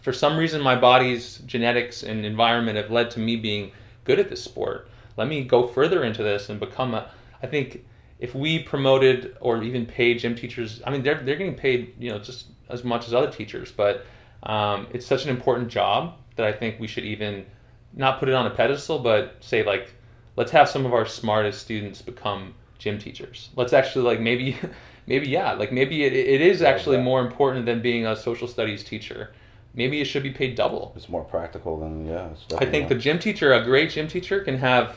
for 0.00 0.12
some 0.12 0.36
reason 0.36 0.60
my 0.60 0.74
body's 0.74 1.38
genetics 1.38 2.02
and 2.02 2.24
environment 2.24 2.76
have 2.76 2.90
led 2.90 3.10
to 3.12 3.20
me 3.20 3.36
being 3.36 3.70
good 4.04 4.18
at 4.18 4.28
this 4.28 4.42
sport. 4.42 4.88
Let 5.16 5.28
me 5.28 5.44
go 5.44 5.66
further 5.68 6.02
into 6.02 6.22
this 6.24 6.48
and 6.48 6.58
become 6.58 6.94
a 6.94 7.08
i 7.42 7.46
think 7.46 7.84
if 8.24 8.34
we 8.34 8.58
promoted 8.58 9.36
or 9.40 9.62
even 9.62 9.84
paid 9.84 10.18
gym 10.18 10.34
teachers 10.34 10.80
i 10.86 10.90
mean 10.90 11.02
they're, 11.02 11.20
they're 11.24 11.36
getting 11.36 11.54
paid 11.54 11.94
you 11.98 12.10
know 12.10 12.18
just 12.18 12.46
as 12.70 12.82
much 12.82 13.06
as 13.06 13.12
other 13.12 13.30
teachers 13.30 13.70
but 13.70 14.06
um, 14.44 14.86
it's 14.92 15.06
such 15.06 15.24
an 15.24 15.30
important 15.30 15.68
job 15.68 16.14
that 16.36 16.46
i 16.46 16.52
think 16.52 16.80
we 16.80 16.86
should 16.86 17.04
even 17.04 17.44
not 17.92 18.18
put 18.18 18.28
it 18.30 18.34
on 18.34 18.46
a 18.46 18.50
pedestal 18.50 18.98
but 18.98 19.36
say 19.40 19.62
like 19.62 19.92
let's 20.36 20.50
have 20.50 20.68
some 20.68 20.86
of 20.86 20.94
our 20.94 21.04
smartest 21.04 21.60
students 21.60 22.00
become 22.00 22.54
gym 22.78 22.98
teachers 22.98 23.50
let's 23.56 23.74
actually 23.74 24.04
like 24.04 24.20
maybe 24.20 24.56
maybe 25.06 25.28
yeah 25.28 25.52
like 25.52 25.70
maybe 25.70 26.04
it, 26.04 26.14
it 26.14 26.40
is 26.40 26.62
actually 26.62 26.96
more 26.96 27.20
important 27.20 27.66
than 27.66 27.82
being 27.82 28.06
a 28.06 28.16
social 28.16 28.48
studies 28.48 28.82
teacher 28.82 29.30
maybe 29.74 30.00
it 30.00 30.06
should 30.06 30.22
be 30.22 30.30
paid 30.30 30.54
double 30.54 30.92
It's 30.96 31.10
more 31.10 31.24
practical 31.24 31.78
than 31.78 32.06
yeah. 32.06 32.28
I 32.58 32.64
think 32.64 32.88
the 32.88 32.94
gym 32.94 33.18
teacher, 33.18 33.52
a 33.52 33.64
great 33.64 33.90
gym 33.90 34.08
teacher, 34.08 34.40
can 34.40 34.56
have 34.56 34.96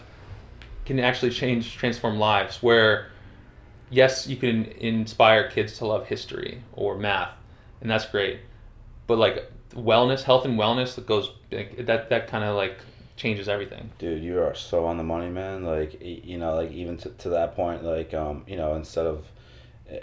can 0.86 1.00
actually 1.00 1.32
change 1.32 1.76
transform 1.76 2.18
lives. 2.18 2.64
Where 2.64 3.08
yes, 3.90 4.28
you 4.28 4.38
can 4.38 4.66
inspire 4.66 5.50
kids 5.50 5.78
to 5.80 5.86
love 5.86 6.08
history 6.08 6.62
or 6.74 6.98
math, 6.98 7.32
and 7.82 7.90
that's 7.90 8.06
great. 8.06 8.40
But 9.08 9.18
like 9.18 9.52
wellness, 9.74 10.24
health 10.24 10.46
and 10.46 10.60
wellness, 10.60 10.96
that 10.96 11.06
goes 11.06 11.32
like, 11.52 11.86
that 11.86 12.10
that 12.10 12.28
kind 12.28 12.44
of 12.44 12.56
like 12.56 12.78
changes 13.16 13.50
everything. 13.50 13.90
Dude, 13.98 14.24
you 14.24 14.40
are 14.40 14.56
so 14.56 14.86
on 14.86 14.98
the 14.98 15.04
money, 15.04 15.30
man. 15.30 15.64
Like, 15.64 16.02
you 16.02 16.38
know, 16.38 16.56
like 16.56 16.72
even 16.72 16.98
to, 16.98 17.10
to 17.10 17.30
that 17.30 17.56
point, 17.56 17.84
like, 17.84 18.14
um, 18.14 18.44
you 18.48 18.56
know, 18.56 18.76
instead 18.76 19.06
of, 19.06 19.26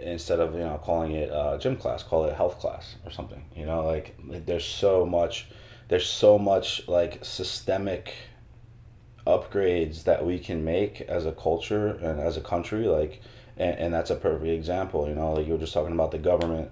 instead 0.01 0.41
of 0.41 0.55
you 0.55 0.61
know 0.61 0.81
calling 0.83 1.13
it 1.13 1.31
uh, 1.31 1.57
gym 1.59 1.77
class, 1.77 2.03
call 2.03 2.25
it 2.25 2.35
health 2.35 2.59
class 2.59 2.97
or 3.05 3.11
something. 3.11 3.45
You 3.55 3.67
know, 3.67 3.85
like, 3.85 4.17
like 4.27 4.47
there's 4.47 4.65
so 4.65 5.07
much, 5.07 5.47
there's 5.89 6.07
so 6.07 6.39
much 6.39 6.89
like 6.89 7.25
systemic 7.25 8.15
upgrades 9.27 10.05
that 10.05 10.25
we 10.25 10.39
can 10.39 10.65
make 10.65 11.01
as 11.03 11.25
a 11.25 11.33
culture 11.33 11.89
and 11.89 12.21
as 12.21 12.37
a 12.37 12.41
country. 12.41 12.87
Like, 12.87 13.21
and, 13.57 13.79
and 13.79 13.95
that's 13.95 14.11
a 14.11 14.17
perfect 14.17 14.51
example. 14.51 15.09
You 15.09 15.15
know, 15.15 15.33
like 15.33 15.47
you 15.47 15.53
were 15.53 15.59
just 15.59 15.75
talking 15.75 15.95
about 15.95 16.11
the 16.11 16.19
government 16.19 16.71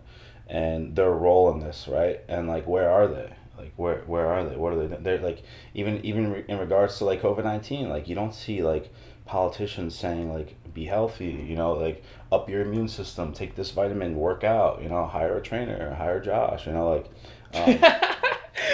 and 0.48 0.94
their 0.96 1.10
role 1.10 1.52
in 1.52 1.60
this, 1.60 1.88
right? 1.88 2.20
And 2.28 2.48
like, 2.48 2.66
where 2.66 2.90
are 2.90 3.08
they? 3.08 3.32
Like, 3.56 3.72
where 3.76 4.02
where 4.06 4.26
are 4.26 4.48
they? 4.48 4.56
What 4.56 4.72
are 4.72 4.88
they? 4.88 4.96
They're 4.96 5.18
like, 5.18 5.42
even 5.74 6.04
even 6.04 6.44
in 6.48 6.58
regards 6.58 6.98
to 6.98 7.04
like 7.04 7.22
COVID 7.22 7.44
nineteen, 7.44 7.88
like 7.88 8.08
you 8.08 8.14
don't 8.14 8.34
see 8.34 8.62
like 8.62 8.92
politicians 9.24 9.96
saying 9.96 10.32
like 10.32 10.56
be 10.74 10.84
healthy 10.86 11.26
you 11.48 11.54
know 11.54 11.72
like 11.72 12.02
up 12.30 12.48
your 12.48 12.62
immune 12.62 12.88
system 12.88 13.32
take 13.32 13.54
this 13.54 13.70
vitamin 13.70 14.16
work 14.16 14.42
out 14.42 14.82
you 14.82 14.88
know 14.88 15.06
hire 15.06 15.36
a 15.36 15.42
trainer 15.42 15.94
hire 15.94 16.20
josh 16.20 16.66
you 16.66 16.72
know 16.72 16.90
like 16.90 17.06
um, 17.54 17.78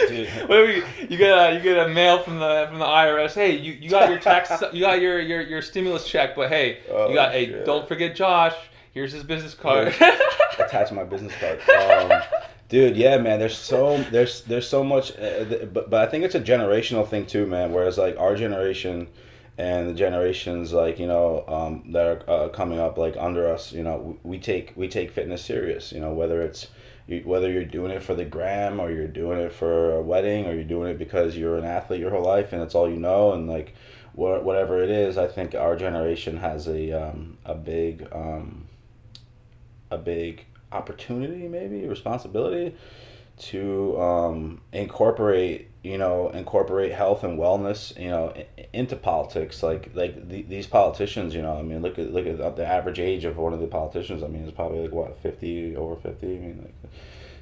Wait, 0.48 0.84
you 1.08 1.16
get 1.16 1.30
a 1.30 1.54
you 1.54 1.60
get 1.60 1.78
a 1.86 1.88
mail 1.88 2.22
from 2.22 2.38
the 2.38 2.66
from 2.68 2.78
the 2.78 2.84
IRS. 2.84 3.34
Hey, 3.34 3.56
you, 3.56 3.72
you 3.72 3.90
got 3.90 4.08
your 4.10 4.18
tax, 4.18 4.50
you 4.72 4.80
got 4.80 5.00
your, 5.00 5.20
your, 5.20 5.40
your 5.42 5.62
stimulus 5.62 6.06
check, 6.08 6.34
but 6.36 6.48
hey, 6.48 6.78
Oh, 6.90 7.08
you 7.08 7.14
got 7.14 7.32
hey, 7.32 7.64
don't 7.64 7.86
forget 7.86 8.14
Josh. 8.14 8.54
Here's 8.92 9.12
his 9.12 9.22
business 9.22 9.54
card. 9.54 9.94
attach 10.58 10.92
my 10.92 11.04
business 11.04 11.32
card. 11.40 11.60
Um, 11.68 12.22
dude, 12.68 12.96
yeah, 12.96 13.18
man. 13.18 13.38
There's 13.38 13.56
so 13.56 14.02
there's 14.10 14.42
there's 14.42 14.68
so 14.68 14.82
much, 14.82 15.12
uh, 15.12 15.44
th- 15.44 15.72
but 15.72 15.90
but 15.90 16.06
I 16.06 16.10
think 16.10 16.24
it's 16.24 16.34
a 16.34 16.40
generational 16.40 17.06
thing 17.08 17.26
too, 17.26 17.46
man. 17.46 17.72
Whereas 17.72 17.98
like 17.98 18.18
our 18.18 18.34
generation 18.34 19.08
and 19.56 19.88
the 19.88 19.94
generations 19.94 20.72
like 20.72 20.98
you 20.98 21.06
know 21.06 21.44
um, 21.48 21.92
that 21.92 22.06
are 22.06 22.30
uh, 22.30 22.48
coming 22.48 22.78
up 22.78 22.98
like 22.98 23.16
under 23.18 23.48
us, 23.52 23.72
you 23.72 23.82
know, 23.82 24.18
we, 24.24 24.30
we 24.32 24.38
take 24.38 24.72
we 24.76 24.88
take 24.88 25.10
fitness 25.10 25.44
serious. 25.44 25.92
You 25.92 26.00
know, 26.00 26.12
whether 26.12 26.42
it's 26.42 26.68
you, 27.08 27.22
whether 27.24 27.50
you're 27.50 27.64
doing 27.64 27.90
it 27.90 28.02
for 28.02 28.14
the 28.14 28.24
gram 28.24 28.78
or 28.78 28.90
you're 28.90 29.08
doing 29.08 29.40
it 29.40 29.52
for 29.52 29.94
a 29.94 30.02
wedding 30.02 30.46
or 30.46 30.54
you're 30.54 30.62
doing 30.62 30.90
it 30.90 30.98
because 30.98 31.36
you're 31.36 31.58
an 31.58 31.64
athlete 31.64 32.00
your 32.00 32.10
whole 32.10 32.24
life 32.24 32.52
and 32.52 32.62
it's 32.62 32.74
all 32.74 32.88
you 32.88 32.98
know 32.98 33.32
and 33.32 33.48
like 33.48 33.74
wha- 34.18 34.40
whatever 34.40 34.82
it 34.82 34.90
is, 34.90 35.16
I 35.16 35.26
think 35.26 35.54
our 35.54 35.76
generation 35.76 36.36
has 36.36 36.68
a 36.68 36.92
um, 36.92 37.38
a 37.44 37.54
big 37.54 38.06
um, 38.12 38.66
a 39.90 39.96
big 39.96 40.44
opportunity, 40.72 41.48
maybe 41.48 41.86
responsibility 41.86 42.74
to 43.38 43.98
um, 44.00 44.60
incorporate, 44.72 45.70
you 45.88 45.96
know, 45.96 46.28
incorporate 46.28 46.92
health 46.92 47.24
and 47.24 47.38
wellness, 47.38 47.98
you 47.98 48.10
know, 48.10 48.34
into 48.74 48.94
politics. 48.94 49.62
Like 49.62 49.90
like 49.94 50.28
the, 50.28 50.42
these 50.42 50.66
politicians, 50.66 51.34
you 51.34 51.40
know, 51.40 51.56
I 51.56 51.62
mean, 51.62 51.80
look 51.80 51.98
at 51.98 52.12
look 52.12 52.26
at 52.26 52.56
the 52.56 52.66
average 52.66 52.98
age 52.98 53.24
of 53.24 53.38
one 53.38 53.54
of 53.54 53.60
the 53.60 53.66
politicians. 53.66 54.22
I 54.22 54.26
mean, 54.26 54.42
it's 54.42 54.54
probably 54.54 54.80
like 54.80 54.92
what 54.92 55.18
fifty 55.22 55.74
over 55.76 55.96
fifty. 55.96 56.36
I 56.36 56.40
mean, 56.40 56.58
like, 56.62 56.92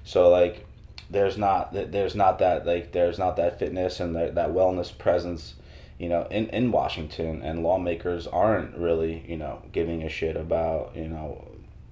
so 0.04 0.28
like 0.30 0.64
there's 1.10 1.36
not 1.36 1.72
there's 1.72 2.14
not 2.14 2.38
that 2.38 2.64
like 2.64 2.92
there's 2.92 3.18
not 3.18 3.36
that 3.36 3.58
fitness 3.58 3.98
and 3.98 4.14
that, 4.14 4.36
that 4.36 4.50
wellness 4.50 4.96
presence 4.96 5.54
you 5.98 6.08
know 6.08 6.26
in, 6.30 6.48
in 6.48 6.72
washington 6.72 7.42
and 7.42 7.62
lawmakers 7.62 8.26
aren't 8.26 8.76
really 8.76 9.24
you 9.28 9.36
know 9.36 9.62
giving 9.70 10.02
a 10.02 10.08
shit 10.08 10.36
about 10.36 10.90
you 10.96 11.06
know 11.06 11.46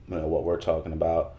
you 0.08 0.16
know 0.16 0.26
what 0.26 0.42
we're 0.42 0.60
talking 0.60 0.92
about 0.92 1.34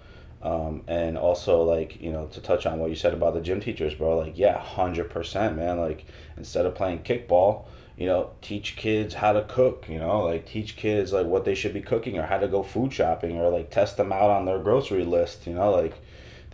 um, 0.45 0.83
and 0.87 1.17
also 1.17 1.63
like 1.63 1.99
you 2.01 2.11
know 2.11 2.27
to 2.27 2.39
touch 2.39 2.65
on 2.65 2.79
what 2.79 2.89
you 2.89 2.95
said 2.95 3.13
about 3.13 3.33
the 3.33 3.41
gym 3.41 3.59
teachers 3.59 3.93
bro 3.93 4.17
like 4.17 4.37
yeah 4.37 4.57
100% 4.57 5.55
man. 5.55 5.79
Like 5.79 6.05
instead 6.37 6.65
of 6.65 6.75
playing 6.75 6.99
kickball 6.99 7.65
you 7.97 8.05
know 8.05 8.31
teach 8.41 8.75
kids 8.75 9.13
how 9.15 9.31
to 9.33 9.41
cook 9.43 9.85
you 9.87 9.97
know 9.97 10.23
like 10.23 10.45
teach 10.45 10.75
kids 10.75 11.13
like 11.13 11.25
what 11.25 11.45
they 11.45 11.55
should 11.55 11.73
be 11.73 11.81
cooking 11.81 12.17
or 12.17 12.23
how 12.23 12.37
to 12.37 12.47
go 12.47 12.61
food 12.61 12.91
shopping 12.91 13.37
or 13.37 13.49
like 13.49 13.69
test 13.69 13.97
them 13.97 14.11
out 14.11 14.29
on 14.29 14.45
their 14.45 14.59
grocery 14.59 15.05
list 15.05 15.47
you 15.47 15.53
know 15.53 15.71
like 15.71 15.93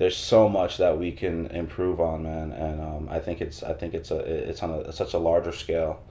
there's 0.01 0.17
so 0.17 0.49
much 0.49 0.77
that 0.77 0.97
we 0.97 1.11
can 1.11 1.45
improve 1.51 1.99
on, 1.99 2.23
man, 2.23 2.51
and 2.53 2.81
um, 2.81 3.07
I 3.11 3.19
think 3.19 3.39
it's 3.39 3.61
I 3.61 3.73
think 3.73 3.93
it's 3.93 4.09
a 4.09 4.17
it's 4.17 4.63
on 4.63 4.71
a, 4.71 4.91
such 4.91 5.13
a 5.13 5.19
larger 5.19 5.51
scale, 5.51 6.01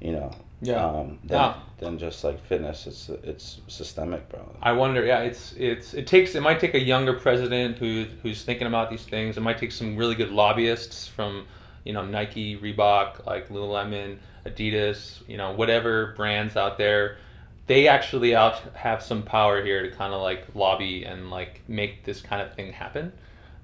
you 0.00 0.10
know, 0.10 0.32
yeah. 0.60 0.84
um, 0.84 1.18
than, 1.24 1.38
Yeah. 1.38 1.54
than 1.78 1.98
just 1.98 2.24
like 2.24 2.44
fitness. 2.44 2.86
It's 2.86 3.08
it's 3.08 3.60
systemic, 3.68 4.28
bro. 4.28 4.40
I 4.62 4.72
wonder. 4.72 5.04
Yeah, 5.04 5.20
it's 5.20 5.54
it's 5.56 5.94
it 5.94 6.06
takes 6.06 6.34
it 6.34 6.42
might 6.42 6.60
take 6.60 6.74
a 6.74 6.80
younger 6.80 7.14
president 7.14 7.78
who 7.78 8.06
who's 8.22 8.42
thinking 8.44 8.66
about 8.66 8.90
these 8.90 9.04
things. 9.04 9.36
It 9.36 9.40
might 9.42 9.58
take 9.58 9.72
some 9.72 9.96
really 9.96 10.14
good 10.14 10.30
lobbyists 10.30 11.06
from 11.06 11.46
you 11.84 11.92
know 11.92 12.04
Nike, 12.04 12.56
Reebok, 12.56 13.26
like 13.26 13.48
Lululemon, 13.48 14.18
Adidas, 14.46 15.26
you 15.28 15.36
know 15.36 15.52
whatever 15.52 16.14
brands 16.16 16.56
out 16.56 16.78
there. 16.78 17.18
They 17.66 17.86
actually 17.86 18.34
out 18.34 18.60
have 18.74 19.02
some 19.02 19.22
power 19.22 19.62
here 19.62 19.82
to 19.82 19.90
kind 19.94 20.14
of 20.14 20.22
like 20.22 20.46
lobby 20.54 21.04
and 21.04 21.30
like 21.30 21.60
make 21.68 22.02
this 22.04 22.20
kind 22.22 22.40
of 22.42 22.54
thing 22.54 22.72
happen. 22.72 23.12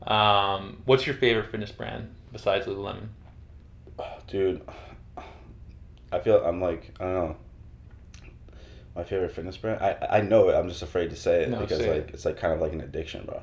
Um, 0.07 0.82
what's 0.84 1.07
your 1.07 1.14
favorite 1.16 1.51
fitness 1.51 1.72
brand 1.72 2.14
besides 2.30 2.66
Lululemon? 2.66 3.09
Dude, 4.26 4.61
I 6.14 6.20
feel 6.20 6.44
I'm 6.44 6.60
like 6.60 6.94
I 7.00 7.04
don't 7.04 7.14
know. 7.14 7.36
My 8.96 9.02
favorite 9.02 9.32
fitness 9.32 9.56
brand. 9.56 9.82
I 9.82 10.18
I 10.18 10.20
know 10.20 10.48
it. 10.48 10.54
I'm 10.54 10.68
just 10.68 10.82
afraid 10.82 11.10
to 11.10 11.16
say 11.16 11.42
it 11.42 11.50
No, 11.50 11.60
because 11.60 11.78
say 11.78 11.90
like 11.90 12.08
it. 12.08 12.14
it's 12.14 12.24
like 12.24 12.36
kind 12.36 12.52
of 12.54 12.60
like 12.60 12.72
an 12.72 12.80
addiction, 12.80 13.24
bro. 13.26 13.42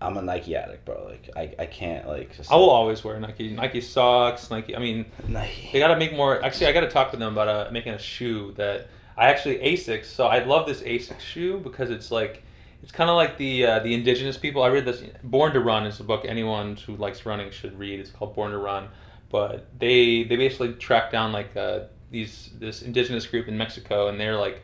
I'm 0.00 0.16
a 0.16 0.22
Nike 0.22 0.54
addict, 0.54 0.84
bro. 0.84 1.04
Like 1.04 1.30
I, 1.36 1.54
I 1.62 1.66
can't 1.66 2.06
like. 2.06 2.36
Just, 2.36 2.50
I 2.52 2.56
will 2.56 2.70
always 2.70 3.02
wear 3.02 3.18
Nike. 3.18 3.50
Nike 3.50 3.80
socks. 3.80 4.50
Nike. 4.50 4.76
I 4.76 4.78
mean, 4.78 5.06
Nike. 5.26 5.70
They 5.72 5.78
got 5.80 5.88
to 5.88 5.96
make 5.96 6.12
more. 6.14 6.42
Actually, 6.44 6.68
I 6.68 6.72
got 6.72 6.80
to 6.82 6.90
talk 6.90 7.10
to 7.12 7.16
them 7.16 7.32
about 7.32 7.48
uh, 7.48 7.70
making 7.72 7.94
a 7.94 7.98
shoe 7.98 8.52
that 8.56 8.88
I 9.16 9.28
actually 9.28 9.58
Asics. 9.58 10.06
So 10.06 10.26
I 10.26 10.44
love 10.44 10.66
this 10.66 10.82
Asics 10.82 11.20
shoe 11.20 11.58
because 11.58 11.90
it's 11.90 12.12
like 12.12 12.44
it's 12.82 12.92
kind 12.92 13.10
of 13.10 13.16
like 13.16 13.38
the 13.38 13.66
uh, 13.66 13.78
the 13.80 13.92
indigenous 13.92 14.36
people. 14.36 14.62
I 14.62 14.68
read 14.68 14.84
this. 14.84 15.02
Born 15.24 15.52
to 15.52 15.60
Run 15.60 15.84
is 15.84 15.98
a 15.98 16.04
book 16.04 16.24
anyone 16.24 16.76
who 16.76 16.94
likes 16.96 17.26
running 17.26 17.50
should 17.50 17.76
read. 17.76 17.98
It's 17.98 18.10
called 18.10 18.36
Born 18.36 18.52
to 18.52 18.58
Run. 18.58 18.88
But 19.30 19.66
they 19.78 20.24
they 20.24 20.36
basically 20.36 20.72
track 20.74 21.10
down 21.12 21.32
like 21.32 21.54
uh, 21.56 21.80
these 22.10 22.50
this 22.58 22.82
indigenous 22.82 23.26
group 23.26 23.48
in 23.48 23.56
Mexico, 23.58 24.08
and 24.08 24.18
they're 24.18 24.36
like 24.36 24.62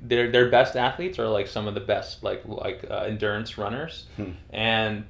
their 0.00 0.30
their 0.30 0.48
best 0.48 0.76
athletes 0.76 1.18
are 1.18 1.28
like 1.28 1.46
some 1.46 1.66
of 1.68 1.74
the 1.74 1.80
best 1.80 2.22
like 2.22 2.42
like 2.46 2.84
uh, 2.90 3.04
endurance 3.06 3.58
runners, 3.58 4.06
Hmm. 4.16 4.30
and 4.50 5.04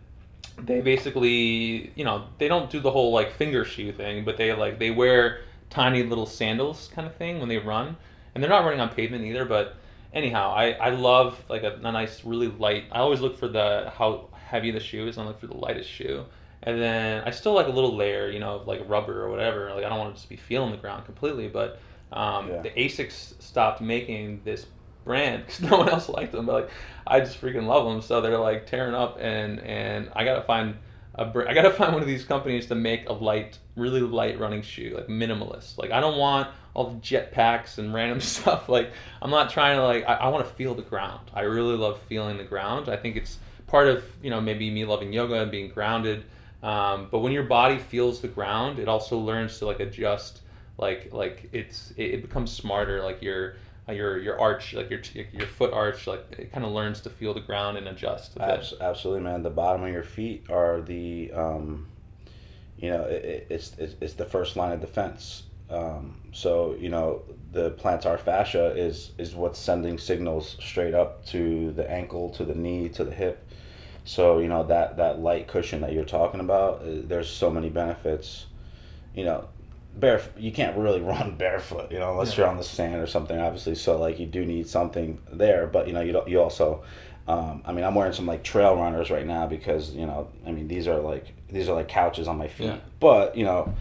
they 0.60 0.80
basically 0.80 1.92
you 1.94 2.04
know 2.04 2.26
they 2.38 2.48
don't 2.48 2.70
do 2.70 2.80
the 2.80 2.90
whole 2.90 3.12
like 3.12 3.32
finger 3.32 3.64
shoe 3.64 3.92
thing, 3.92 4.24
but 4.24 4.36
they 4.36 4.52
like 4.52 4.78
they 4.78 4.90
wear 4.90 5.40
tiny 5.70 6.02
little 6.02 6.26
sandals 6.26 6.90
kind 6.94 7.06
of 7.06 7.14
thing 7.14 7.38
when 7.38 7.48
they 7.48 7.58
run, 7.58 7.96
and 8.34 8.42
they're 8.42 8.50
not 8.50 8.64
running 8.64 8.80
on 8.80 8.88
pavement 8.88 9.24
either. 9.24 9.44
But 9.44 9.76
anyhow, 10.12 10.52
I 10.56 10.72
I 10.72 10.90
love 10.90 11.40
like 11.48 11.62
a, 11.62 11.74
a 11.74 11.92
nice 11.92 12.24
really 12.24 12.48
light. 12.48 12.84
I 12.90 12.98
always 12.98 13.20
look 13.20 13.38
for 13.38 13.46
the 13.48 13.92
how 13.96 14.28
heavy 14.32 14.70
the 14.72 14.80
shoe 14.80 15.06
is. 15.06 15.16
and 15.18 15.24
I 15.24 15.28
look 15.28 15.38
for 15.40 15.46
the 15.46 15.56
lightest 15.56 15.88
shoe. 15.90 16.24
And 16.62 16.80
then 16.80 17.22
I 17.24 17.30
still 17.30 17.52
like 17.52 17.66
a 17.66 17.70
little 17.70 17.94
layer, 17.96 18.30
you 18.30 18.40
know, 18.40 18.56
of 18.56 18.66
like 18.66 18.80
rubber 18.88 19.22
or 19.24 19.30
whatever. 19.30 19.72
Like 19.74 19.84
I 19.84 19.88
don't 19.88 19.98
want 19.98 20.14
to 20.14 20.16
just 20.20 20.28
be 20.28 20.36
feeling 20.36 20.70
the 20.72 20.76
ground 20.76 21.04
completely, 21.04 21.48
but 21.48 21.78
um, 22.12 22.48
Yeah. 22.48 22.62
the 22.62 22.70
Asics 22.70 23.40
stopped 23.42 23.80
making 23.80 24.42
this 24.44 24.66
brand 25.04 25.46
because 25.46 25.60
no 25.60 25.78
one 25.78 25.88
else 25.88 26.08
liked 26.08 26.32
them. 26.32 26.46
But 26.46 26.52
like, 26.54 26.70
I 27.06 27.20
just 27.20 27.40
freaking 27.40 27.66
love 27.66 27.84
them, 27.86 28.00
so 28.02 28.20
they're 28.20 28.38
like 28.38 28.66
tearing 28.66 28.94
up, 28.94 29.18
and 29.20 29.60
and 29.60 30.10
I 30.14 30.24
gotta 30.24 30.42
find 30.42 30.76
a 31.14 31.24
br- 31.26 31.48
I 31.48 31.54
gotta 31.54 31.70
find 31.80 31.92
one 31.92 32.02
of 32.02 32.08
these 32.08 32.24
companies 32.24 32.66
to 32.66 32.74
make 32.74 33.08
a 33.08 33.12
light, 33.12 33.58
really 33.76 34.00
light 34.00 34.38
running 34.38 34.62
shoe, 34.62 34.94
like 34.96 35.06
minimalist. 35.08 35.78
Like 35.78 35.90
I 35.92 36.00
don't 36.00 36.18
want 36.18 36.48
all 36.74 36.90
the 36.90 37.00
jet 37.00 37.32
packs 37.32 37.78
and 37.78 37.92
random 37.94 38.20
stuff. 38.34 38.68
Like 38.68 38.90
I'm 39.22 39.30
not 39.30 39.50
trying 39.50 39.76
to 39.76 39.84
like 39.84 40.04
I, 40.08 40.14
I 40.14 40.28
want 40.28 40.46
to 40.46 40.52
feel 40.54 40.74
the 40.74 40.82
ground. 40.82 41.30
I 41.34 41.42
really 41.42 41.76
love 41.76 42.00
feeling 42.08 42.36
the 42.36 42.44
ground. 42.44 42.88
I 42.88 42.96
think 42.96 43.16
it's 43.16 43.38
part 43.66 43.88
of 43.88 44.04
you 44.22 44.30
know 44.30 44.40
maybe 44.40 44.70
me 44.70 44.84
loving 44.84 45.12
yoga 45.12 45.40
and 45.42 45.50
being 45.50 45.68
grounded. 45.68 46.24
Um, 46.62 47.08
but 47.10 47.20
when 47.20 47.32
your 47.32 47.44
body 47.44 47.78
feels 47.78 48.20
the 48.20 48.28
ground, 48.28 48.78
it 48.78 48.88
also 48.88 49.18
learns 49.18 49.58
to 49.58 49.66
like 49.66 49.80
adjust. 49.80 50.42
Like 50.76 51.08
like 51.12 51.48
it's 51.52 51.92
it, 51.96 52.14
it 52.14 52.22
becomes 52.22 52.52
smarter. 52.52 53.02
Like 53.02 53.22
your 53.22 53.54
your 53.88 54.18
your 54.18 54.40
arch, 54.40 54.74
like 54.74 54.90
your 54.90 55.00
your 55.32 55.46
foot 55.46 55.72
arch, 55.72 56.06
like 56.06 56.24
it 56.38 56.52
kind 56.52 56.64
of 56.66 56.72
learns 56.72 57.00
to 57.02 57.10
feel 57.10 57.34
the 57.34 57.40
ground 57.40 57.78
and 57.78 57.88
adjust. 57.88 58.36
Absolutely, 58.80 59.22
man. 59.22 59.42
The 59.42 59.50
bottom 59.50 59.82
of 59.84 59.92
your 59.92 60.02
feet 60.02 60.46
are 60.50 60.80
the, 60.80 61.32
um, 61.32 61.86
you 62.76 62.90
know, 62.90 63.02
it- 63.04 63.46
it's, 63.50 63.76
it's 63.78 63.94
it's 64.00 64.14
the 64.14 64.24
first 64.24 64.56
line 64.56 64.72
of 64.72 64.80
defense. 64.80 65.44
Um, 65.70 66.20
so 66.32 66.74
you 66.78 66.88
know, 66.88 67.22
the 67.52 67.72
plantar 67.72 68.18
fascia 68.18 68.74
is 68.76 69.12
is 69.18 69.34
what's 69.34 69.58
sending 69.58 69.98
signals 69.98 70.56
straight 70.60 70.94
up 70.94 71.24
to 71.26 71.72
the 71.72 71.90
ankle, 71.90 72.30
to 72.30 72.44
the 72.44 72.54
knee, 72.54 72.88
to 72.90 73.04
the 73.04 73.14
hip. 73.14 73.47
So 74.08 74.38
you 74.38 74.48
know 74.48 74.62
that 74.64 74.96
that 74.96 75.20
light 75.20 75.48
cushion 75.48 75.82
that 75.82 75.92
you're 75.92 76.02
talking 76.02 76.40
about, 76.40 76.80
uh, 76.80 77.02
there's 77.04 77.28
so 77.28 77.50
many 77.50 77.68
benefits. 77.68 78.46
You 79.14 79.24
know, 79.24 79.48
bare 79.96 80.22
you 80.38 80.50
can't 80.50 80.78
really 80.78 81.00
run 81.12 81.36
barefoot, 81.36 81.92
you 81.92 81.98
know, 81.98 82.12
unless 82.12 82.30
Yeah. 82.32 82.44
you're 82.44 82.48
on 82.48 82.56
the 82.56 82.64
sand 82.64 83.02
or 83.02 83.06
something. 83.06 83.38
Obviously, 83.38 83.74
so 83.74 83.98
like 83.98 84.18
you 84.18 84.24
do 84.24 84.46
need 84.46 84.66
something 84.66 85.18
there, 85.30 85.66
but 85.66 85.86
you 85.86 85.92
know 85.92 86.00
you 86.00 86.12
don't 86.12 86.26
you 86.26 86.40
also. 86.40 86.82
Um, 87.26 87.60
I 87.66 87.72
mean, 87.72 87.84
I'm 87.84 87.94
wearing 87.94 88.14
some 88.14 88.24
like 88.24 88.42
trail 88.42 88.74
runners 88.76 89.10
right 89.10 89.26
now 89.26 89.46
because 89.46 89.94
you 89.94 90.06
know, 90.06 90.28
I 90.46 90.52
mean, 90.52 90.68
these 90.68 90.88
are 90.88 90.98
like 91.00 91.26
these 91.50 91.68
are 91.68 91.74
like 91.74 91.88
couches 91.88 92.28
on 92.28 92.38
my 92.38 92.48
feet. 92.48 92.68
Yeah. 92.68 92.78
But 93.00 93.36
you 93.36 93.44
know, 93.44 93.74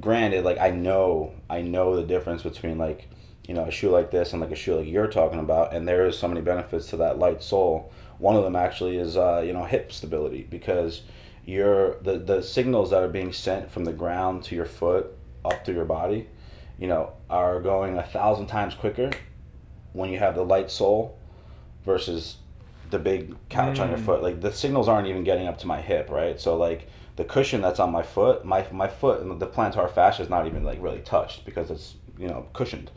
granted, 0.00 0.46
like 0.46 0.56
I 0.56 0.70
know 0.70 1.34
I 1.50 1.60
know 1.60 1.94
the 1.94 2.04
difference 2.04 2.42
between 2.42 2.78
like 2.78 3.06
you 3.46 3.52
know, 3.52 3.66
a 3.66 3.70
shoe 3.70 3.90
like 3.90 4.10
this 4.10 4.32
and 4.32 4.40
like 4.40 4.50
a 4.50 4.56
shoe 4.56 4.76
like 4.76 4.86
you're 4.88 5.08
talking 5.08 5.40
about, 5.40 5.74
and 5.74 5.86
there 5.86 6.06
is 6.06 6.16
so 6.18 6.26
many 6.26 6.40
benefits 6.40 6.88
to 6.88 6.96
that 6.96 7.18
light 7.18 7.42
sole. 7.42 7.92
One 8.18 8.36
of 8.36 8.44
them 8.44 8.56
actually 8.56 8.96
is 8.96 9.16
uh, 9.16 9.42
you 9.44 9.52
know 9.52 9.64
hip 9.64 9.92
stability 9.92 10.46
because 10.50 11.02
your 11.44 11.96
the 12.00 12.18
the 12.18 12.42
signals 12.42 12.90
that 12.90 13.02
are 13.02 13.08
being 13.08 13.32
sent 13.32 13.70
from 13.70 13.84
the 13.84 13.92
ground 13.92 14.44
to 14.44 14.54
your 14.54 14.66
foot 14.66 15.16
up 15.44 15.64
to 15.64 15.72
your 15.72 15.84
body, 15.84 16.28
you 16.78 16.86
know, 16.88 17.12
are 17.28 17.60
going 17.60 17.98
a 17.98 18.02
thousand 18.02 18.46
times 18.46 18.74
quicker 18.74 19.10
when 19.92 20.10
you 20.10 20.18
have 20.18 20.34
the 20.34 20.44
light 20.44 20.70
sole 20.70 21.18
versus 21.84 22.38
the 22.90 22.98
big 22.98 23.34
couch 23.48 23.78
on 23.78 23.88
your 23.88 23.98
Mm. 23.98 24.04
foot. 24.04 24.22
Like 24.22 24.40
the 24.40 24.52
signals 24.52 24.88
aren't 24.88 25.08
even 25.08 25.24
getting 25.24 25.46
up 25.46 25.58
to 25.58 25.66
my 25.66 25.80
hip, 25.80 26.10
right? 26.10 26.40
So 26.40 26.56
like 26.56 26.88
the 27.16 27.24
cushion 27.24 27.60
that's 27.60 27.80
on 27.80 27.92
my 27.92 28.02
foot, 28.02 28.44
my 28.44 28.66
my 28.72 28.88
foot 28.88 29.20
and 29.20 29.40
the 29.40 29.46
plantar 29.46 29.90
fascia 29.90 30.22
is 30.22 30.30
not 30.30 30.46
even 30.46 30.64
like 30.64 30.82
really 30.82 31.00
touched 31.00 31.44
because 31.44 31.70
it's 31.70 31.96
you 32.18 32.28
know 32.28 32.46
cushioned. 32.52 32.90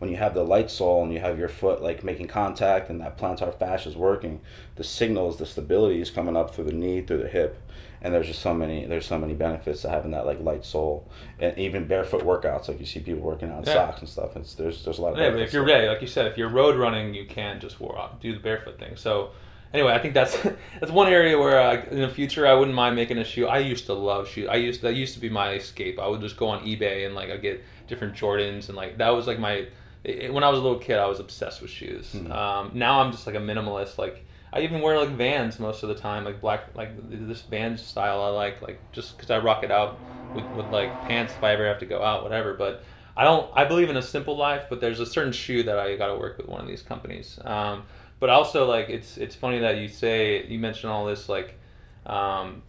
When 0.00 0.10
you 0.10 0.16
have 0.16 0.32
the 0.32 0.42
light 0.42 0.70
sole 0.70 1.04
and 1.04 1.12
you 1.12 1.20
have 1.20 1.38
your 1.38 1.50
foot 1.50 1.82
like 1.82 2.02
making 2.02 2.26
contact 2.28 2.88
and 2.88 3.00
that 3.02 3.18
plantar 3.18 3.54
fascia 3.54 3.90
is 3.90 3.96
working, 3.96 4.40
the 4.76 4.82
signals, 4.82 5.36
the 5.36 5.44
stability 5.44 6.00
is 6.00 6.10
coming 6.10 6.36
up 6.36 6.54
through 6.54 6.64
the 6.64 6.72
knee, 6.72 7.02
through 7.02 7.18
the 7.18 7.28
hip, 7.28 7.60
and 8.00 8.14
there's 8.14 8.26
just 8.26 8.40
so 8.40 8.54
many 8.54 8.86
there's 8.86 9.04
so 9.04 9.18
many 9.18 9.34
benefits 9.34 9.82
to 9.82 9.90
having 9.90 10.10
that 10.12 10.24
like 10.24 10.40
light 10.40 10.64
sole 10.64 11.06
and 11.38 11.56
even 11.58 11.86
barefoot 11.86 12.22
workouts 12.22 12.66
like 12.68 12.80
you 12.80 12.86
see 12.86 13.00
people 13.00 13.20
working 13.20 13.50
out 13.50 13.58
in 13.58 13.64
Yeah. 13.66 13.74
socks 13.74 14.00
and 14.00 14.08
stuff. 14.08 14.36
It's 14.36 14.54
there's 14.54 14.82
there's 14.84 14.98
a 14.98 15.02
lot 15.02 15.12
of 15.12 15.18
Yeah, 15.18 15.30
but 15.32 15.40
if 15.40 15.52
you're 15.52 15.66
ready, 15.66 15.86
like 15.86 16.00
you 16.00 16.08
said, 16.08 16.26
if 16.26 16.38
you're 16.38 16.48
road 16.48 16.76
running, 16.76 17.12
you 17.12 17.26
can 17.26 17.60
just 17.60 17.78
walk, 17.78 18.20
do 18.20 18.32
the 18.32 18.40
barefoot 18.40 18.78
thing. 18.78 18.96
So, 18.96 19.32
anyway, 19.74 19.92
I 19.92 19.98
think 19.98 20.14
that's 20.14 20.34
that's 20.80 20.90
one 20.90 21.12
area 21.12 21.38
where 21.38 21.60
uh, 21.60 21.84
in 21.90 22.00
the 22.00 22.08
future 22.08 22.46
I 22.46 22.54
wouldn't 22.54 22.74
mind 22.74 22.96
making 22.96 23.18
a 23.18 23.24
shoe. 23.24 23.46
I 23.46 23.58
used 23.58 23.84
to 23.84 23.92
love 23.92 24.26
shoes. 24.28 24.48
I 24.50 24.56
used 24.56 24.80
that 24.80 24.94
used 24.94 25.12
to 25.12 25.20
be 25.20 25.28
my 25.28 25.52
escape. 25.52 25.98
I 25.98 26.08
would 26.08 26.22
just 26.22 26.38
go 26.38 26.48
on 26.48 26.64
eBay 26.64 27.04
and 27.04 27.14
like 27.14 27.28
I 27.28 27.36
get 27.36 27.62
different 27.86 28.14
Jordans 28.14 28.68
and 28.68 28.76
like 28.76 28.96
that 28.96 29.10
was 29.10 29.26
like 29.26 29.38
my 29.38 29.66
it, 30.04 30.32
when 30.32 30.44
I 30.44 30.48
was 30.48 30.58
a 30.58 30.62
little 30.62 30.78
kid, 30.78 30.98
I 30.98 31.06
was 31.06 31.20
obsessed 31.20 31.60
with 31.62 31.70
shoes. 31.70 32.12
Mhm. 32.14 32.30
Um, 32.30 32.70
now 32.74 33.00
I'm 33.00 33.12
just 33.12 33.26
like 33.26 33.36
a 33.36 33.40
minimalist. 33.40 33.98
Like 33.98 34.24
I 34.52 34.60
even 34.60 34.80
wear 34.80 34.98
like 34.98 35.10
Vans 35.10 35.58
most 35.58 35.82
of 35.82 35.88
the 35.88 35.94
time, 35.94 36.24
like 36.24 36.40
black 36.40 36.74
like 36.74 36.90
this 37.08 37.42
Vans 37.42 37.82
style 37.82 38.22
I 38.22 38.28
like, 38.28 38.62
like 38.62 38.82
just 38.92 39.16
because 39.16 39.30
I 39.30 39.38
rock 39.38 39.62
it 39.62 39.70
out 39.70 40.00
with, 40.32 40.52
with 40.54 40.70
like 40.70 41.00
pants 41.00 41.34
if 41.34 41.42
I 41.42 41.52
ever 41.52 41.66
have 41.66 41.78
to 41.80 41.86
go 41.86 42.02
out, 42.02 42.22
whatever. 42.22 42.54
But 42.54 42.82
I 43.16 43.24
don't. 43.24 43.50
I 43.54 43.64
believe 43.64 43.90
in 43.90 43.96
a 43.96 44.02
simple 44.02 44.36
life, 44.36 44.64
but 44.70 44.80
there's 44.80 45.00
a 45.00 45.06
certain 45.06 45.32
shoe 45.32 45.62
that 45.64 45.78
I 45.78 45.96
got 45.96 46.08
to 46.08 46.16
work 46.16 46.38
with 46.38 46.48
one 46.48 46.60
of 46.60 46.66
these 46.66 46.82
companies. 46.82 47.38
Um, 47.44 47.82
but 48.20 48.30
also 48.30 48.66
like 48.66 48.88
it's 48.88 49.16
it's 49.16 49.34
funny 49.34 49.58
that 49.58 49.78
you 49.78 49.88
say 49.88 50.46
you 50.46 50.58
mentioned 50.58 50.92
all 50.92 51.04
this 51.06 51.28
like 51.28 51.58
um, 52.06 52.62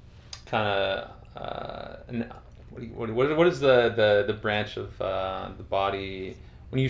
kind 0.46 0.68
of 0.68 1.12
uh, 1.36 1.96
what, 2.70 2.84
what, 2.90 3.10
what 3.12 3.38
what 3.38 3.48
is 3.48 3.60
the, 3.60 3.90
the, 3.96 4.24
the 4.28 4.34
branch 4.34 4.78
of 4.78 5.00
uh, 5.02 5.50
the 5.58 5.64
body 5.64 6.38
when 6.72 6.82
you 6.82 6.90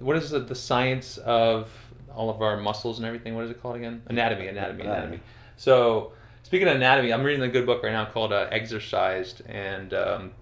what 0.00 0.16
is 0.16 0.30
the, 0.30 0.40
the 0.40 0.54
science 0.54 1.18
of 1.18 1.70
all 2.14 2.28
of 2.28 2.42
our 2.42 2.56
muscles 2.58 2.98
and 2.98 3.06
everything? 3.06 3.34
What 3.34 3.44
is 3.44 3.50
it 3.50 3.62
called 3.62 3.76
again? 3.76 4.02
Anatomy, 4.06 4.48
anatomy, 4.48 4.84
anatomy. 4.84 5.20
So 5.56 6.12
speaking 6.42 6.68
of 6.68 6.76
anatomy, 6.76 7.12
I'm 7.12 7.22
reading 7.22 7.42
a 7.42 7.48
good 7.48 7.64
book 7.64 7.82
right 7.82 7.92
now 7.92 8.04
called 8.04 8.32
uh, 8.32 8.48
Exercised, 8.50 9.42
and 9.46 9.94
um, 9.94 10.32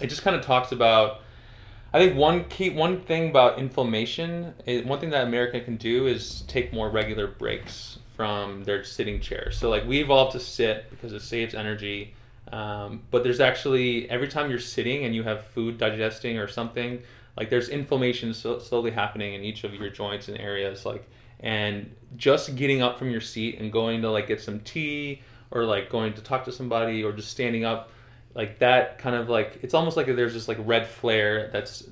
it 0.00 0.08
just 0.08 0.22
kind 0.22 0.34
of 0.34 0.42
talks 0.42 0.72
about. 0.72 1.20
I 1.90 1.98
think 1.98 2.18
one 2.18 2.44
key, 2.50 2.68
one 2.68 3.00
thing 3.00 3.30
about 3.30 3.58
inflammation, 3.58 4.52
is, 4.66 4.84
one 4.84 5.00
thing 5.00 5.08
that 5.10 5.26
America 5.26 5.58
can 5.58 5.76
do 5.76 6.06
is 6.06 6.42
take 6.46 6.70
more 6.70 6.90
regular 6.90 7.26
breaks 7.26 7.98
from 8.14 8.62
their 8.64 8.84
sitting 8.84 9.20
chairs. 9.20 9.56
So 9.56 9.70
like 9.70 9.86
we 9.86 10.00
evolved 10.00 10.32
to 10.32 10.40
sit 10.40 10.90
because 10.90 11.14
it 11.14 11.22
saves 11.22 11.54
energy, 11.54 12.12
um, 12.52 13.02
but 13.10 13.22
there's 13.22 13.40
actually 13.40 14.08
every 14.10 14.28
time 14.28 14.50
you're 14.50 14.58
sitting 14.58 15.04
and 15.04 15.14
you 15.14 15.22
have 15.22 15.46
food 15.46 15.78
digesting 15.78 16.36
or 16.36 16.46
something, 16.46 17.00
like 17.38 17.48
there's 17.48 17.68
inflammation 17.68 18.34
so, 18.34 18.58
slowly 18.58 18.90
happening 18.90 19.34
in 19.34 19.44
each 19.44 19.64
of 19.64 19.72
your 19.72 19.88
joints 19.88 20.28
and 20.28 20.38
areas. 20.38 20.84
Like 20.84 21.08
and 21.40 21.94
just 22.16 22.56
getting 22.56 22.82
up 22.82 22.98
from 22.98 23.10
your 23.10 23.20
seat 23.20 23.58
and 23.60 23.72
going 23.72 24.02
to 24.02 24.10
like 24.10 24.26
get 24.26 24.40
some 24.40 24.60
tea 24.60 25.22
or 25.50 25.64
like 25.64 25.88
going 25.88 26.12
to 26.14 26.20
talk 26.20 26.44
to 26.44 26.52
somebody 26.52 27.04
or 27.04 27.12
just 27.12 27.30
standing 27.30 27.64
up 27.64 27.90
like 28.34 28.58
that 28.58 28.98
kind 28.98 29.16
of 29.16 29.28
like 29.28 29.58
it's 29.62 29.74
almost 29.74 29.96
like 29.96 30.06
there's 30.06 30.34
this 30.34 30.48
like 30.48 30.58
red 30.62 30.86
flare 30.86 31.48
that's 31.52 31.88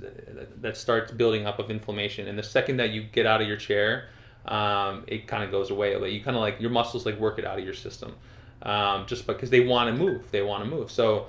that 0.61 0.77
starts 0.77 1.13
building 1.13 1.47
up 1.47 1.59
of 1.59 1.71
inflammation 1.71 2.29
and 2.29 2.39
the 2.39 2.43
second 2.43 2.77
that 2.77 2.91
you 2.91 3.03
get 3.03 3.25
out 3.25 3.41
of 3.41 3.49
your 3.49 3.57
chair 3.57 4.09
um, 4.47 5.05
it 5.07 5.27
kind 5.27 5.43
of 5.43 5.51
goes 5.51 5.71
away 5.71 5.99
but 5.99 6.13
you 6.13 6.21
kind 6.21 6.37
of 6.37 6.41
like 6.41 6.61
your 6.61 6.71
muscles 6.71 7.07
like 7.07 7.19
work 7.19 7.39
it 7.39 7.45
out 7.45 7.59
of 7.59 7.65
your 7.65 7.75
system 7.75 8.15
um, 8.63 9.07
just 9.07 9.27
because 9.27 9.51
they 9.51 9.61
want 9.61 9.89
to 9.89 10.05
move 10.05 10.29
they 10.31 10.43
want 10.43 10.63
to 10.63 10.69
move 10.69 10.91
so 10.91 11.27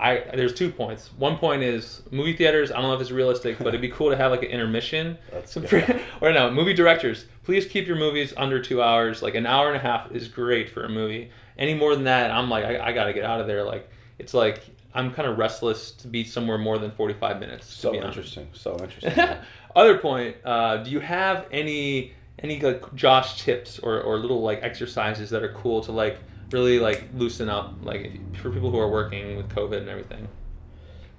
I 0.00 0.24
there's 0.34 0.54
two 0.54 0.70
points 0.70 1.10
one 1.18 1.36
point 1.36 1.62
is 1.62 2.02
movie 2.10 2.32
theaters 2.34 2.70
I 2.70 2.76
don't 2.76 2.84
know 2.84 2.94
if 2.94 3.00
it's 3.00 3.10
realistic 3.10 3.58
but 3.58 3.68
it'd 3.68 3.80
be 3.82 3.90
cool 3.90 4.10
to 4.10 4.16
have 4.16 4.30
like 4.30 4.42
an 4.42 4.48
intermission 4.48 5.18
That's 5.32 5.54
good. 5.54 5.68
free, 5.68 5.84
or 6.22 6.32
no 6.32 6.50
movie 6.50 6.72
directors 6.74 7.26
please 7.44 7.66
keep 7.66 7.86
your 7.86 7.96
movies 7.96 8.32
under 8.36 8.60
two 8.60 8.82
hours 8.82 9.20
like 9.22 9.34
an 9.34 9.46
hour 9.46 9.68
and 9.68 9.76
a 9.76 9.80
half 9.80 10.10
is 10.12 10.26
great 10.28 10.70
for 10.70 10.84
a 10.84 10.88
movie 10.88 11.30
any 11.58 11.74
more 11.74 11.94
than 11.94 12.04
that 12.04 12.30
i'm 12.30 12.48
like 12.48 12.64
i, 12.64 12.88
I 12.88 12.92
gotta 12.92 13.12
get 13.12 13.24
out 13.24 13.40
of 13.40 13.46
there 13.46 13.62
like 13.62 13.90
it's 14.18 14.32
like 14.32 14.62
i'm 14.94 15.12
kind 15.12 15.28
of 15.28 15.36
restless 15.38 15.90
to 15.92 16.08
be 16.08 16.24
somewhere 16.24 16.58
more 16.58 16.78
than 16.78 16.90
45 16.92 17.38
minutes 17.38 17.66
So 17.66 17.94
interesting. 17.94 18.48
So 18.54 18.76
interesting. 18.82 19.36
other 19.76 19.98
point 19.98 20.36
uh, 20.44 20.78
do 20.78 20.90
you 20.90 21.00
have 21.00 21.46
any 21.52 22.14
any 22.42 22.58
like 22.60 22.94
josh 22.94 23.42
tips 23.42 23.78
or, 23.80 24.00
or 24.00 24.18
little 24.18 24.40
like 24.40 24.62
exercises 24.62 25.28
that 25.30 25.42
are 25.42 25.52
cool 25.52 25.82
to 25.82 25.92
like 25.92 26.16
really 26.52 26.78
like 26.78 27.04
loosen 27.14 27.48
up 27.48 27.74
like 27.82 28.12
if- 28.32 28.40
for 28.40 28.50
people 28.50 28.70
who 28.70 28.78
are 28.78 28.90
working 28.90 29.36
with 29.36 29.48
covid 29.48 29.78
and 29.78 29.88
everything 29.88 30.28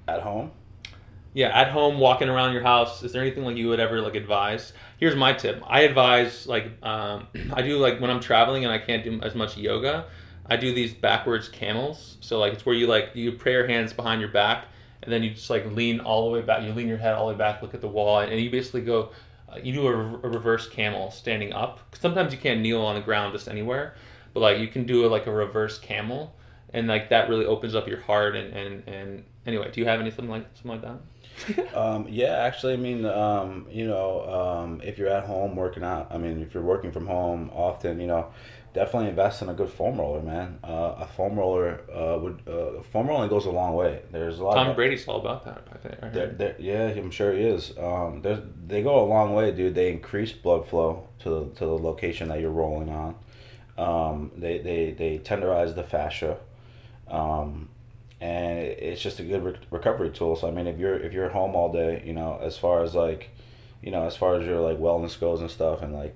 At 0.08 0.22
home? 0.22 0.52
yeah, 1.34 1.58
at 1.58 1.70
home, 1.70 1.98
walking 1.98 2.28
around 2.28 2.52
your 2.52 2.62
house, 2.62 3.04
is 3.04 3.14
there 3.14 3.22
anything 3.22 3.46
like 3.46 3.56
you 3.56 3.70
would 3.70 3.80
ever 3.80 4.02
like 4.02 4.16
advise? 4.16 4.74
Here's 4.98 5.16
my 5.16 5.32
tip. 5.32 5.64
I 5.66 5.82
advise 5.82 6.46
like 6.46 6.66
um, 6.84 7.28
I 7.54 7.62
do 7.62 7.78
like 7.78 8.02
when 8.02 8.10
I'm 8.10 8.20
traveling 8.20 8.66
and 8.66 8.74
I 8.74 8.78
can't 8.78 9.04
do 9.04 9.20
as 9.22 9.34
much 9.34 9.56
yoga. 9.56 10.08
I 10.48 10.58
do 10.58 10.74
these 10.74 10.94
backwards 10.94 11.48
camels. 11.48 12.18
So 12.20 12.38
like 12.38 12.52
it's 12.52 12.66
where 12.66 12.76
you 12.76 12.88
like 12.88 13.12
you 13.14 13.32
pray 13.32 13.54
your 13.54 13.66
hands 13.68 13.94
behind 13.94 14.20
your 14.20 14.32
back 14.32 14.66
and 15.04 15.14
then 15.14 15.24
you 15.24 15.30
just 15.32 15.50
like 15.50 15.66
lean 15.72 16.02
all 16.02 16.26
the 16.26 16.32
way 16.32 16.42
back. 16.42 16.64
You 16.64 16.74
lean 16.74 16.90
your 16.90 16.98
head 16.98 17.14
all 17.14 17.28
the 17.28 17.34
way 17.34 17.38
back, 17.38 17.62
look 17.62 17.74
at 17.74 17.82
the 17.82 17.88
wall, 17.88 18.20
and 18.20 18.38
you 18.40 18.50
basically 18.50 18.82
go. 18.82 19.12
Uh, 19.48 19.58
you 19.62 19.74
do 19.74 19.88
a, 19.88 19.92
a 19.92 20.30
reverse 20.30 20.68
camel 20.70 21.12
standing 21.12 21.52
up. 21.54 21.80
Sometimes 22.00 22.34
you 22.34 22.40
can't 22.40 22.62
kneel 22.62 22.82
on 22.82 22.96
the 22.96 23.02
ground 23.02 23.34
just 23.34 23.48
anywhere, 23.50 23.96
but 24.34 24.40
like 24.42 24.60
you 24.60 24.68
can 24.68 24.86
do 24.86 25.06
a, 25.06 25.08
like 25.08 25.28
a 25.28 25.32
reverse 25.32 25.78
camel, 25.80 26.36
and 26.74 26.88
like 26.88 27.10
that 27.10 27.30
really 27.30 27.46
opens 27.46 27.76
up 27.76 27.88
your 27.88 28.02
heart. 28.02 28.36
And 28.36 28.54
and 28.54 28.88
and 28.88 29.24
anyway, 29.46 29.70
do 29.72 29.82
you 29.82 29.88
have 29.88 30.00
anything 30.00 30.30
like 30.30 30.46
something 30.54 30.72
like 30.72 30.82
that? 30.82 31.00
Um, 31.76 32.06
yeah, 32.10 32.36
actually, 32.36 32.74
I 32.74 32.78
mean, 32.78 33.06
um, 33.06 33.66
you 33.72 33.88
know, 33.88 34.30
um, 34.30 34.82
if 34.84 34.98
you're 34.98 35.10
at 35.10 35.26
home 35.26 35.56
working 35.56 35.84
out, 35.84 36.08
I 36.12 36.18
mean, 36.18 36.42
if 36.42 36.54
you're 36.54 36.62
working 36.62 36.92
from 36.92 37.08
home 37.08 37.50
often, 37.54 38.00
you 38.00 38.06
know, 38.06 38.28
definitely 38.74 39.10
invest 39.10 39.42
in 39.42 39.50
a 39.50 39.54
good 39.54 39.70
foam 39.70 40.00
roller, 40.00 40.22
man. 40.22 40.60
Uh, 40.64 40.96
a 41.00 41.08
foam 41.08 41.38
roller 41.38 41.82
uh, 41.92 42.18
would 42.20 42.42
uh, 42.48 42.82
foam 42.84 43.08
rolling 43.08 43.30
goes 43.30 43.46
a 43.46 43.52
long 43.52 43.74
way. 43.74 44.02
There's 44.12 44.40
a 44.40 44.44
lot. 44.44 44.56
Tom 44.56 44.70
of, 44.70 44.76
Brady's 44.76 45.08
all 45.08 45.20
about 45.20 45.46
that. 45.46 45.68
I 45.72 45.78
think. 45.78 46.04
I 46.04 46.10
They're, 46.10 46.28
they're, 46.28 46.56
yeah, 46.60 46.88
I'm 46.88 47.12
sure 47.12 47.34
he 47.34 47.44
is. 47.44 47.74
Um, 47.78 48.22
there's, 48.22 48.40
they 48.68 48.82
go 48.82 49.04
a 49.04 49.08
long 49.08 49.34
way, 49.34 49.52
dude. 49.52 49.76
They 49.76 49.92
increase 49.92 50.32
blood 50.32 50.68
flow 50.68 51.08
to 51.20 51.30
the, 51.30 51.46
to 51.56 51.66
the 51.66 51.78
location 51.78 52.30
that 52.30 52.40
you're 52.40 52.52
rolling 52.52 52.90
on. 52.90 53.16
Um, 53.82 54.32
they, 54.38 54.60
they, 54.60 54.92
they 54.92 55.20
tenderize 55.20 55.74
the 55.76 55.84
fascia. 55.84 56.38
Um, 57.08 57.70
and 58.22 58.60
it's 58.60 59.02
just 59.02 59.20
a 59.20 59.24
good 59.24 59.44
re- 59.44 59.56
recovery 59.72 60.12
tool. 60.12 60.36
So 60.36 60.48
I 60.48 60.52
mean, 60.52 60.68
if 60.68 60.78
you're 60.78 60.96
if 60.96 61.12
you're 61.12 61.30
home 61.30 61.56
all 61.56 61.72
day, 61.72 62.04
you 62.06 62.14
know, 62.14 62.40
as 62.42 62.58
far 62.58 62.84
as 62.84 62.94
like, 62.94 63.32
you 63.82 63.92
know, 63.92 64.06
as 64.06 64.16
far 64.16 64.36
as 64.36 64.46
your 64.46 64.60
like 64.60 64.78
wellness 64.78 65.20
goes 65.20 65.42
and 65.42 65.50
stuff, 65.50 65.82
and 65.82 65.94
like, 65.94 66.16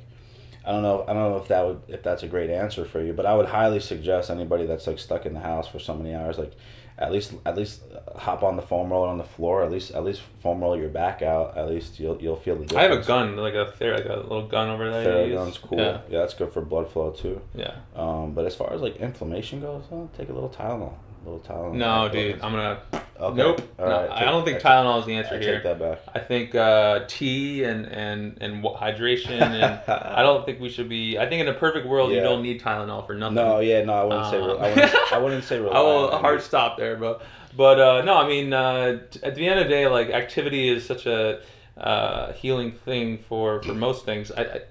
I 0.64 0.72
don't 0.72 0.84
know, 0.84 1.04
I 1.08 1.14
don't 1.14 1.32
know 1.32 1.38
if 1.38 1.48
that 1.48 1.66
would 1.66 1.82
if 1.88 2.04
that's 2.04 2.22
a 2.22 2.28
great 2.28 2.52
answer 2.52 2.86
for 2.86 3.02
you, 3.02 3.14
but 3.14 3.26
I 3.26 3.36
would 3.36 3.48
highly 3.48 3.80
suggest 3.80 4.30
anybody 4.30 4.68
that's 4.68 4.86
like 4.86 5.00
stuck 5.00 5.26
in 5.26 5.34
the 5.34 5.40
house 5.40 5.68
for 5.68 5.80
so 5.80 5.96
many 5.96 6.14
hours, 6.14 6.38
like, 6.38 6.54
at 6.98 7.12
least 7.12 7.34
at 7.46 7.58
least 7.58 7.82
uh, 7.94 8.18
hop 8.18 8.42
on 8.44 8.56
the 8.56 8.62
foam 8.62 8.90
roller 8.92 9.08
on 9.10 9.18
the 9.18 9.24
floor, 9.24 9.64
at 9.64 9.72
least 9.72 9.92
at 9.92 10.04
least 10.04 10.22
foam 10.42 10.62
roll 10.62 10.78
your 10.78 10.90
back 10.90 11.22
out. 11.22 11.58
At 11.58 11.68
least 11.70 12.00
you'll 12.00 12.22
you'll 12.22 12.36
feel 12.38 12.56
the 12.56 12.66
difference. 12.66 12.86
I 12.86 12.90
have 12.90 13.04
a 13.04 13.06
gun, 13.06 13.36
like 13.36 13.54
a 13.54 13.74
Thera, 13.80 13.98
like 13.98 14.06
a 14.06 14.20
little 14.22 14.48
gun 14.48 14.70
over 14.70 14.90
there. 14.90 15.06
Theragun's 15.28 15.58
cool. 15.58 15.78
Yeah, 15.78 16.00
Yeah. 16.10 16.20
that's 16.20 16.34
good 16.34 16.54
for 16.54 16.62
blood 16.62 16.90
flow 16.90 17.12
too. 17.12 17.42
yeah. 17.54 17.76
Um, 17.96 18.34
but 18.34 18.46
as 18.46 18.56
far 18.56 18.72
as 18.74 18.82
like 18.82 18.98
inflammation 18.98 19.60
goes, 19.62 19.84
take 20.18 20.30
a 20.30 20.34
little 20.34 20.50
Tylenol. 20.50 20.94
Little 21.26 21.40
Tylenol. 21.40 21.74
No, 21.74 22.10
dude, 22.10 22.36
I'm 22.36 22.52
gonna. 22.52 22.82
Okay. 23.20 23.36
Nope. 23.36 23.62
All 23.80 23.88
no, 23.88 24.02
right, 24.02 24.12
I 24.12 24.26
don't 24.26 24.46
think 24.46 24.60
Tylenol 24.60 25.00
is 25.00 25.06
the 25.06 25.16
answer 25.16 25.36
I 25.36 25.40
here. 25.40 25.54
take 25.56 25.64
that 25.64 25.80
back. 25.80 26.00
I 26.14 26.20
think 26.20 26.54
uh, 26.54 27.06
tea 27.08 27.64
and 27.64 27.86
and 27.88 28.38
and 28.42 28.64
hydration, 28.64 29.42
and 29.42 29.82
I 29.88 30.22
don't 30.22 30.46
think 30.46 30.60
we 30.60 30.70
should 30.70 30.88
be. 30.88 31.18
I 31.18 31.28
think 31.28 31.42
in 31.42 31.48
a 31.48 31.54
perfect 31.54 31.88
world, 31.88 32.12
you 32.12 32.20
don't 32.20 32.44
need 32.44 32.62
Tylenol 32.62 33.08
for 33.08 33.16
nothing. 33.16 33.36
No, 33.36 33.60
yeah, 33.60 33.84
no, 33.84 33.94
I 33.94 34.04
wouldn't 34.04 34.30
say. 34.30 34.38
Um, 34.38 34.48
Re- 34.48 34.58
I 34.58 34.70
wouldn't. 34.70 35.14
I 35.14 35.18
wouldn't 35.18 35.44
say. 35.44 35.58
I 35.72 35.82
will 35.82 36.10
a 36.10 36.18
hard 36.20 36.42
stop 36.42 36.78
there, 36.78 36.96
but 36.96 37.24
but 37.58 37.80
uh, 37.80 38.02
no, 38.04 38.18
I 38.18 38.28
mean 38.28 38.54
uh, 38.54 39.00
at 39.24 39.36
the 39.36 39.48
end 39.48 39.60
of 39.60 39.66
the 39.66 39.70
day, 39.70 39.88
like 39.88 40.10
activity 40.10 40.70
is 40.70 40.86
such 40.86 41.06
a 41.08 41.42
uh, 41.78 42.34
healing 42.34 42.72
thing 42.72 43.18
for 43.18 43.64
for 43.64 43.74
most 43.74 44.06
things. 44.06 44.32
I, 44.32 44.62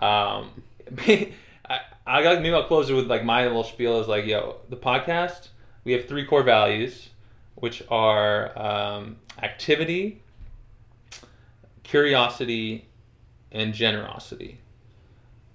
I 0.00 0.38
um 0.38 0.62
I, 1.06 1.80
I 2.06 2.22
got 2.22 2.42
maybe 2.42 2.54
I'll 2.54 2.64
close 2.64 2.90
it 2.90 2.94
with 2.94 3.06
like 3.06 3.24
my 3.24 3.46
little 3.46 3.64
spiel 3.64 4.00
is 4.00 4.08
like 4.08 4.26
yo 4.26 4.56
the 4.70 4.76
podcast 4.76 5.48
we 5.84 5.92
have 5.92 6.06
three 6.06 6.24
core 6.24 6.42
values 6.42 7.10
which 7.56 7.82
are 7.90 8.58
um, 8.58 9.16
activity 9.42 10.22
curiosity 11.90 12.86
and 13.50 13.74
generosity. 13.74 14.58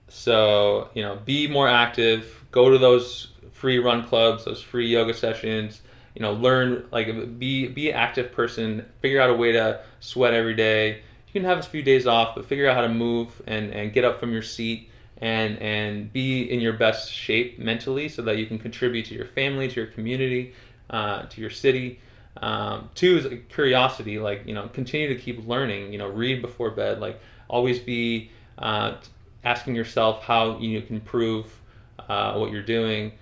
So, 0.09 0.89
you 0.93 1.01
know, 1.01 1.17
be 1.23 1.47
more 1.47 1.69
active, 1.69 2.43
go 2.51 2.69
to 2.69 2.77
those 2.77 3.29
free 3.53 3.79
run 3.79 4.03
clubs, 4.03 4.43
those 4.43 4.61
free 4.61 4.89
yoga 4.89 5.13
sessions, 5.13 5.81
you 6.13 6.21
know, 6.21 6.33
learn 6.33 6.87
like 6.91 7.39
be 7.39 7.67
be 7.67 7.89
an 7.89 7.95
active 7.95 8.33
person, 8.33 8.85
figure 8.99 9.21
out 9.21 9.29
a 9.29 9.33
way 9.33 9.53
to 9.53 9.81
sweat 10.01 10.33
every 10.33 10.55
day. 10.55 10.97
You 11.27 11.33
can 11.33 11.45
have 11.45 11.59
a 11.59 11.63
few 11.63 11.81
days 11.81 12.05
off, 12.05 12.35
but 12.35 12.45
figure 12.45 12.69
out 12.69 12.75
how 12.75 12.81
to 12.81 12.89
move 12.89 13.41
and, 13.47 13.71
and 13.71 13.93
get 13.93 14.03
up 14.03 14.19
from 14.19 14.33
your 14.33 14.41
seat 14.41 14.89
and 15.19 15.57
and 15.59 16.11
be 16.11 16.43
in 16.43 16.59
your 16.59 16.73
best 16.73 17.11
shape 17.11 17.57
mentally 17.59 18.09
so 18.09 18.21
that 18.21 18.37
you 18.37 18.45
can 18.45 18.59
contribute 18.59 19.05
to 19.05 19.15
your 19.15 19.25
family, 19.25 19.67
to 19.67 19.75
your 19.75 19.87
community, 19.87 20.53
uh, 20.89 21.23
to 21.23 21.41
your 21.41 21.49
city. 21.49 21.99
Um, 22.37 22.89
two 22.95 23.17
is 23.17 23.27
curiosity, 23.49 24.19
like 24.19 24.45
you 24.45 24.53
know, 24.53 24.67
continue 24.69 25.07
to 25.07 25.15
keep 25.15 25.47
learning. 25.47 25.91
You 25.91 25.99
know, 25.99 26.07
read 26.09 26.41
before 26.41 26.71
bed. 26.71 26.99
Like 26.99 27.19
always 27.47 27.79
be 27.79 28.29
uh, 28.57 28.95
asking 29.43 29.75
yourself 29.75 30.23
how 30.23 30.57
you 30.59 30.81
can 30.81 30.97
improve 30.97 31.61
uh, 32.09 32.35
what 32.35 32.51
you're 32.51 32.61
doing, 32.61 33.13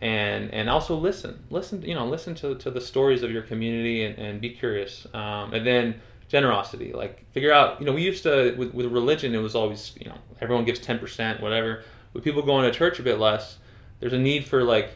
and 0.00 0.52
and 0.54 0.70
also 0.70 0.94
listen. 0.96 1.42
Listen, 1.50 1.82
you 1.82 1.94
know, 1.94 2.06
listen 2.06 2.34
to, 2.36 2.54
to 2.56 2.70
the 2.70 2.80
stories 2.80 3.22
of 3.22 3.32
your 3.32 3.42
community 3.42 4.04
and, 4.04 4.16
and 4.18 4.40
be 4.40 4.50
curious. 4.50 5.06
Um, 5.12 5.52
and 5.52 5.66
then 5.66 6.00
generosity, 6.30 6.92
like 6.92 7.30
figure 7.32 7.52
out. 7.52 7.80
You 7.80 7.86
know, 7.86 7.92
we 7.92 8.02
used 8.02 8.22
to 8.22 8.54
with, 8.56 8.72
with 8.72 8.86
religion, 8.86 9.34
it 9.34 9.38
was 9.38 9.54
always 9.54 9.92
you 10.00 10.08
know 10.08 10.16
everyone 10.40 10.64
gives 10.64 10.78
ten 10.78 10.98
percent, 10.98 11.40
whatever. 11.40 11.82
With 12.12 12.24
people 12.24 12.42
going 12.42 12.70
to 12.70 12.76
church 12.76 12.98
a 12.98 13.02
bit 13.02 13.18
less, 13.18 13.58
there's 13.98 14.12
a 14.12 14.18
need 14.18 14.44
for 14.46 14.62
like 14.62 14.92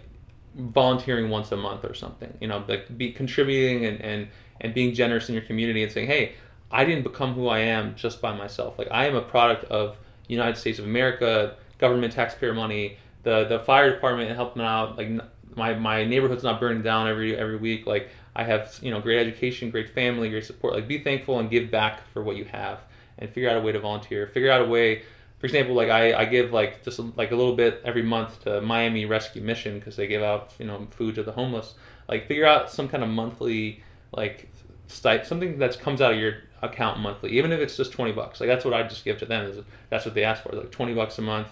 volunteering 0.56 1.28
once 1.30 1.50
a 1.52 1.56
month 1.56 1.84
or 1.84 1.92
something. 1.92 2.32
You 2.40 2.48
know, 2.48 2.64
like 2.68 2.96
be 2.96 3.12
contributing 3.12 3.84
and, 3.84 4.00
and 4.00 4.28
and 4.60 4.72
being 4.72 4.94
generous 4.94 5.28
in 5.28 5.34
your 5.34 5.44
community 5.44 5.82
and 5.82 5.90
saying, 5.90 6.06
hey, 6.06 6.34
I 6.70 6.84
didn't 6.84 7.02
become 7.02 7.34
who 7.34 7.48
I 7.48 7.58
am 7.58 7.96
just 7.96 8.22
by 8.22 8.34
myself. 8.34 8.78
Like 8.78 8.88
I 8.92 9.06
am 9.06 9.16
a 9.16 9.22
product 9.22 9.64
of 9.64 9.96
United 10.28 10.56
States 10.56 10.78
of 10.78 10.84
America, 10.84 11.56
government 11.78 12.12
taxpayer 12.12 12.54
money, 12.54 12.96
the 13.24 13.44
the 13.44 13.58
fire 13.58 13.92
department 13.92 14.34
helping 14.36 14.62
out. 14.62 14.96
Like 14.96 15.10
my 15.56 15.74
my 15.74 16.04
neighborhood's 16.04 16.44
not 16.44 16.60
burning 16.60 16.82
down 16.82 17.08
every 17.08 17.36
every 17.36 17.56
week. 17.56 17.86
Like 17.86 18.08
I 18.36 18.44
have 18.44 18.78
you 18.82 18.90
know 18.90 19.00
great 19.00 19.18
education, 19.18 19.70
great 19.70 19.90
family, 19.90 20.30
great 20.30 20.44
support. 20.44 20.74
Like 20.74 20.88
be 20.88 20.98
thankful 20.98 21.38
and 21.38 21.50
give 21.50 21.70
back 21.70 22.06
for 22.12 22.22
what 22.22 22.36
you 22.36 22.44
have, 22.46 22.80
and 23.18 23.30
figure 23.30 23.50
out 23.50 23.56
a 23.56 23.60
way 23.60 23.72
to 23.72 23.80
volunteer. 23.80 24.26
Figure 24.26 24.50
out 24.50 24.62
a 24.62 24.66
way 24.66 25.02
for 25.44 25.46
example, 25.46 25.74
like 25.74 25.90
I, 25.90 26.14
I 26.20 26.24
give 26.24 26.52
like 26.52 26.82
just 26.82 26.98
like 27.18 27.30
a 27.30 27.36
little 27.36 27.54
bit 27.54 27.82
every 27.84 28.02
month 28.02 28.44
to 28.44 28.62
Miami 28.62 29.04
Rescue 29.04 29.42
Mission 29.42 29.78
because 29.78 29.94
they 29.94 30.06
give 30.06 30.22
out 30.22 30.54
you 30.58 30.64
know 30.64 30.86
food 30.90 31.16
to 31.16 31.22
the 31.22 31.32
homeless. 31.32 31.74
Like 32.08 32.26
figure 32.26 32.46
out 32.46 32.70
some 32.70 32.88
kind 32.88 33.02
of 33.02 33.10
monthly 33.10 33.82
like 34.12 34.48
stip- 34.86 35.26
something 35.26 35.58
that 35.58 35.78
comes 35.78 36.00
out 36.00 36.14
of 36.14 36.18
your 36.18 36.36
account 36.62 36.98
monthly, 37.00 37.32
even 37.32 37.52
if 37.52 37.60
it's 37.60 37.76
just 37.76 37.92
twenty 37.92 38.12
bucks. 38.12 38.40
Like 38.40 38.48
that's 38.48 38.64
what 38.64 38.72
I 38.72 38.84
just 38.84 39.04
give 39.04 39.18
to 39.18 39.26
them. 39.26 39.44
Is 39.44 39.58
that's 39.90 40.06
what 40.06 40.14
they 40.14 40.24
ask 40.24 40.42
for, 40.42 40.52
like 40.52 40.70
twenty 40.70 40.94
bucks 40.94 41.18
a 41.18 41.22
month. 41.22 41.48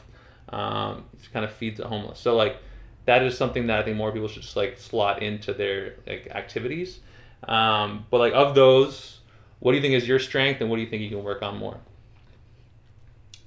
Um, 0.48 1.04
kind 1.30 1.44
of 1.44 1.52
feeds 1.52 1.76
the 1.78 1.86
homeless. 1.86 2.18
So 2.18 2.34
like 2.34 2.56
that 3.04 3.22
is 3.22 3.36
something 3.36 3.66
that 3.66 3.80
I 3.80 3.82
think 3.82 3.96
more 3.96 4.12
people 4.12 4.28
should 4.28 4.42
just 4.42 4.56
like 4.56 4.78
slot 4.78 5.22
into 5.22 5.52
their 5.52 5.96
like 6.06 6.28
activities. 6.30 7.00
Um, 7.44 8.06
but 8.10 8.18
like 8.18 8.32
of 8.34 8.54
those, 8.54 9.20
what 9.60 9.72
do 9.72 9.76
you 9.76 9.82
think 9.82 9.94
is 9.94 10.06
your 10.06 10.18
strength, 10.18 10.60
and 10.60 10.70
what 10.70 10.76
do 10.76 10.82
you 10.82 10.88
think 10.88 11.02
you 11.02 11.08
can 11.08 11.24
work 11.24 11.42
on 11.42 11.58
more? 11.58 11.78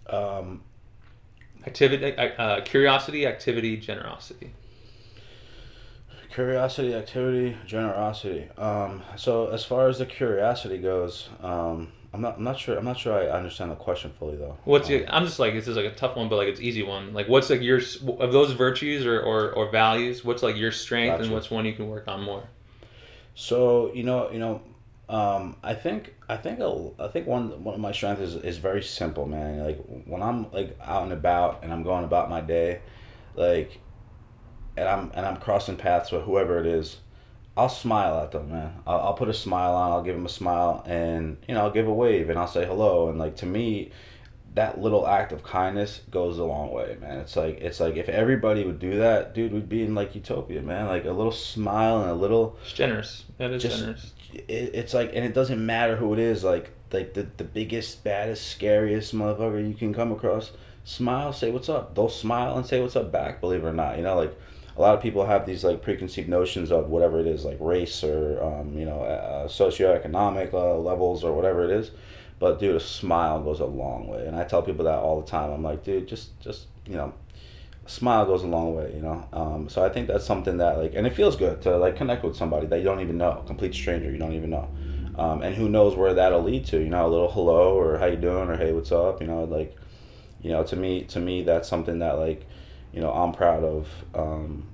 Um, 0.07 0.61
activity, 1.65 2.15
uh, 2.17 2.61
curiosity, 2.61 3.25
activity, 3.25 3.77
generosity. 3.77 4.51
Curiosity, 6.33 6.93
activity, 6.93 7.55
generosity. 7.65 8.49
Um, 8.57 9.01
so 9.15 9.47
as 9.47 9.63
far 9.63 9.87
as 9.87 9.99
the 9.99 10.05
curiosity 10.05 10.77
goes, 10.77 11.29
um, 11.41 11.93
I'm 12.15 12.21
not, 12.21 12.37
I'm 12.37 12.43
not 12.45 12.57
sure. 12.57 12.77
I'm 12.77 12.85
not 12.85 12.97
sure 12.97 13.13
I 13.13 13.27
understand 13.29 13.71
the 13.71 13.75
question 13.75 14.09
fully 14.17 14.37
though. 14.37 14.57
What's 14.63 14.87
um, 14.87 14.93
your, 14.93 15.09
I'm 15.09 15.25
just 15.25 15.37
like 15.37 15.53
this 15.53 15.67
is 15.67 15.75
like 15.75 15.85
a 15.85 15.93
tough 15.93 16.15
one, 16.15 16.29
but 16.29 16.37
like 16.37 16.47
it's 16.47 16.61
easy 16.61 16.81
one. 16.81 17.13
Like 17.13 17.27
what's 17.27 17.49
like 17.49 17.61
your 17.61 17.81
of 18.19 18.31
those 18.31 18.53
virtues 18.53 19.05
or, 19.05 19.19
or, 19.19 19.51
or 19.51 19.69
values? 19.69 20.23
What's 20.23 20.41
like 20.41 20.55
your 20.55 20.71
strength 20.71 21.11
gotcha. 21.11 21.23
and 21.23 21.33
what's 21.33 21.51
one 21.51 21.65
you 21.65 21.73
can 21.73 21.89
work 21.89 22.07
on 22.07 22.23
more? 22.23 22.47
So 23.35 23.93
you 23.93 24.03
know, 24.03 24.31
you 24.31 24.39
know, 24.39 24.61
um, 25.09 25.57
I 25.61 25.73
think 25.73 26.15
I 26.29 26.37
think 26.37 26.61
a, 26.61 26.89
I 26.99 27.09
think 27.09 27.27
one 27.27 27.61
one 27.61 27.75
of 27.75 27.81
my 27.81 27.91
strengths 27.91 28.21
is, 28.21 28.35
is 28.35 28.59
very 28.59 28.81
simple, 28.81 29.25
man. 29.25 29.59
Like 29.59 29.83
when 30.05 30.23
I'm 30.23 30.49
like 30.53 30.77
out 30.81 31.03
and 31.03 31.11
about 31.11 31.63
and 31.63 31.73
I'm 31.73 31.83
going 31.83 32.05
about 32.05 32.29
my 32.29 32.39
day, 32.39 32.79
like, 33.35 33.77
and 34.77 34.87
I'm 34.87 35.11
and 35.15 35.25
I'm 35.25 35.35
crossing 35.35 35.75
paths 35.75 36.13
with 36.13 36.23
whoever 36.23 36.59
it 36.59 36.65
is, 36.65 36.95
I'll 37.57 37.69
smile 37.69 38.19
at 38.19 38.31
them, 38.31 38.49
man. 38.49 38.73
I'll, 38.85 38.99
I'll 38.99 39.13
put 39.13 39.29
a 39.29 39.33
smile 39.33 39.75
on. 39.75 39.91
I'll 39.91 40.03
give 40.03 40.15
them 40.15 40.25
a 40.25 40.29
smile, 40.29 40.83
and 40.85 41.37
you 41.47 41.55
know 41.55 41.61
I'll 41.61 41.71
give 41.71 41.87
a 41.87 41.93
wave 41.93 42.29
and 42.29 42.37
I'll 42.37 42.47
say 42.47 42.65
hello. 42.65 43.09
And 43.09 43.17
like 43.17 43.37
to 43.37 43.45
me, 43.45 43.91
that 44.55 44.81
little 44.81 45.07
act 45.07 45.31
of 45.31 45.43
kindness 45.43 46.01
goes 46.11 46.37
a 46.37 46.43
long 46.43 46.71
way, 46.71 46.97
man. 46.99 47.19
It's 47.19 47.35
like 47.35 47.59
it's 47.61 47.79
like 47.79 47.95
if 47.95 48.09
everybody 48.09 48.65
would 48.65 48.79
do 48.79 48.97
that, 48.97 49.33
dude, 49.33 49.53
we'd 49.53 49.69
be 49.69 49.83
in 49.83 49.95
like 49.95 50.15
utopia, 50.15 50.61
man. 50.61 50.87
Like 50.87 51.05
a 51.05 51.11
little 51.11 51.31
smile 51.31 52.01
and 52.01 52.09
a 52.09 52.15
little. 52.15 52.57
It's 52.63 52.73
generous. 52.73 53.23
That 53.37 53.51
is 53.51 53.61
just, 53.61 53.79
generous 53.79 54.11
it, 54.35 54.71
it's 54.73 54.93
like, 54.93 55.11
and 55.13 55.25
it 55.25 55.33
doesn't 55.33 55.63
matter 55.63 55.95
who 55.95 56.13
it 56.13 56.19
is. 56.19 56.43
Like, 56.43 56.71
like 56.91 57.13
the 57.13 57.27
the 57.37 57.43
biggest, 57.43 58.03
baddest, 58.03 58.47
scariest 58.47 59.13
motherfucker 59.15 59.67
you 59.67 59.73
can 59.73 59.93
come 59.93 60.11
across. 60.11 60.51
Smile, 60.83 61.33
say 61.33 61.51
what's 61.51 61.69
up. 61.69 61.95
They'll 61.95 62.09
smile 62.09 62.57
and 62.57 62.65
say 62.65 62.81
what's 62.81 62.95
up 62.95 63.11
back. 63.11 63.41
Believe 63.41 63.63
it 63.63 63.67
or 63.67 63.73
not, 63.73 63.97
you 63.97 64.03
know, 64.03 64.15
like 64.15 64.37
a 64.77 64.81
lot 64.81 64.93
of 64.95 65.01
people 65.01 65.25
have 65.25 65.45
these 65.45 65.63
like 65.63 65.81
preconceived 65.81 66.27
notions 66.27 66.71
of 66.71 66.89
whatever 66.89 67.19
it 67.19 67.27
is, 67.27 67.45
like 67.45 67.57
race 67.59 68.03
or 68.03 68.43
um, 68.43 68.77
you 68.77 68.85
know 68.85 69.01
uh, 69.01 69.47
socioeconomic 69.47 70.53
uh, 70.53 70.75
levels 70.77 71.23
or 71.23 71.33
whatever 71.33 71.63
it 71.63 71.71
is. 71.71 71.91
But 72.39 72.59
dude, 72.59 72.75
a 72.75 72.79
smile 72.79 73.41
goes 73.41 73.61
a 73.61 73.65
long 73.65 74.07
way, 74.07 74.25
and 74.27 74.35
I 74.35 74.43
tell 74.43 74.61
people 74.61 74.85
that 74.85 74.99
all 74.99 75.21
the 75.21 75.27
time. 75.27 75.51
I'm 75.51 75.63
like, 75.63 75.83
dude, 75.83 76.07
just 76.07 76.39
just 76.41 76.67
you 76.85 76.95
know, 76.95 77.13
smile 77.85 78.25
goes 78.25 78.43
a 78.43 78.47
long 78.47 78.75
way, 78.75 78.91
you 78.93 79.01
know. 79.01 79.27
Um, 79.33 79.69
so 79.69 79.83
I 79.85 79.89
think 79.89 80.07
that's 80.07 80.25
something 80.25 80.57
that 80.57 80.77
like, 80.77 80.93
and 80.95 81.07
it 81.07 81.13
feels 81.15 81.35
good 81.35 81.61
to 81.63 81.77
like 81.77 81.95
connect 81.95 82.23
with 82.23 82.35
somebody 82.35 82.67
that 82.67 82.77
you 82.77 82.83
don't 82.83 83.01
even 83.01 83.17
know, 83.17 83.43
complete 83.47 83.73
stranger 83.73 84.11
you 84.11 84.17
don't 84.17 84.33
even 84.33 84.49
know, 84.49 84.67
um, 85.17 85.41
and 85.41 85.55
who 85.55 85.69
knows 85.69 85.95
where 85.95 86.13
that'll 86.13 86.43
lead 86.43 86.65
to, 86.67 86.79
you 86.79 86.89
know, 86.89 87.05
a 87.05 87.09
little 87.09 87.31
hello 87.31 87.77
or 87.77 87.97
how 87.97 88.05
you 88.07 88.17
doing 88.17 88.49
or 88.49 88.57
hey 88.57 88.73
what's 88.73 88.91
up, 88.91 89.21
you 89.21 89.27
know, 89.27 89.43
like, 89.45 89.75
you 90.41 90.51
know, 90.51 90.63
to 90.63 90.75
me 90.75 91.03
to 91.05 91.19
me 91.19 91.43
that's 91.43 91.69
something 91.69 91.99
that 91.99 92.17
like, 92.19 92.45
you 92.95 93.01
know, 93.01 93.11
I'm 93.11 93.33
proud 93.33 93.63
of, 93.63 93.89
um, 94.15 94.65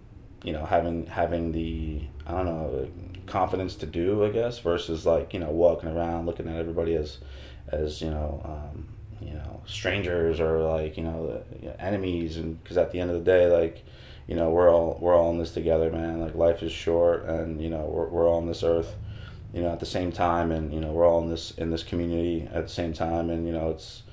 you 0.43 0.53
know, 0.53 0.63
having 0.63 1.07
having 1.07 1.51
the 1.51 2.03
I 2.27 2.31
don't 2.31 2.45
know 2.45 2.87
confidence 3.25 3.75
to 3.75 3.85
do 3.85 4.25
I 4.25 4.29
guess 4.29 4.59
versus 4.59 5.05
like 5.05 5.33
you 5.33 5.39
know 5.39 5.49
walking 5.49 5.89
around 5.89 6.25
looking 6.25 6.47
at 6.47 6.55
everybody 6.55 6.95
as 6.95 7.19
as 7.69 8.01
you 8.01 8.09
know 8.09 8.41
um, 8.43 8.87
you 9.21 9.33
know 9.33 9.61
strangers 9.65 10.39
or 10.39 10.59
like 10.59 10.97
you 10.97 11.03
know, 11.03 11.43
enemies 11.79 12.37
and 12.37 12.61
because 12.63 12.77
at 12.77 12.91
the 12.91 12.99
end 12.99 13.09
of 13.09 13.17
the 13.17 13.23
day 13.23 13.47
like 13.47 13.83
you 14.27 14.35
know 14.35 14.49
we're 14.49 14.69
all 14.69 14.97
we're 15.01 15.15
all 15.15 15.31
in 15.31 15.37
this 15.37 15.51
together 15.51 15.91
man 15.91 16.19
like 16.19 16.35
life 16.35 16.61
is 16.61 16.71
short 16.71 17.25
and 17.25 17.61
you 17.61 17.69
know 17.69 17.85
we're, 17.85 18.07
we're 18.07 18.27
all 18.27 18.37
on 18.37 18.47
this 18.47 18.63
earth 18.63 18.95
you 19.53 19.61
know 19.61 19.69
at 19.69 19.79
the 19.79 19.85
same 19.85 20.11
time 20.11 20.51
and 20.51 20.73
you 20.73 20.79
know 20.79 20.91
we're 20.91 21.07
all 21.07 21.21
in 21.21 21.29
this 21.29 21.51
in 21.51 21.69
this 21.69 21.83
community 21.83 22.47
at 22.53 22.63
the 22.63 22.73
same 22.73 22.93
time 22.93 23.29
and 23.29 23.45
you 23.45 23.53
know 23.53 23.69
it's 23.69 24.03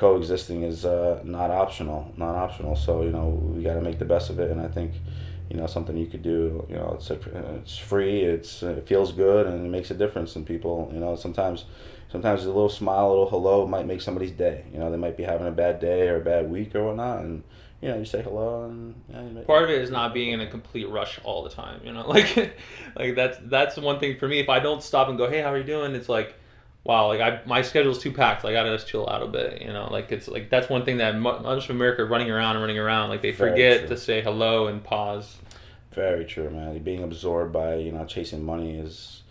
coexisting 0.00 0.62
is 0.62 0.84
uh, 0.84 1.20
not 1.24 1.50
optional 1.50 2.12
not 2.16 2.34
optional 2.34 2.74
so 2.74 3.02
you 3.02 3.12
know 3.16 3.28
we 3.54 3.62
got 3.62 3.74
to 3.74 3.82
make 3.88 3.98
the 3.98 4.10
best 4.14 4.30
of 4.30 4.40
it 4.40 4.50
and 4.50 4.60
i 4.60 4.68
think 4.76 4.92
you 5.50 5.56
know 5.56 5.66
something 5.66 5.96
you 5.96 6.06
could 6.06 6.22
do 6.22 6.64
you 6.70 6.76
know 6.76 6.92
it's 6.96 7.10
like 7.10 7.22
it's 7.60 7.76
free 7.76 8.22
it's 8.22 8.62
it 8.62 8.86
feels 8.88 9.12
good 9.12 9.46
and 9.46 9.66
it 9.66 9.68
makes 9.68 9.90
a 9.90 9.94
difference 9.94 10.36
in 10.36 10.44
people 10.44 10.90
you 10.94 11.00
know 11.00 11.14
sometimes 11.16 11.66
sometimes 12.10 12.44
a 12.44 12.48
little 12.48 12.68
smile, 12.68 13.08
a 13.08 13.10
little 13.10 13.30
hello 13.30 13.66
might 13.66 13.86
make 13.86 14.00
somebody's 14.00 14.32
day. 14.32 14.64
You 14.72 14.78
know, 14.78 14.90
they 14.90 14.96
might 14.96 15.16
be 15.16 15.22
having 15.22 15.46
a 15.46 15.52
bad 15.52 15.80
day 15.80 16.08
or 16.08 16.16
a 16.16 16.24
bad 16.24 16.50
week 16.50 16.74
or 16.74 16.86
whatnot, 16.86 17.20
and 17.20 17.42
you 17.80 17.88
know, 17.88 17.98
you 17.98 18.04
say 18.04 18.22
hello, 18.22 18.64
and 18.64 18.94
you 19.36 19.42
part 19.42 19.64
of 19.64 19.70
it 19.70 19.80
is 19.80 19.90
not 19.90 20.12
being 20.12 20.32
in 20.32 20.40
a 20.40 20.46
complete 20.46 20.88
rush 20.88 21.18
all 21.24 21.42
the 21.42 21.50
time. 21.50 21.80
You 21.84 21.92
know, 21.92 22.06
like 22.08 22.54
like 22.96 23.14
that's 23.14 23.38
that's 23.44 23.76
one 23.76 23.98
thing 24.00 24.18
for 24.18 24.28
me. 24.28 24.40
If 24.40 24.48
I 24.48 24.60
don't 24.60 24.82
stop 24.82 25.08
and 25.08 25.16
go, 25.16 25.30
hey, 25.30 25.40
how 25.40 25.52
are 25.52 25.58
you 25.58 25.64
doing? 25.64 25.94
It's 25.94 26.08
like. 26.08 26.36
Wow, 26.84 27.08
like 27.08 27.20
I, 27.20 27.40
my 27.44 27.60
schedule's 27.62 27.98
too 27.98 28.10
packed. 28.10 28.42
Like, 28.42 28.52
I 28.52 28.54
gotta 28.54 28.74
just 28.74 28.88
chill 28.88 29.08
out 29.08 29.22
a 29.22 29.26
bit, 29.26 29.60
you 29.60 29.72
know. 29.72 29.88
Like 29.90 30.12
it's 30.12 30.28
like 30.28 30.48
that's 30.48 30.68
one 30.68 30.84
thing 30.84 30.96
that 30.98 31.18
much 31.18 31.64
of 31.64 31.70
America 31.70 32.04
running 32.04 32.30
around 32.30 32.56
and 32.56 32.62
running 32.62 32.78
around. 32.78 33.10
Like 33.10 33.22
they 33.22 33.32
forget 33.32 33.88
to 33.88 33.96
say 33.96 34.22
hello 34.22 34.66
and 34.66 34.82
pause. 34.82 35.36
Very 35.92 36.24
true, 36.24 36.48
man. 36.48 36.78
Being 36.82 37.02
absorbed 37.02 37.52
by 37.52 37.74
you 37.76 37.92
know 37.92 38.04
chasing 38.06 38.42
money 38.44 38.78
is 38.78 39.22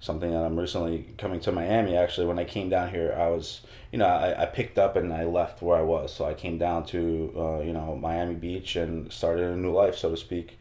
something 0.00 0.30
that 0.30 0.44
I'm 0.44 0.58
recently 0.58 1.06
coming 1.16 1.40
to 1.40 1.52
Miami. 1.52 1.96
Actually, 1.96 2.26
when 2.26 2.38
I 2.38 2.44
came 2.44 2.68
down 2.68 2.90
here, 2.90 3.16
I 3.18 3.28
was, 3.28 3.62
you 3.92 3.98
know, 3.98 4.06
I, 4.06 4.42
I 4.42 4.46
picked 4.46 4.78
up 4.78 4.96
and 4.96 5.12
I 5.12 5.24
left 5.24 5.62
where 5.62 5.76
I 5.78 5.82
was. 5.82 6.12
So 6.14 6.24
I 6.24 6.34
came 6.34 6.58
down 6.58 6.84
to, 6.86 7.32
uh, 7.36 7.60
you 7.60 7.72
know, 7.72 7.96
Miami 7.96 8.34
Beach 8.34 8.76
and 8.76 9.12
started 9.12 9.44
a 9.44 9.56
new 9.56 9.72
life, 9.72 9.96
so 9.96 10.10
to 10.10 10.16
speak. 10.16 10.58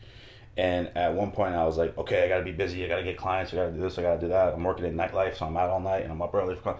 And 0.58 0.90
at 0.96 1.14
one 1.14 1.32
point, 1.32 1.54
I 1.54 1.64
was 1.66 1.78
like, 1.78 1.96
okay, 1.98 2.26
I 2.26 2.28
got 2.28 2.40
to 2.40 2.44
be 2.44 2.52
busy. 2.52 2.84
I 2.84 2.88
got 2.88 2.98
to 2.98 3.04
get 3.04 3.18
clients. 3.18 3.54
I 3.54 3.58
got 3.58 3.66
to 3.68 3.72
do 3.72 3.80
this. 3.82 4.00
I 4.00 4.02
got 4.02 4.16
to 4.16 4.22
do 4.22 4.28
that. 4.30 4.56
I'm 4.56 4.64
working 4.64 4.86
in 4.86 4.96
nightlife, 4.96 5.38
so 5.38 5.46
I'm 5.46 5.56
out 5.56 5.70
all 5.70 5.80
night 5.80 6.02
and 6.02 6.12
I'm 6.12 6.22
up 6.22 6.34
early 6.34 6.56
for. 6.56 6.78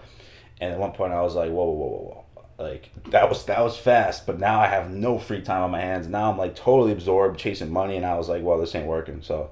And 0.60 0.72
at 0.72 0.78
one 0.78 0.92
point, 0.92 1.12
I 1.12 1.22
was 1.22 1.36
like, 1.36 1.50
whoa, 1.50 1.64
whoa, 1.64 1.86
whoa, 1.86 1.98
whoa. 1.98 2.24
Like 2.58 2.90
that 3.10 3.28
was 3.28 3.44
that 3.44 3.60
was 3.60 3.76
fast, 3.76 4.26
but 4.26 4.40
now 4.40 4.58
I 4.58 4.66
have 4.66 4.90
no 4.90 5.16
free 5.16 5.42
time 5.42 5.62
on 5.62 5.70
my 5.70 5.80
hands. 5.80 6.08
Now 6.08 6.28
I'm 6.28 6.36
like 6.36 6.56
totally 6.56 6.90
absorbed 6.90 7.38
chasing 7.38 7.72
money, 7.72 7.96
and 7.96 8.04
I 8.04 8.16
was 8.18 8.28
like, 8.28 8.42
well, 8.42 8.58
this 8.58 8.74
ain't 8.74 8.88
working. 8.88 9.22
So 9.22 9.50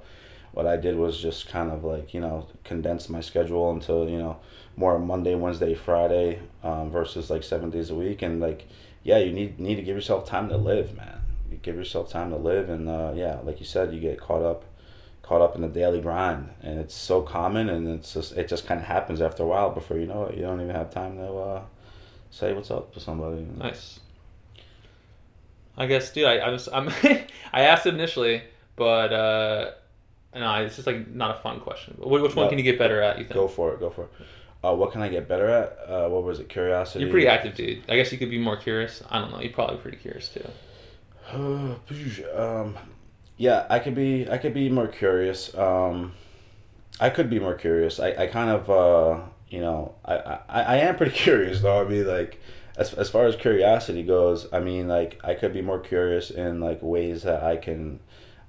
what 0.51 0.67
I 0.67 0.77
did 0.77 0.97
was 0.97 1.21
just 1.21 1.49
kind 1.49 1.71
of 1.71 1.85
like 1.85 2.13
you 2.13 2.21
know 2.21 2.49
condense 2.65 3.09
my 3.09 3.21
schedule 3.21 3.71
into 3.71 4.11
you 4.11 4.19
know 4.19 4.39
more 4.75 4.99
Monday, 4.99 5.37
Wednesday, 5.37 5.75
Friday 5.75 6.41
um, 6.65 6.91
versus 6.91 7.31
like 7.31 7.45
seven 7.45 7.71
days 7.71 7.91
a 7.91 7.95
week, 7.95 8.23
and 8.23 8.41
like 8.41 8.67
yeah, 9.05 9.19
you 9.19 9.33
need 9.33 9.61
need 9.61 9.77
to 9.77 9.83
give 9.83 9.95
yourself 9.95 10.27
time 10.27 10.49
to 10.49 10.57
live, 10.57 10.97
man. 10.97 11.16
You 11.51 11.59
give 11.59 11.77
yourself 11.77 12.11
time 12.11 12.31
to 12.31 12.37
live, 12.37 12.71
and 12.71 12.89
uh, 12.89 13.13
yeah, 13.15 13.39
like 13.45 13.61
you 13.61 13.67
said, 13.67 13.93
you 13.93 14.01
get 14.01 14.21
caught 14.21 14.43
up 14.43 14.65
caught 15.23 15.41
up 15.41 15.57
in 15.57 15.61
the 15.61 15.69
daily 15.69 16.01
grind, 16.01 16.49
and 16.63 16.79
it's 16.79 16.95
so 16.95 17.21
common, 17.21 17.69
and 17.69 17.89
it's 17.89 18.15
just 18.15 18.37
it 18.37 18.49
just 18.49 18.67
kind 18.67 18.81
of 18.81 18.87
happens 18.87 19.21
after 19.21 19.43
a 19.43 19.47
while. 19.47 19.71
Before 19.71 19.99
you 19.99 20.07
know 20.07 20.25
it, 20.25 20.37
you 20.37 20.43
don't 20.43 20.61
even 20.61 20.75
have 20.75 20.91
time 20.91 21.17
to 21.17 21.33
uh, 21.35 21.63
say 22.31 22.53
what's 22.53 22.71
up 22.71 22.93
to 22.95 23.01
somebody. 23.01 23.47
Nice. 23.59 24.01
I 25.77 25.87
guess, 25.87 26.11
dude. 26.11 26.27
I, 26.27 26.39
I 26.39 26.51
was 26.51 26.69
I'm 26.73 26.89
I 27.53 27.63
asked 27.63 27.87
it 27.87 27.95
initially, 27.95 28.43
but 28.77 29.13
uh, 29.13 29.71
no, 30.35 30.55
it's 30.65 30.77
just 30.77 30.87
like 30.87 31.09
not 31.09 31.37
a 31.37 31.41
fun 31.41 31.61
question. 31.61 31.95
Which, 31.99 32.23
which 32.23 32.37
one 32.37 32.49
can 32.49 32.59
you 32.59 32.65
get 32.65 32.79
better 32.79 33.03
at? 33.03 33.19
You 33.19 33.25
think? 33.25 33.35
Go 33.35 33.49
for 33.49 33.75
it. 33.75 33.81
Go 33.81 33.91
for 33.91 34.05
it. 34.05 34.11
Uh, 34.65 34.75
what 34.75 34.91
can 34.91 35.03
I 35.03 35.09
get 35.09 35.29
better 35.29 35.49
at? 35.49 35.79
Uh, 35.87 36.09
what 36.09 36.25
was 36.25 36.41
it? 36.41 36.49
Curiosity. 36.49 37.05
You're 37.05 37.11
pretty 37.11 37.29
active, 37.29 37.55
dude. 37.55 37.83
I 37.89 37.97
guess 37.97 38.11
you 38.11 38.19
could 38.19 38.31
be 38.31 38.39
more 38.39 38.57
curious. 38.57 39.03
I 39.11 39.21
don't 39.21 39.31
know. 39.31 39.41
You're 39.41 39.53
probably 39.53 39.77
pretty 39.77 39.99
curious 39.99 40.29
too. 40.29 40.45
um, 41.35 42.77
yeah, 43.37 43.67
I 43.69 43.79
could 43.79 43.95
be. 43.95 44.29
I 44.31 44.39
could 44.39 44.55
be 44.55 44.69
more 44.69 44.87
curious. 44.87 45.55
Um, 45.55 46.13
I 47.01 47.11
could 47.11 47.29
be 47.29 47.39
more 47.39 47.55
curious. 47.55 48.01
I, 48.01 48.13
I 48.13 48.27
kind 48.27 48.51
of, 48.51 48.71
uh, 48.71 49.23
you 49.51 49.61
know, 49.61 49.95
I, 50.05 50.15
I, 50.49 50.63
I 50.63 50.77
am 50.79 50.97
pretty 50.97 51.13
curious 51.17 51.61
though. 51.61 51.81
I 51.81 51.85
mean, 51.89 52.07
like, 52.07 52.41
as, 52.79 52.95
as 52.95 53.11
far 53.11 53.27
as 53.27 53.37
curiosity 53.37 54.03
goes, 54.03 54.47
I 54.53 54.61
mean, 54.61 54.89
like, 54.89 55.21
I 55.25 55.35
could 55.35 55.53
be 55.53 55.63
more 55.63 55.81
curious 55.81 56.31
in 56.31 56.61
like 56.61 56.83
ways 56.83 57.25
that 57.25 57.43
I 57.43 57.57
can, 57.57 58.01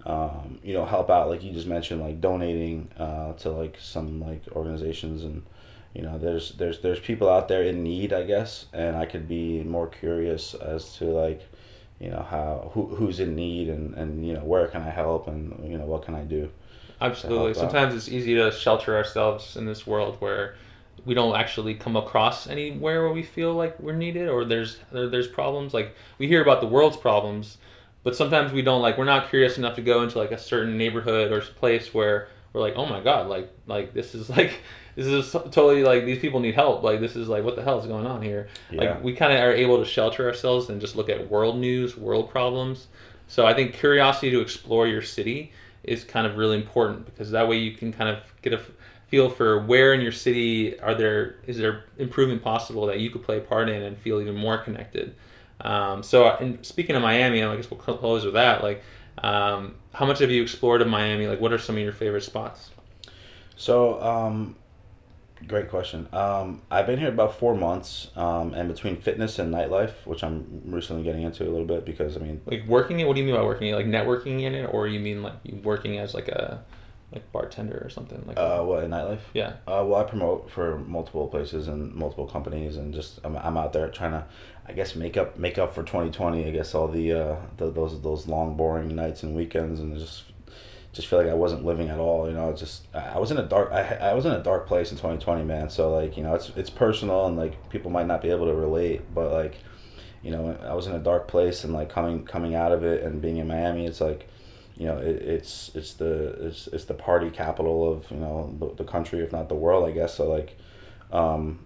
um, 0.05 0.59
you 0.63 0.73
know, 0.73 0.85
help 0.85 1.09
out. 1.09 1.29
Like 1.29 1.43
you 1.43 1.51
just 1.51 1.67
mentioned, 1.67 2.01
like 2.01 2.21
donating 2.21 2.89
uh, 2.97 3.33
to 3.33 3.49
like 3.51 3.77
some 3.79 4.21
like 4.21 4.43
organizations 4.51 5.23
and. 5.23 5.43
You 5.93 6.03
know, 6.03 6.19
there's 6.19 6.51
there's 6.51 6.79
there's 6.81 6.99
people 6.99 7.27
out 7.27 7.47
there 7.47 7.63
in 7.63 7.81
need, 7.81 8.13
I 8.13 8.21
guess, 8.21 8.65
and 8.71 8.95
I 8.95 9.07
could 9.07 9.27
be 9.27 9.63
more 9.63 9.87
curious 9.87 10.53
as 10.53 10.93
to 10.97 11.05
like, 11.05 11.41
you 11.99 12.09
know 12.09 12.25
how 12.29 12.71
who, 12.73 12.87
who's 12.87 13.19
in 13.19 13.35
need 13.35 13.69
and, 13.69 13.93
and 13.95 14.25
you 14.25 14.33
know 14.33 14.43
where 14.43 14.67
can 14.67 14.81
I 14.81 14.89
help 14.89 15.27
and 15.27 15.69
you 15.69 15.77
know 15.77 15.85
what 15.85 16.03
can 16.03 16.15
I 16.15 16.23
do. 16.23 16.49
Absolutely. 17.01 17.53
help 17.53 17.57
out. 17.57 17.57
Sometimes 17.57 17.93
it's 17.95 18.09
easy 18.09 18.35
to 18.35 18.51
shelter 18.51 18.95
ourselves 18.95 19.57
in 19.57 19.65
this 19.65 19.85
world 19.85 20.17
where 20.19 20.55
we 21.05 21.13
don't 21.13 21.35
actually 21.35 21.75
come 21.75 21.95
across 21.95 22.47
anywhere 22.47 23.03
where 23.03 23.13
we 23.13 23.23
feel 23.23 23.53
like 23.53 23.79
we're 23.79 23.95
needed 23.95 24.27
or 24.27 24.45
there's 24.45 24.79
there, 24.91 25.07
there's 25.09 25.27
problems. 25.27 25.73
Like 25.73 25.95
we 26.17 26.27
hear 26.27 26.41
about 26.41 26.61
the 26.61 26.67
world's 26.67 26.97
problems, 26.97 27.57
but 28.03 28.15
sometimes 28.15 28.51
we 28.51 28.61
don't 28.61 28.81
like 28.81 28.97
we're 28.97 29.05
not 29.05 29.29
curious 29.29 29.57
enough 29.57 29.75
to 29.75 29.81
go 29.81 30.03
into 30.03 30.17
like 30.17 30.31
a 30.31 30.37
certain 30.37 30.77
neighborhood 30.77 31.31
or 31.31 31.41
place 31.41 31.93
where 31.93 32.29
we're 32.53 32.61
like, 32.61 32.75
oh 32.75 32.85
my 32.85 33.01
god, 33.01 33.27
like 33.27 33.51
like 33.67 33.93
this 33.93 34.13
is 34.13 34.29
like 34.37 34.59
this 34.97 35.05
is 35.05 35.31
totally 35.31 35.83
like 35.83 36.05
these 36.05 36.17
people 36.17 36.39
need 36.39 36.55
help. 36.55 36.81
Like 36.81 36.99
this 36.99 37.15
is 37.15 37.29
like 37.29 37.43
what 37.43 37.55
the 37.55 37.63
hell 37.63 37.79
is 37.79 37.85
going 37.85 38.07
on 38.07 38.23
here? 38.23 38.47
Yeah. 38.71 38.81
Like 38.81 39.03
we 39.03 39.13
kind 39.13 39.31
of 39.31 39.39
are 39.39 39.53
able 39.53 39.77
to 39.77 39.85
shelter 39.85 40.27
ourselves 40.27 40.69
and 40.69 40.81
just 40.81 40.95
look 40.95 41.07
at 41.07 41.29
world 41.29 41.59
news, 41.59 41.95
world 41.95 42.31
problems. 42.31 42.87
So 43.27 43.45
I 43.45 43.53
think 43.53 43.75
curiosity 43.75 44.31
to 44.31 44.41
explore 44.41 44.87
your 44.87 45.03
city 45.03 45.51
is 45.83 46.03
kind 46.03 46.25
of 46.25 46.35
really 46.35 46.55
important 46.55 47.05
because 47.05 47.29
that 47.29 47.47
way 47.47 47.57
you 47.57 47.73
can 47.73 47.93
kind 47.93 48.09
of 48.09 48.23
get 48.41 48.53
a 48.53 48.61
feel 49.07 49.29
for 49.29 49.63
where 49.63 49.93
in 49.93 50.01
your 50.01 50.11
city 50.11 50.77
are 50.79 50.95
there 50.95 51.35
is 51.45 51.57
there 51.57 51.83
improvement 51.99 52.41
possible 52.41 52.87
that 52.87 52.99
you 52.99 53.11
could 53.11 53.23
play 53.23 53.37
a 53.37 53.41
part 53.41 53.69
in 53.69 53.83
and 53.83 53.99
feel 53.99 54.19
even 54.19 54.35
more 54.35 54.57
connected. 54.57 55.15
Um, 55.61 56.01
so 56.01 56.35
in, 56.37 56.63
speaking 56.63 56.95
of 56.95 57.03
Miami, 57.03 57.43
I 57.43 57.55
guess 57.55 57.69
we'll 57.69 57.79
close 57.79 58.25
with 58.25 58.33
that. 58.33 58.63
Like, 58.63 58.81
um, 59.19 59.75
how 59.93 60.07
much 60.07 60.19
have 60.19 60.31
you 60.31 60.41
explored 60.41 60.81
of 60.81 60.87
Miami? 60.87 61.27
Like, 61.27 61.39
what 61.39 61.53
are 61.53 61.57
some 61.59 61.77
of 61.77 61.83
your 61.83 61.93
favorite 61.93 62.23
spots? 62.23 62.71
So, 63.55 64.01
um, 64.01 64.55
great 65.47 65.69
question. 65.69 66.07
Um, 66.13 66.61
I've 66.71 66.87
been 66.87 66.99
here 66.99 67.09
about 67.09 67.37
four 67.37 67.55
months, 67.55 68.09
um, 68.15 68.53
and 68.53 68.67
between 68.67 68.97
fitness 68.97 69.39
and 69.39 69.53
nightlife, 69.53 69.93
which 70.05 70.23
I'm 70.23 70.61
recently 70.65 71.03
getting 71.03 71.23
into 71.23 71.43
a 71.43 71.51
little 71.51 71.65
bit 71.67 71.85
because 71.85 72.15
I 72.17 72.19
mean, 72.21 72.41
Like 72.45 72.65
working 72.67 72.99
it? 72.99 73.07
What 73.07 73.15
do 73.15 73.21
you 73.21 73.27
mean 73.27 73.35
by 73.35 73.43
working 73.43 73.67
it? 73.67 73.75
Like 73.75 73.85
networking 73.85 74.41
in 74.41 74.55
it, 74.55 74.65
or 74.65 74.87
you 74.87 74.99
mean 74.99 75.21
like 75.23 75.35
working 75.63 75.97
as 75.99 76.13
like 76.13 76.27
a 76.29 76.63
like 77.13 77.31
bartender 77.31 77.81
or 77.85 77.89
something 77.89 78.21
like? 78.27 78.37
uh, 78.37 78.61
what 78.63 78.83
in 78.83 78.91
nightlife? 78.91 79.19
yeah. 79.33 79.53
Uh, 79.65 79.83
well, 79.87 79.95
I 79.95 80.03
promote 80.03 80.49
for 80.51 80.77
multiple 80.79 81.27
places 81.27 81.67
and 81.67 81.93
multiple 81.93 82.27
companies, 82.27 82.75
and 82.77 82.93
just 82.93 83.19
I'm, 83.23 83.37
I'm 83.37 83.55
out 83.57 83.71
there 83.73 83.87
trying 83.89 84.11
to, 84.11 84.25
I 84.67 84.73
guess, 84.73 84.95
make 84.95 85.15
up 85.17 85.37
make 85.37 85.57
up 85.57 85.73
for 85.73 85.83
2020. 85.83 86.45
I 86.45 86.51
guess 86.51 86.75
all 86.75 86.87
the, 86.87 87.13
uh, 87.13 87.35
the 87.57 87.69
those 87.71 88.01
those 88.01 88.27
long 88.27 88.57
boring 88.57 88.93
nights 88.95 89.23
and 89.23 89.35
weekends, 89.35 89.79
and 89.79 89.97
just 89.97 90.23
just 90.93 91.07
feel 91.07 91.19
like 91.19 91.27
I 91.27 91.33
wasn't 91.33 91.65
living 91.65 91.89
at 91.89 91.99
all. 91.99 92.27
You 92.27 92.33
know, 92.33 92.53
just 92.53 92.87
I 92.93 92.99
I 92.99 93.17
was 93.19 93.31
in 93.31 93.37
a 93.37 93.43
dark 93.43 93.71
I, 93.71 93.81
I 93.95 94.13
was 94.13 94.25
in 94.25 94.31
a 94.31 94.41
dark 94.41 94.67
place 94.67 94.91
in 94.91 94.97
2020, 94.97 95.43
man. 95.43 95.69
So 95.69 95.91
like 95.93 96.17
you 96.17 96.23
know, 96.23 96.35
it's 96.35 96.49
it's 96.55 96.69
personal, 96.69 97.25
and 97.27 97.37
like 97.37 97.69
people 97.69 97.91
might 97.91 98.07
not 98.07 98.21
be 98.21 98.29
able 98.29 98.47
to 98.47 98.53
relate, 98.53 99.01
but 99.13 99.31
like 99.31 99.55
you 100.23 100.31
know, 100.31 100.57
I 100.63 100.73
was 100.73 100.87
in 100.87 100.93
a 100.93 100.99
dark 100.99 101.27
place, 101.27 101.63
and 101.63 101.73
like 101.73 101.89
coming 101.89 102.25
coming 102.25 102.55
out 102.55 102.71
of 102.71 102.83
it 102.83 103.03
and 103.03 103.21
being 103.21 103.37
in 103.37 103.47
Miami, 103.47 103.85
it's 103.85 104.01
like 104.01 104.27
you 104.77 104.85
know, 104.85 104.97
it, 104.97 105.15
it's 105.21 105.71
it's 105.73 105.93
the 105.93 106.47
it's, 106.47 106.67
it's 106.67 106.85
the 106.85 106.93
party 106.93 107.29
capital 107.31 107.91
of 107.91 108.09
you 108.11 108.17
know 108.17 108.55
the, 108.59 108.75
the 108.75 108.83
country, 108.83 109.21
if 109.21 109.31
not 109.31 109.49
the 109.49 109.55
world, 109.55 109.87
I 109.87 109.91
guess. 109.91 110.15
So 110.15 110.29
like, 110.29 110.55
um, 111.11 111.65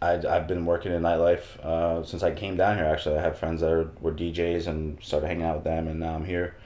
I 0.00 0.14
I've 0.14 0.46
been 0.46 0.66
working 0.66 0.92
in 0.92 1.02
nightlife 1.02 1.58
uh, 1.60 2.04
since 2.04 2.22
I 2.22 2.32
came 2.32 2.56
down 2.56 2.76
here. 2.76 2.86
Actually, 2.86 3.18
I 3.18 3.22
have 3.22 3.38
friends 3.38 3.62
that 3.62 3.70
are, 3.70 3.90
were 4.00 4.12
DJs 4.12 4.66
and 4.66 5.02
started 5.02 5.26
hanging 5.26 5.44
out 5.44 5.56
with 5.56 5.64
them, 5.64 5.88
and 5.88 6.00
now 6.00 6.14
I'm 6.14 6.24
here. 6.24 6.56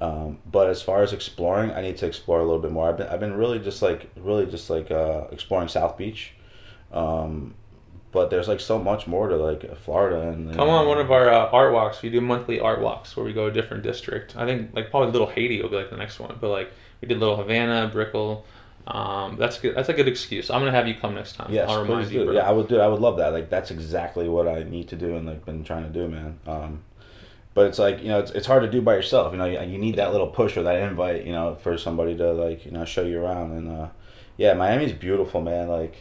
Um, 0.00 0.38
but 0.50 0.70
as 0.70 0.80
far 0.80 1.02
as 1.02 1.12
exploring, 1.12 1.72
I 1.72 1.82
need 1.82 1.98
to 1.98 2.06
explore 2.06 2.40
a 2.40 2.44
little 2.44 2.58
bit 2.60 2.72
more. 2.72 2.88
I've 2.88 2.96
been 2.96 3.08
I've 3.08 3.20
been 3.20 3.34
really 3.34 3.58
just 3.58 3.82
like 3.82 4.10
really 4.16 4.46
just 4.46 4.70
like 4.70 4.90
uh, 4.90 5.24
exploring 5.30 5.68
South 5.68 5.98
Beach. 5.98 6.32
Um, 6.92 7.54
but 8.12 8.30
there's 8.30 8.48
like 8.48 8.60
so 8.60 8.78
much 8.78 9.06
more 9.06 9.28
to 9.28 9.36
like 9.36 9.76
Florida 9.78 10.30
and 10.30 10.52
Come 10.54 10.68
on 10.68 10.86
one 10.88 10.98
of 10.98 11.10
our 11.12 11.28
uh, 11.28 11.50
art 11.50 11.72
walks. 11.72 12.02
We 12.02 12.10
do 12.10 12.20
monthly 12.20 12.58
art 12.58 12.80
walks 12.80 13.16
where 13.16 13.24
we 13.24 13.32
go 13.32 13.46
to 13.48 13.50
a 13.50 13.54
different 13.62 13.82
district. 13.82 14.36
I 14.36 14.46
think 14.46 14.70
like 14.74 14.90
probably 14.90 15.12
Little 15.12 15.28
Haiti 15.28 15.62
will 15.62 15.68
be 15.68 15.76
like 15.76 15.90
the 15.90 15.96
next 15.96 16.18
one, 16.18 16.36
but 16.40 16.48
like 16.48 16.72
we 17.00 17.08
did 17.08 17.18
Little 17.18 17.36
Havana, 17.36 17.88
Brickell. 17.92 18.44
Um, 18.86 19.36
that's 19.36 19.58
good. 19.58 19.76
That's 19.76 19.90
a 19.90 19.92
good 19.92 20.08
excuse. 20.08 20.50
I'm 20.50 20.60
gonna 20.60 20.72
have 20.72 20.88
you 20.88 20.94
come 20.94 21.14
next 21.14 21.34
time. 21.34 21.52
Yes, 21.52 21.68
I'll 21.68 21.82
remind 21.82 22.10
you. 22.10 22.24
bro. 22.24 22.34
Yeah, 22.34 22.48
I 22.48 22.50
would 22.50 22.66
do. 22.68 22.80
I 22.80 22.88
would 22.88 23.00
love 23.00 23.18
that. 23.18 23.32
Like 23.32 23.50
that's 23.50 23.70
exactly 23.70 24.28
what 24.28 24.48
I 24.48 24.62
need 24.64 24.88
to 24.88 24.96
do 24.96 25.16
and 25.16 25.26
like 25.26 25.44
been 25.44 25.62
trying 25.62 25.84
to 25.84 25.90
do, 25.90 26.08
man. 26.08 26.40
Um, 26.46 26.82
but 27.54 27.66
it's 27.66 27.78
like 27.78 28.02
you 28.02 28.08
know, 28.08 28.20
it's, 28.20 28.30
it's 28.32 28.46
hard 28.46 28.62
to 28.62 28.70
do 28.70 28.80
by 28.80 28.94
yourself. 28.94 29.32
You 29.32 29.38
know, 29.38 29.46
you, 29.46 29.60
you 29.60 29.78
need 29.78 29.96
that 29.96 30.12
little 30.12 30.28
push 30.28 30.56
or 30.56 30.62
that 30.62 30.80
invite. 30.80 31.24
You 31.24 31.32
know, 31.32 31.56
for 31.56 31.76
somebody 31.76 32.16
to 32.16 32.32
like 32.32 32.64
you 32.64 32.70
know 32.70 32.84
show 32.84 33.02
you 33.02 33.20
around. 33.20 33.52
And 33.52 33.70
uh, 33.70 33.88
yeah, 34.36 34.54
Miami's 34.54 34.92
beautiful, 34.92 35.40
man. 35.40 35.68
Like, 35.68 35.96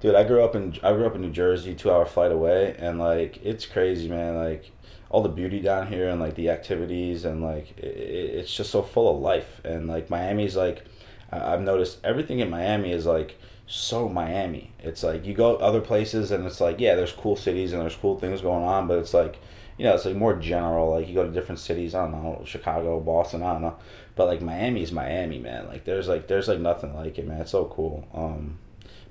dude, 0.00 0.14
I 0.14 0.24
grew 0.24 0.42
up 0.42 0.54
in 0.54 0.78
I 0.82 0.92
grew 0.92 1.06
up 1.06 1.14
in 1.14 1.20
New 1.20 1.30
Jersey, 1.30 1.74
two 1.74 1.90
hour 1.90 2.06
flight 2.06 2.32
away, 2.32 2.74
and 2.78 2.98
like 2.98 3.44
it's 3.44 3.66
crazy, 3.66 4.08
man. 4.08 4.36
Like 4.36 4.70
all 5.10 5.22
the 5.22 5.28
beauty 5.28 5.60
down 5.60 5.86
here 5.86 6.08
and 6.08 6.20
like 6.20 6.34
the 6.34 6.50
activities 6.50 7.24
and 7.24 7.40
like 7.40 7.78
it, 7.78 7.84
it's 7.84 8.52
just 8.52 8.70
so 8.70 8.82
full 8.82 9.14
of 9.14 9.20
life. 9.20 9.60
And 9.64 9.86
like 9.86 10.10
Miami's 10.10 10.56
like 10.56 10.84
I've 11.30 11.60
noticed 11.60 11.98
everything 12.04 12.40
in 12.40 12.50
Miami 12.50 12.92
is 12.92 13.06
like 13.06 13.36
so 13.66 14.08
Miami. 14.08 14.72
It's 14.80 15.02
like 15.02 15.24
you 15.24 15.34
go 15.34 15.56
other 15.56 15.80
places 15.80 16.30
and 16.30 16.44
it's 16.46 16.60
like 16.60 16.80
yeah, 16.80 16.94
there's 16.94 17.12
cool 17.12 17.36
cities 17.36 17.72
and 17.72 17.82
there's 17.82 17.94
cool 17.94 18.18
things 18.18 18.40
going 18.40 18.64
on, 18.64 18.88
but 18.88 18.98
it's 18.98 19.14
like 19.14 19.38
you 19.76 19.84
know 19.84 19.94
it's 19.94 20.04
like 20.04 20.16
more 20.16 20.36
general. 20.36 20.90
Like 20.92 21.08
you 21.08 21.14
go 21.14 21.24
to 21.24 21.30
different 21.30 21.58
cities. 21.58 21.94
I 21.94 22.02
don't 22.02 22.12
know 22.12 22.42
Chicago, 22.44 23.00
Boston. 23.00 23.42
I 23.42 23.52
don't 23.52 23.62
know, 23.62 23.76
but 24.16 24.26
like 24.26 24.40
Miami's 24.40 24.92
Miami, 24.92 25.38
man. 25.38 25.66
Like 25.66 25.84
there's 25.84 26.08
like 26.08 26.28
there's 26.28 26.48
like 26.48 26.60
nothing 26.60 26.94
like 26.94 27.18
it, 27.18 27.26
man. 27.26 27.40
It's 27.40 27.50
so 27.50 27.66
cool. 27.66 28.06
Um, 28.14 28.58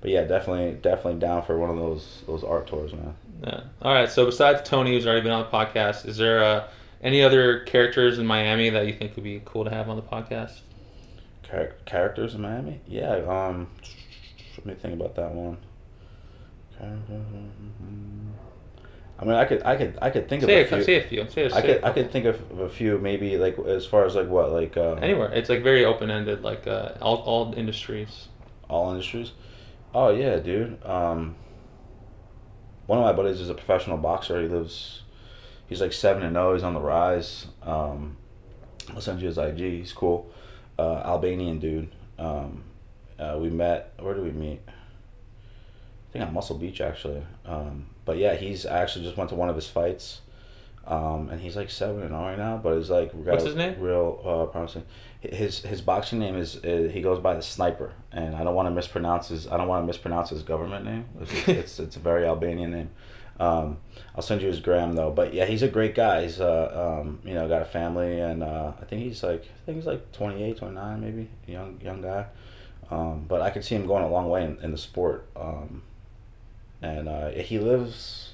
but 0.01 0.11
yeah, 0.11 0.23
definitely 0.23 0.73
definitely 0.81 1.19
down 1.19 1.43
for 1.43 1.57
one 1.57 1.69
of 1.69 1.77
those 1.77 2.23
those 2.27 2.43
art 2.43 2.67
tours, 2.67 2.93
man. 2.93 3.15
Yeah. 3.43 3.61
All 3.81 3.93
right. 3.93 4.09
So 4.09 4.25
besides 4.25 4.67
Tony, 4.67 4.91
who's 4.91 5.05
already 5.05 5.21
been 5.21 5.31
on 5.31 5.43
the 5.43 5.49
podcast, 5.49 6.05
is 6.05 6.17
there 6.17 6.43
uh, 6.43 6.67
any 7.01 7.21
other 7.21 7.61
characters 7.61 8.19
in 8.19 8.25
Miami 8.25 8.69
that 8.69 8.87
you 8.87 8.93
think 8.93 9.15
would 9.15 9.23
be 9.23 9.41
cool 9.45 9.65
to 9.65 9.69
have 9.69 9.89
on 9.89 9.95
the 9.97 10.01
podcast? 10.01 10.59
Char- 11.43 11.75
characters 11.85 12.35
in 12.35 12.41
Miami? 12.41 12.79
Yeah. 12.87 13.15
Um, 13.15 13.67
let 14.57 14.65
me 14.65 14.73
think 14.75 14.93
about 14.93 15.15
that 15.15 15.31
one. 15.31 15.57
I 19.19 19.25
mean, 19.25 19.35
I 19.35 19.45
could, 19.45 19.61
I 19.63 19.75
could, 19.75 19.97
I 20.01 20.09
could 20.09 20.27
think 20.27 20.43
Say 20.43 20.63
of 20.63 20.71
a 20.71 20.75
a, 20.75 20.77
few. 20.77 20.83
say 20.85 20.95
a 20.97 21.07
few. 21.07 21.29
Say 21.29 21.43
a, 21.43 21.45
I 21.55 21.61
say 21.61 21.61
could, 21.61 21.83
a 21.83 21.87
I 21.87 21.91
could 21.91 22.11
think 22.11 22.25
of 22.25 22.59
a 22.59 22.67
few, 22.69 22.97
maybe 22.97 23.37
like 23.37 23.57
as 23.59 23.85
far 23.85 24.05
as 24.05 24.15
like 24.15 24.27
what, 24.27 24.51
like 24.51 24.75
uh, 24.75 24.93
Anywhere. 24.95 25.31
It's 25.31 25.49
like 25.49 25.61
very 25.63 25.85
open 25.85 26.09
ended, 26.09 26.41
like 26.41 26.65
uh, 26.67 26.93
all 27.01 27.17
all 27.17 27.53
industries. 27.55 28.27
all 28.69 28.91
industries. 28.91 29.31
Oh 29.93 30.09
yeah, 30.09 30.37
dude. 30.37 30.83
Um, 30.83 31.35
one 32.87 32.97
of 32.99 33.05
my 33.05 33.13
buddies 33.13 33.39
is 33.39 33.49
a 33.49 33.53
professional 33.53 33.97
boxer. 33.97 34.41
He 34.41 34.47
lives. 34.47 35.03
He's 35.67 35.79
like 35.79 35.93
seven 35.93 36.23
and 36.23 36.35
zero. 36.35 36.53
He's 36.55 36.63
on 36.63 36.73
the 36.73 36.81
rise. 36.81 37.45
Um, 37.61 38.17
I'll 38.93 38.99
send 39.01 39.21
you 39.21 39.27
his 39.27 39.37
IG. 39.37 39.57
He's 39.59 39.93
cool. 39.93 40.31
Uh, 40.77 40.95
Albanian 41.05 41.59
dude. 41.59 41.89
Um, 42.19 42.63
uh, 43.19 43.37
we 43.39 43.49
met. 43.49 43.93
Where 43.99 44.15
did 44.15 44.23
we 44.23 44.31
meet? 44.31 44.59
I 44.67 44.71
think 46.11 46.25
on 46.25 46.33
Muscle 46.33 46.57
Beach 46.57 46.81
actually. 46.81 47.23
Um, 47.45 47.85
but 48.05 48.17
yeah, 48.17 48.35
he's 48.35 48.65
I 48.65 48.81
actually 48.81 49.05
just 49.05 49.17
went 49.17 49.29
to 49.29 49.35
one 49.35 49.49
of 49.49 49.55
his 49.55 49.67
fights. 49.67 50.21
Um, 50.85 51.29
and 51.29 51.39
he's 51.39 51.55
like 51.55 51.69
seven 51.69 52.03
and 52.03 52.13
all 52.13 52.25
right 52.25 52.37
now, 52.37 52.57
but 52.57 52.75
he's 52.75 52.89
like 52.89 53.11
got 53.23 53.31
What's 53.31 53.45
his 53.45 53.55
name? 53.55 53.79
Real 53.79 54.21
uh, 54.25 54.51
promising. 54.51 54.83
His 55.21 55.59
his 55.59 55.79
boxing 55.79 56.19
name 56.19 56.35
is 56.35 56.57
uh, 56.57 56.89
he 56.91 57.01
goes 57.01 57.19
by 57.19 57.35
the 57.35 57.41
Sniper, 57.41 57.93
and 58.11 58.35
I 58.35 58.43
don't 58.43 58.53
want 58.53 58.67
to 58.67 58.71
mispronounce 58.71 59.29
his 59.29 59.47
I 59.47 59.55
don't 59.55 59.69
want 59.69 59.83
to 59.83 59.87
mispronounce 59.87 60.29
his 60.29 60.43
government 60.43 60.83
name. 60.83 61.05
It's 61.21 61.31
it's, 61.47 61.79
it's 61.79 61.95
a 61.95 61.99
very 61.99 62.25
Albanian 62.25 62.71
name. 62.71 62.89
Um, 63.39 63.77
I'll 64.15 64.21
send 64.21 64.41
you 64.41 64.49
his 64.49 64.59
gram 64.59 64.93
though, 64.93 65.09
but 65.09 65.33
yeah, 65.33 65.45
he's 65.45 65.63
a 65.63 65.69
great 65.69 65.95
guy. 65.95 66.23
He's 66.23 66.41
uh, 66.41 66.99
um, 67.01 67.19
you 67.23 67.33
know 67.33 67.47
got 67.47 67.61
a 67.61 67.65
family, 67.65 68.19
and 68.19 68.43
uh, 68.43 68.73
I 68.79 68.83
think 68.83 69.03
he's 69.03 69.23
like 69.23 69.43
I 69.43 69.65
think 69.65 69.77
he's 69.77 69.87
like 69.87 70.11
28, 70.11 70.57
29 70.57 71.01
maybe, 71.01 71.29
young 71.47 71.79
young 71.81 72.01
guy. 72.01 72.25
Um, 72.91 73.25
but 73.27 73.41
I 73.41 73.49
could 73.49 73.63
see 73.63 73.75
him 73.75 73.87
going 73.87 74.03
a 74.03 74.09
long 74.09 74.29
way 74.29 74.43
in, 74.43 74.59
in 74.61 74.71
the 74.71 74.77
sport. 74.77 75.29
Um, 75.35 75.81
and 76.83 77.07
uh, 77.09 77.29
he 77.29 77.59
lives. 77.59 78.31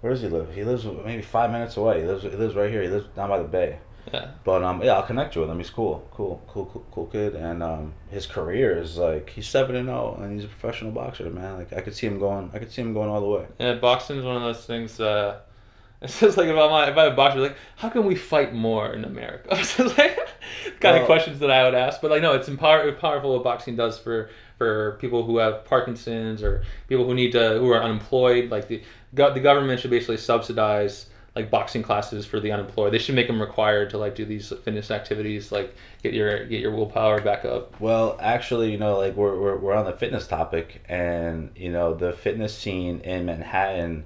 Where 0.00 0.12
does 0.12 0.22
he 0.22 0.28
live? 0.28 0.54
He 0.54 0.64
lives 0.64 0.84
maybe 1.04 1.22
five 1.22 1.50
minutes 1.50 1.76
away. 1.76 2.00
He 2.02 2.06
lives. 2.06 2.22
He 2.22 2.30
lives 2.30 2.54
right 2.54 2.70
here. 2.70 2.82
He 2.82 2.88
lives 2.88 3.06
down 3.16 3.28
by 3.30 3.38
the 3.38 3.44
bay. 3.48 3.78
Yeah. 4.12 4.32
But 4.44 4.62
um, 4.62 4.82
yeah, 4.82 4.92
I'll 4.96 5.02
connect 5.06 5.34
you 5.34 5.40
with 5.40 5.50
him. 5.50 5.56
He's 5.58 5.70
cool, 5.70 6.06
cool, 6.10 6.42
cool, 6.46 6.66
cool, 6.66 6.86
cool 6.92 7.06
kid. 7.06 7.34
And 7.34 7.62
um, 7.62 7.94
his 8.10 8.26
career 8.26 8.76
is 8.78 8.98
like 8.98 9.30
he's 9.30 9.48
seven 9.48 9.76
and 9.76 9.86
zero, 9.88 10.18
and 10.20 10.34
he's 10.34 10.44
a 10.44 10.48
professional 10.48 10.90
boxer, 10.92 11.28
man. 11.30 11.56
Like 11.56 11.72
I 11.72 11.80
could 11.80 11.94
see 11.94 12.06
him 12.06 12.18
going. 12.18 12.50
I 12.52 12.58
could 12.58 12.70
see 12.70 12.82
him 12.82 12.92
going 12.92 13.08
all 13.08 13.20
the 13.20 13.26
way. 13.26 13.46
Yeah, 13.58 13.74
boxing 13.74 14.18
is 14.18 14.24
one 14.24 14.36
of 14.36 14.42
those 14.42 14.66
things. 14.66 15.00
Uh, 15.00 15.40
it's 16.02 16.20
just 16.20 16.36
like 16.36 16.48
if 16.48 16.56
I'm 16.56 16.88
if 16.90 16.98
I'm 16.98 17.12
a 17.12 17.16
boxer, 17.16 17.40
like 17.40 17.56
how 17.76 17.88
can 17.88 18.04
we 18.04 18.14
fight 18.14 18.52
more 18.52 18.92
in 18.92 19.04
America? 19.06 19.48
It's 19.52 19.78
like 19.78 19.96
kind 20.80 20.94
Well- 20.96 21.00
of 21.00 21.06
questions 21.06 21.38
that 21.38 21.50
I 21.50 21.64
would 21.64 21.74
ask. 21.74 22.02
But 22.02 22.10
like 22.10 22.20
no, 22.20 22.34
it's 22.34 22.48
empower, 22.48 22.92
powerful 22.92 23.32
what 23.32 23.42
boxing 23.42 23.74
does 23.74 23.98
for 23.98 24.28
for 24.58 24.96
people 25.00 25.24
who 25.24 25.38
have 25.38 25.64
Parkinson's 25.64 26.42
or 26.42 26.62
people 26.88 27.04
who 27.04 27.14
need 27.14 27.32
to 27.32 27.58
who 27.58 27.70
are 27.70 27.82
unemployed. 27.82 28.50
Like 28.50 28.68
the 28.68 28.82
the 29.12 29.40
government 29.40 29.80
should 29.80 29.90
basically 29.90 30.16
subsidize 30.16 31.06
like 31.34 31.50
boxing 31.50 31.82
classes 31.82 32.24
for 32.24 32.38
the 32.38 32.52
unemployed. 32.52 32.92
They 32.92 32.98
should 32.98 33.16
make 33.16 33.26
them 33.26 33.40
required 33.40 33.90
to 33.90 33.98
like 33.98 34.14
do 34.14 34.24
these 34.24 34.52
fitness 34.64 34.90
activities, 34.90 35.50
like 35.50 35.74
get 36.02 36.14
your 36.14 36.46
get 36.46 36.60
your 36.60 36.70
willpower 36.70 37.20
back 37.20 37.44
up. 37.44 37.80
Well, 37.80 38.16
actually, 38.20 38.70
you 38.70 38.78
know, 38.78 38.98
like 38.98 39.16
we're, 39.16 39.38
we're, 39.38 39.56
we're 39.56 39.74
on 39.74 39.84
the 39.84 39.92
fitness 39.92 40.28
topic, 40.28 40.82
and 40.88 41.50
you 41.56 41.72
know, 41.72 41.94
the 41.94 42.12
fitness 42.12 42.56
scene 42.56 43.00
in 43.00 43.26
Manhattan 43.26 44.04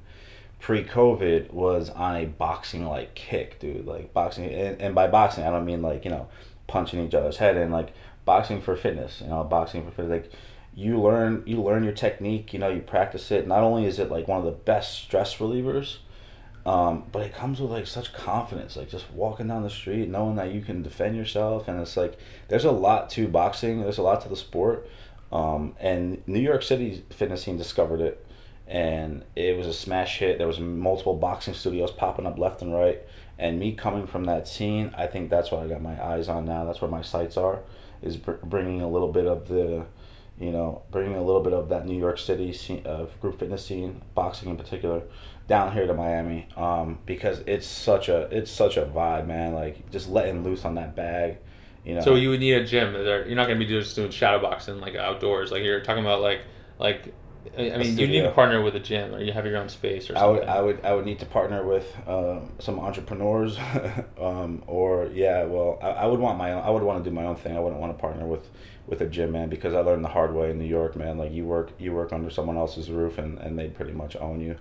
pre-COVID 0.61 1.53
was 1.53 1.90
on 1.90 2.16
a 2.16 2.24
boxing 2.24 2.86
like 2.86 3.14
kick, 3.14 3.59
dude. 3.59 3.86
Like 3.86 4.14
boxing, 4.14 4.46
and, 4.46 4.80
and 4.80 4.94
by 4.94 5.07
boxing, 5.07 5.44
I 5.44 5.51
don't 5.51 5.66
mean 5.66 5.82
like 5.82 6.05
you 6.07 6.11
know, 6.11 6.28
punching 6.66 7.07
each 7.07 7.14
other's 7.14 7.36
head 7.36 7.59
in, 7.59 7.70
like 7.70 7.92
boxing 8.28 8.60
for 8.60 8.76
fitness. 8.76 9.22
You 9.22 9.28
know, 9.28 9.42
boxing 9.42 9.84
for 9.84 9.90
fitness. 9.90 10.24
Like 10.24 10.32
you 10.74 11.00
learn, 11.00 11.42
you 11.46 11.62
learn 11.62 11.82
your 11.82 11.94
technique. 11.94 12.52
You 12.52 12.58
know, 12.58 12.68
you 12.68 12.82
practice 12.82 13.30
it. 13.30 13.48
Not 13.48 13.62
only 13.62 13.86
is 13.86 13.98
it 13.98 14.10
like 14.10 14.28
one 14.28 14.38
of 14.38 14.44
the 14.44 14.52
best 14.52 14.98
stress 14.98 15.38
relievers. 15.38 15.96
Um, 16.66 17.04
but 17.12 17.22
it 17.22 17.32
comes 17.32 17.60
with 17.60 17.70
like 17.70 17.86
such 17.86 18.12
confidence, 18.12 18.76
like 18.76 18.90
just 18.90 19.10
walking 19.12 19.48
down 19.48 19.62
the 19.62 19.70
street, 19.70 20.10
knowing 20.10 20.36
that 20.36 20.52
you 20.52 20.60
can 20.60 20.82
defend 20.82 21.16
yourself, 21.16 21.66
and 21.66 21.80
it's 21.80 21.96
like 21.96 22.18
there's 22.48 22.66
a 22.66 22.70
lot 22.70 23.08
to 23.10 23.26
boxing. 23.26 23.80
There's 23.80 23.96
a 23.96 24.02
lot 24.02 24.20
to 24.22 24.28
the 24.28 24.36
sport, 24.36 24.86
um, 25.32 25.74
and 25.80 26.22
New 26.26 26.40
York 26.40 26.62
City 26.62 27.02
fitness 27.08 27.44
scene 27.44 27.56
discovered 27.56 28.02
it, 28.02 28.26
and 28.66 29.24
it 29.34 29.56
was 29.56 29.66
a 29.66 29.72
smash 29.72 30.18
hit. 30.18 30.36
There 30.36 30.46
was 30.46 30.60
multiple 30.60 31.14
boxing 31.14 31.54
studios 31.54 31.90
popping 31.90 32.26
up 32.26 32.38
left 32.38 32.60
and 32.60 32.74
right, 32.74 33.00
and 33.38 33.58
me 33.58 33.72
coming 33.72 34.06
from 34.06 34.24
that 34.24 34.46
scene, 34.46 34.92
I 34.94 35.06
think 35.06 35.30
that's 35.30 35.50
what 35.50 35.62
I 35.62 35.68
got 35.68 35.80
my 35.80 35.96
eyes 36.04 36.28
on 36.28 36.44
now. 36.44 36.64
That's 36.64 36.82
where 36.82 36.90
my 36.90 37.02
sights 37.02 37.38
are, 37.38 37.60
is 38.03 38.16
br- 38.16 38.32
bringing 38.44 38.80
a 38.82 38.88
little 38.88 39.12
bit 39.12 39.26
of 39.26 39.49
the, 39.49 39.84
you 40.38 40.51
know, 40.51 40.82
bringing 40.90 41.16
a 41.16 41.22
little 41.22 41.42
bit 41.42 41.53
of 41.53 41.68
that 41.68 41.86
New 41.86 41.99
York 41.99 42.18
City 42.18 42.53
scene, 42.53 42.86
uh, 42.86 43.07
group 43.20 43.38
fitness 43.38 43.64
scene, 43.64 44.03
boxing 44.14 44.51
in 44.51 44.57
particular, 44.57 45.03
down 45.49 45.72
here 45.72 45.86
to 45.86 45.94
Miami, 45.94 46.46
um, 46.57 46.99
because 47.07 47.42
it's 47.46 47.66
such 47.66 48.09
a 48.09 48.22
it's 48.36 48.51
such 48.51 48.76
a 48.76 48.84
vibe, 48.84 49.26
man. 49.26 49.55
Like 49.55 49.90
just 49.90 50.09
letting 50.09 50.44
loose 50.44 50.64
on 50.64 50.74
that 50.76 50.94
bag, 50.94 51.38
you 51.84 51.94
know. 51.94 52.01
So 52.01 52.14
you 52.14 52.30
would 52.30 52.40
need 52.40 52.55
a 52.55 52.64
gym. 52.64 52.94
You're 52.94 53.34
not 53.34 53.46
to 53.46 53.57
be 53.57 53.66
just 53.66 53.96
doing 53.96 54.11
shadow 54.11 54.40
boxing 54.40 54.80
like 54.80 54.94
outdoors. 54.94 55.51
Like 55.51 55.62
you're 55.62 55.80
talking 55.80 56.05
about 56.05 56.20
like 56.20 56.42
like. 56.78 57.14
I 57.57 57.78
mean, 57.78 57.96
you 57.99 58.07
need 58.07 58.22
to 58.22 58.30
partner 58.32 58.62
with 58.62 58.74
a 58.74 58.80
gym, 58.80 59.14
or 59.14 59.22
you 59.22 59.32
have 59.32 59.46
your 59.46 59.57
own 59.57 59.68
space, 59.68 60.11
or 60.11 60.14
something. 60.14 60.22
I 60.22 60.26
would. 60.30 60.42
I 60.44 60.61
would, 60.61 60.84
I 60.84 60.94
would 60.94 61.05
need 61.05 61.20
to 61.20 61.26
partner 61.26 61.64
with 61.64 61.86
um, 62.07 62.51
some 62.59 62.78
entrepreneurs, 62.80 63.59
um, 64.20 64.62
or 64.66 65.07
yeah, 65.12 65.44
well, 65.44 65.78
I, 65.82 65.88
I 65.90 66.07
would 66.07 66.20
want 66.20 66.38
my 66.38 66.53
own. 66.53 66.62
I 66.62 66.70
would 66.70 66.82
want 66.82 67.03
to 67.03 67.09
do 67.09 67.14
my 67.14 67.24
own 67.24 67.36
thing. 67.36 67.57
I 67.57 67.61
wouldn't 67.61 67.80
want 67.80 67.96
to 67.96 68.01
partner 68.01 68.26
with, 68.26 68.49
with 68.86 69.01
a 69.01 69.07
gym 69.07 69.32
man 69.32 69.49
because 69.49 69.74
I 69.74 69.80
learned 69.80 70.05
the 70.05 70.09
hard 70.09 70.34
way 70.34 70.51
in 70.51 70.59
New 70.59 70.66
York, 70.66 70.96
man. 70.96 71.18
Like 71.18 71.32
you 71.32 71.44
work, 71.44 71.70
you 71.78 71.92
work 71.92 72.12
under 72.12 72.30
someone 72.30 72.57
else's 72.57 72.90
roof, 72.90 73.18
and, 73.18 73.38
and 73.38 73.59
they 73.59 73.68
pretty 73.68 73.92
much 73.92 74.16
own 74.16 74.40
you. 74.40 74.57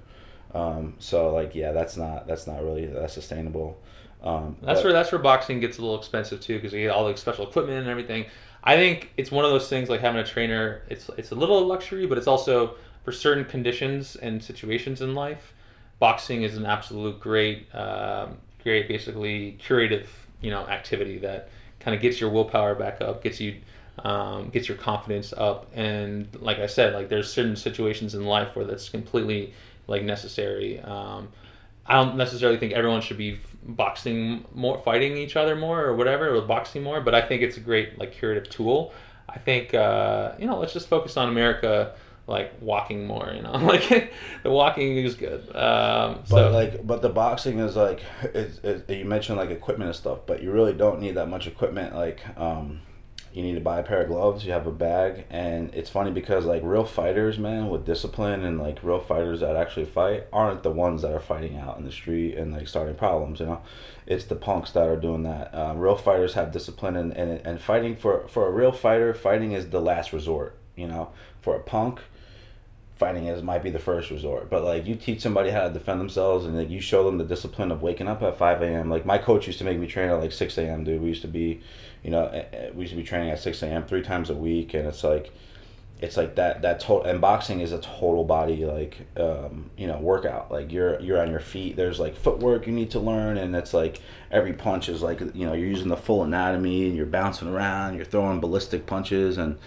Um, 0.53 0.95
so 0.99 1.33
like, 1.33 1.55
yeah, 1.55 1.71
that's 1.71 1.97
not 1.97 2.27
that's 2.27 2.47
not 2.47 2.63
really 2.63 2.85
that's 2.87 3.13
sustainable. 3.13 3.77
Um, 4.23 4.57
That's 4.63 4.79
but- 4.79 4.85
where 4.85 4.93
that's 4.93 5.11
where 5.11 5.21
boxing 5.21 5.59
gets 5.59 5.77
a 5.77 5.81
little 5.81 5.97
expensive 5.97 6.41
too, 6.41 6.55
because 6.55 6.73
you 6.73 6.81
get 6.81 6.89
all 6.89 7.07
the 7.07 7.15
special 7.17 7.47
equipment 7.47 7.79
and 7.79 7.87
everything. 7.87 8.25
I 8.67 8.75
think 8.75 9.11
it's 9.15 9.31
one 9.31 9.45
of 9.45 9.51
those 9.51 9.69
things 9.69 9.87
like 9.87 10.01
having 10.01 10.19
a 10.19 10.25
trainer. 10.25 10.81
It's 10.89 11.09
it's 11.17 11.31
a 11.31 11.35
little 11.35 11.65
luxury, 11.65 12.05
but 12.05 12.17
it's 12.17 12.27
also 12.27 12.75
for 13.05 13.13
certain 13.13 13.45
conditions 13.45 14.17
and 14.17 14.43
situations 14.43 15.01
in 15.01 15.15
life. 15.15 15.53
Boxing 15.99 16.43
is 16.43 16.57
an 16.57 16.65
absolute 16.65 17.17
great, 17.17 17.73
um, 17.73 18.37
great 18.61 18.89
basically 18.89 19.53
curative, 19.53 20.09
you 20.41 20.51
know, 20.51 20.67
activity 20.67 21.17
that 21.19 21.47
kind 21.79 21.95
of 21.95 22.01
gets 22.01 22.19
your 22.19 22.29
willpower 22.29 22.75
back 22.75 22.99
up, 22.99 23.23
gets 23.23 23.39
you, 23.39 23.55
um, 23.99 24.49
gets 24.49 24.67
your 24.67 24.77
confidence 24.77 25.33
up, 25.37 25.71
and 25.73 26.27
like 26.41 26.59
I 26.59 26.67
said, 26.67 26.93
like 26.93 27.07
there's 27.07 27.31
certain 27.31 27.55
situations 27.55 28.15
in 28.15 28.25
life 28.25 28.53
where 28.53 28.65
that's 28.65 28.89
completely 28.89 29.53
like 29.87 30.03
necessary. 30.03 30.81
Um, 30.81 31.29
I 31.87 31.95
don't 31.95 32.17
necessarily 32.17 32.57
think 32.57 32.73
everyone 32.73 33.01
should 33.01 33.17
be 33.17 33.39
boxing 33.63 34.45
more, 34.53 34.79
fighting 34.79 35.17
each 35.17 35.35
other 35.35 35.55
more, 35.55 35.83
or 35.83 35.95
whatever, 35.95 36.35
or 36.35 36.41
boxing 36.41 36.83
more. 36.83 37.01
But 37.01 37.15
I 37.15 37.21
think 37.21 37.41
it's 37.41 37.57
a 37.57 37.61
great 37.61 37.97
like 37.97 38.11
curative 38.11 38.49
tool. 38.49 38.93
I 39.29 39.39
think 39.39 39.73
uh, 39.73 40.33
you 40.37 40.47
know, 40.47 40.57
let's 40.59 40.73
just 40.73 40.87
focus 40.87 41.17
on 41.17 41.29
America, 41.29 41.93
like 42.27 42.53
walking 42.61 43.07
more. 43.07 43.31
You 43.35 43.41
know, 43.41 43.51
like 43.57 44.13
the 44.43 44.51
walking 44.51 44.97
is 44.97 45.15
good. 45.15 45.43
Um, 45.55 46.19
But 46.19 46.27
so 46.27 46.51
like, 46.51 46.85
but 46.85 47.01
the 47.01 47.09
boxing 47.09 47.59
is 47.59 47.75
like, 47.75 48.01
it's, 48.21 48.59
it, 48.59 48.89
you 48.89 49.05
mentioned 49.05 49.37
like 49.37 49.49
equipment 49.49 49.89
and 49.89 49.95
stuff, 49.95 50.19
but 50.25 50.43
you 50.43 50.51
really 50.51 50.73
don't 50.73 50.99
need 50.99 51.15
that 51.15 51.27
much 51.29 51.47
equipment. 51.47 51.95
Like, 51.95 52.19
um, 52.37 52.81
you 53.37 53.43
need 53.43 53.53
to 53.53 53.61
buy 53.61 53.77
a 53.77 53.83
pair 53.83 54.01
of 54.01 54.07
gloves. 54.07 54.43
You 54.43 54.51
have 54.53 54.65
a 54.65 54.71
bag, 54.71 55.25
and 55.29 55.71
it's 55.75 55.91
funny 55.91 56.09
because 56.09 56.45
like 56.45 56.63
real 56.65 56.85
fighters, 56.85 57.37
man, 57.37 57.69
with 57.69 57.85
discipline 57.85 58.43
and 58.43 58.57
like 58.57 58.81
real 58.81 58.99
fighters 58.99 59.41
that 59.41 59.55
actually 59.55 59.85
fight 59.85 60.23
aren't 60.33 60.63
the 60.63 60.71
ones 60.71 61.03
that 61.03 61.11
are 61.11 61.19
fighting 61.19 61.55
out 61.55 61.77
in 61.77 61.85
the 61.85 61.91
street 61.91 62.35
and 62.35 62.51
like 62.51 62.67
starting 62.67 62.95
problems. 62.95 63.39
You 63.39 63.45
know, 63.45 63.61
it's 64.07 64.25
the 64.25 64.35
punks 64.35 64.71
that 64.71 64.87
are 64.87 64.95
doing 64.95 65.21
that. 65.21 65.53
Uh, 65.53 65.75
real 65.75 65.95
fighters 65.95 66.33
have 66.33 66.51
discipline, 66.51 66.95
and, 66.95 67.13
and 67.13 67.45
and 67.45 67.61
fighting 67.61 67.95
for 67.95 68.27
for 68.27 68.47
a 68.47 68.51
real 68.51 68.71
fighter, 68.71 69.13
fighting 69.13 69.51
is 69.51 69.69
the 69.69 69.81
last 69.81 70.13
resort. 70.13 70.57
You 70.75 70.87
know, 70.87 71.11
for 71.39 71.55
a 71.55 71.59
punk 71.59 71.99
fighting 72.97 73.27
is 73.27 73.43
might 73.43 73.63
be 73.63 73.69
the 73.69 73.79
first 73.79 74.09
resort. 74.09 74.49
But 74.49 74.63
like 74.63 74.87
you 74.87 74.95
teach 74.95 75.21
somebody 75.21 75.51
how 75.51 75.67
to 75.67 75.73
defend 75.73 76.01
themselves 76.01 76.45
and 76.45 76.57
like 76.57 76.69
you 76.69 76.81
show 76.81 77.05
them 77.05 77.17
the 77.17 77.23
discipline 77.23 77.71
of 77.71 77.81
waking 77.81 78.07
up 78.07 78.23
at 78.23 78.37
five 78.37 78.61
AM. 78.61 78.89
Like 78.89 79.05
my 79.05 79.17
coach 79.17 79.47
used 79.47 79.59
to 79.59 79.65
make 79.65 79.77
me 79.77 79.87
train 79.87 80.09
at 80.09 80.19
like 80.19 80.31
six 80.31 80.57
AM, 80.57 80.83
dude. 80.83 81.01
We 81.01 81.09
used 81.09 81.21
to 81.21 81.27
be, 81.27 81.61
you 82.07 82.11
know, 82.11 82.45
we 82.73 82.83
used 82.83 82.91
to 82.91 82.97
be 82.97 83.03
training 83.03 83.31
at 83.31 83.39
six 83.39 83.61
AM 83.61 83.83
three 83.83 84.01
times 84.01 84.29
a 84.29 84.33
week 84.33 84.73
and 84.73 84.87
it's 84.87 85.03
like 85.03 85.29
it's 85.99 86.15
like 86.15 86.35
that 86.35 86.61
that 86.61 86.79
total 86.79 87.09
and 87.09 87.19
boxing 87.19 87.59
is 87.59 87.73
a 87.73 87.79
total 87.79 88.23
body 88.23 88.65
like 88.65 88.97
um, 89.17 89.69
you 89.75 89.87
know 89.87 89.97
workout 89.97 90.49
like 90.49 90.71
you're 90.71 90.97
you're 91.01 91.19
on 91.19 91.29
your 91.29 91.41
feet 91.41 91.75
there's 91.75 91.99
like 91.99 92.15
footwork 92.15 92.65
you 92.65 92.71
need 92.71 92.91
to 92.91 92.99
learn 93.01 93.37
and 93.37 93.53
it's 93.53 93.73
like 93.73 93.99
every 94.31 94.53
punch 94.53 94.87
is 94.87 95.01
like 95.01 95.19
you 95.35 95.45
know 95.45 95.51
you're 95.51 95.67
using 95.67 95.89
the 95.89 95.97
full 95.97 96.23
anatomy 96.23 96.87
and 96.87 96.95
you're 96.95 97.05
bouncing 97.05 97.49
around 97.49 97.97
you're 97.97 98.05
throwing 98.05 98.39
ballistic 98.39 98.85
punches 98.85 99.37
and 99.37 99.57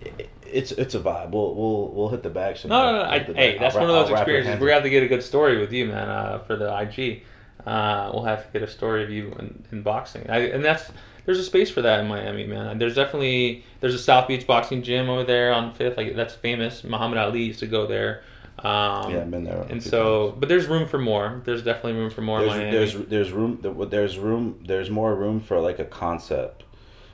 it, 0.00 0.30
it's 0.46 0.72
it's 0.72 0.94
a 0.94 1.00
vibe 1.00 1.30
we'll 1.30 1.54
we'll, 1.54 1.88
we'll 1.88 2.08
hit 2.08 2.22
the 2.22 2.54
soon. 2.54 2.70
no, 2.70 2.84
no, 2.84 2.92
no. 2.92 3.02
I'll 3.02 3.10
I, 3.10 3.18
hey, 3.18 3.58
that's 3.58 3.74
I'll 3.74 3.82
one 3.82 3.90
of 3.90 3.96
those 3.96 4.10
I'll 4.10 4.22
experiences. 4.22 4.54
We're 4.54 4.68
gonna 4.68 4.74
have 4.74 4.82
to 4.84 4.90
get 4.90 5.02
a 5.02 5.08
good 5.08 5.22
story 5.22 5.58
with 5.58 5.72
you, 5.72 5.86
man, 5.86 6.08
uh, 6.08 6.38
for 6.38 6.56
the 6.56 6.74
IG. 6.74 7.24
Uh, 7.66 8.10
we'll 8.12 8.24
have 8.24 8.46
to 8.46 8.52
get 8.52 8.62
a 8.62 8.70
story 8.70 9.04
of 9.04 9.10
you 9.10 9.28
in, 9.38 9.64
in 9.70 9.82
boxing, 9.82 10.28
I, 10.28 10.38
and 10.38 10.64
that's 10.64 10.90
there's 11.24 11.38
a 11.38 11.44
space 11.44 11.70
for 11.70 11.82
that 11.82 12.00
in 12.00 12.08
Miami, 12.08 12.46
man. 12.46 12.78
There's 12.78 12.94
definitely 12.94 13.64
there's 13.80 13.94
a 13.94 13.98
South 13.98 14.28
Beach 14.28 14.46
boxing 14.46 14.82
gym 14.82 15.08
over 15.08 15.24
there 15.24 15.52
on 15.52 15.72
Fifth, 15.74 15.96
like 15.96 16.16
that's 16.16 16.34
famous. 16.34 16.84
Muhammad 16.84 17.18
Ali 17.18 17.42
used 17.44 17.60
to 17.60 17.66
go 17.66 17.86
there. 17.86 18.22
Um, 18.58 19.12
Yeah, 19.12 19.22
I've 19.22 19.30
been 19.30 19.44
there 19.44 19.66
And 19.70 19.82
so, 19.82 20.36
but 20.38 20.48
there's 20.48 20.66
room 20.66 20.86
for 20.86 20.98
more. 20.98 21.40
There's 21.44 21.62
definitely 21.62 21.94
room 21.94 22.10
for 22.10 22.20
more 22.20 22.40
there's, 22.40 22.50
Miami. 22.50 22.70
there's 22.70 22.94
there's 23.08 23.32
room 23.32 23.58
there's 23.88 24.18
room 24.18 24.62
there's 24.66 24.90
more 24.90 25.14
room 25.14 25.40
for 25.40 25.60
like 25.60 25.78
a 25.78 25.84
concept 25.84 26.64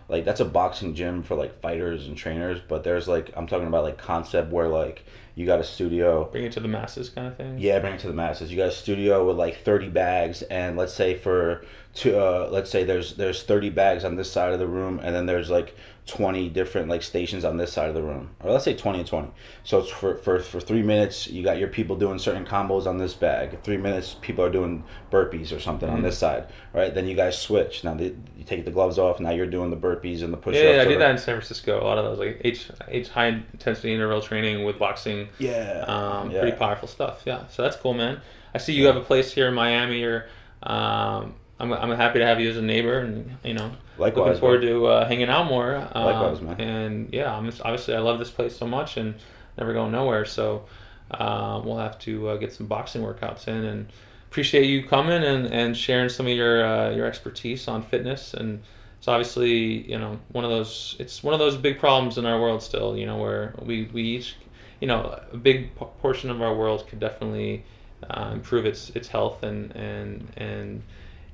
like 0.09 0.25
that's 0.25 0.41
a 0.41 0.45
boxing 0.45 0.95
gym 0.95 1.23
for 1.23 1.35
like 1.35 1.61
fighters 1.61 2.07
and 2.09 2.17
trainers 2.17 2.61
but 2.67 2.83
there's 2.83 3.07
like 3.07 3.31
i'm 3.37 3.47
talking 3.47 3.67
about 3.67 3.85
like 3.85 3.99
concept 3.99 4.51
where 4.51 4.69
like 4.69 5.05
you 5.39 5.47
got 5.47 5.61
a 5.61 5.65
studio 5.65 6.25
Bring 6.33 6.45
it 6.45 6.53
to 6.53 6.61
the 6.61 6.69
masses, 6.69 7.09
kind 7.11 7.29
of 7.29 7.37
thing. 7.37 7.59
yeah 7.59 7.79
bring 7.79 7.95
it 7.95 8.01
to 8.01 8.09
the 8.09 8.13
masses 8.13 8.51
you 8.51 8.57
got 8.57 8.69
a 8.69 8.73
studio 8.73 9.25
with 9.27 9.37
like 9.37 9.63
30 9.63 9.89
bags 9.89 10.43
and 10.43 10.77
let's 10.77 10.93
say 10.93 11.17
for 11.17 11.63
to 11.95 12.19
uh, 12.19 12.49
let's 12.51 12.71
say 12.71 12.83
there's 12.85 13.15
there's 13.15 13.43
30 13.45 13.71
bags 13.71 14.05
on 14.05 14.17
this 14.17 14.31
side 14.31 14.53
of 14.53 14.59
the 14.59 14.67
room 14.67 15.01
and 15.03 15.15
then 15.15 15.27
there's 15.27 15.49
like 15.49 15.77
20 16.09 16.49
different 16.49 16.89
like 16.89 17.03
stations 17.03 17.45
on 17.45 17.59
this 17.59 17.71
side 17.73 17.89
of 17.89 17.95
the 17.95 18.03
room 18.03 18.31
or 18.41 18.51
let's 18.51 18.65
say 18.65 18.75
20 18.75 19.01
and 19.01 19.07
20 19.07 19.29
so 19.63 19.79
it's 19.79 19.91
for, 19.91 20.17
for 20.17 20.41
for 20.41 20.59
three 20.59 20.81
minutes 20.83 21.27
you 21.29 21.43
got 21.45 21.59
your 21.59 21.69
people 21.69 21.95
doing 21.95 22.19
certain 22.19 22.47
combos 22.47 22.87
on 22.87 22.97
this 22.97 23.13
bag 23.13 23.63
three 23.63 23.77
minutes 23.77 24.17
people 24.23 24.43
are 24.43 24.51
doing 24.51 24.83
burpees 25.13 25.55
or 25.55 25.61
something 25.61 25.89
on 25.91 26.01
this 26.03 26.17
side 26.17 26.47
right 26.73 26.95
then 26.95 27.07
you 27.07 27.15
guys 27.15 27.39
switch 27.39 27.85
now 27.85 27.93
they, 27.93 28.07
you 28.39 28.45
take 28.47 28.65
the 28.65 28.71
gloves 28.71 28.99
off 28.99 29.21
now 29.21 29.31
you're 29.31 29.47
doing 29.47 29.69
the 29.69 29.77
burpees 29.77 30.23
and 30.23 30.33
the 30.33 30.37
push-ups 30.39 30.63
Yeah, 30.65 30.77
yeah, 30.77 30.83
I 30.83 30.85
did 30.87 30.99
that 31.01 31.11
in 31.11 31.19
San 31.19 31.35
Francisco. 31.37 31.79
A 31.83 31.85
lot 31.85 31.99
of 31.99 32.05
those 32.07 32.19
like 32.19 32.41
H 32.43 32.71
H 32.89 33.09
high 33.11 33.27
intensity 33.29 33.93
interval 33.93 34.23
training 34.23 34.65
with 34.65 34.79
boxing. 34.79 35.29
yeah 35.39 35.85
Um, 35.87 36.31
yeah. 36.31 36.41
Pretty 36.41 36.57
powerful 36.57 36.89
stuff. 36.89 37.23
Yeah, 37.27 37.47
so 37.49 37.63
that's 37.63 37.77
cool, 37.77 37.93
man. 37.95 38.21
I 38.55 38.59
see 38.59 38.73
you 38.73 38.87
have 38.87 38.97
a 38.97 39.03
place 39.03 39.31
here 39.31 39.49
in 39.49 39.55
Miami. 39.55 40.03
Or 40.05 40.27
um, 40.63 41.35
I'm 41.61 41.73
I'm 41.73 41.91
happy 41.91 42.21
to 42.21 42.27
have 42.27 42.41
you 42.41 42.51
as 42.51 42.57
a 42.57 42.63
neighbor, 42.63 43.01
and 43.01 43.37
you 43.45 43.55
know, 43.55 43.73
Likewise, 43.99 44.27
looking 44.27 44.41
forward 44.41 44.63
to 44.63 44.87
uh, 44.87 45.09
hanging 45.09 45.29
out 45.29 45.47
more. 45.47 45.77
Um, 45.93 46.05
Likewise, 46.05 46.41
man. 46.41 46.61
And 46.61 47.13
yeah, 47.13 47.35
I'm 47.35 47.47
just, 47.47 47.61
obviously 47.63 47.95
I 47.95 47.99
love 47.99 48.19
this 48.19 48.31
place 48.31 48.57
so 48.57 48.67
much, 48.67 48.97
and 48.97 49.15
never 49.57 49.73
going 49.73 49.93
nowhere. 49.93 50.25
So 50.25 50.67
uh, 51.11 51.61
we'll 51.65 51.79
have 51.79 51.99
to 52.01 52.29
uh, 52.31 52.37
get 52.37 52.53
some 52.53 52.67
boxing 52.67 53.03
workouts 53.03 53.49
in, 53.49 53.65
and 53.65 53.89
appreciate 54.31 54.67
you 54.67 54.87
coming 54.87 55.25
and, 55.25 55.47
and 55.47 55.77
sharing 55.77 56.09
some 56.09 56.27
of 56.27 56.33
your 56.33 56.65
uh, 56.65 56.91
your 56.91 57.07
expertise 57.07 57.69
on 57.69 57.83
fitness 57.83 58.35
and. 58.35 58.63
It's 58.99 59.07
obviously, 59.07 59.89
you 59.89 59.97
know, 59.97 60.19
one 60.33 60.45
of 60.45 60.51
those. 60.51 60.97
It's 60.99 61.23
one 61.23 61.33
of 61.33 61.39
those 61.39 61.57
big 61.57 61.79
problems 61.79 62.19
in 62.19 62.27
our 62.27 62.41
world 62.41 62.61
still. 62.61 62.97
You 62.97 63.07
know, 63.07 63.17
where 63.17 63.55
we, 63.63 63.85
we 63.93 64.03
each, 64.03 64.35
you 64.81 64.89
know, 64.89 65.21
a 65.33 65.37
big 65.37 65.73
portion 65.77 66.31
of 66.31 66.43
our 66.43 66.53
world 66.53 66.85
could 66.89 66.99
definitely 66.99 67.65
uh, 68.11 68.31
improve 68.33 68.67
its 68.67 68.91
its 68.91 69.07
health 69.07 69.45
and 69.45 69.71
and 69.77 70.27
and 70.37 70.83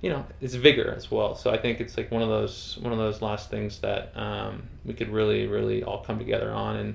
you 0.04 0.10
know 0.10 0.22
its 0.42 0.54
vigor 0.54 0.92
as 0.94 1.10
well. 1.10 1.34
So 1.34 1.50
I 1.50 1.56
think 1.56 1.80
it's 1.80 1.96
like 1.96 2.10
one 2.10 2.20
of 2.20 2.28
those 2.28 2.76
one 2.82 2.92
of 2.92 2.98
those 2.98 3.22
last 3.22 3.48
things 3.48 3.78
that 3.78 4.12
um, 4.14 4.62
we 4.84 4.92
could 4.92 5.08
really 5.08 5.46
really 5.46 5.82
all 5.82 6.04
come 6.04 6.18
together 6.18 6.50
on 6.52 6.76
and 6.76 6.94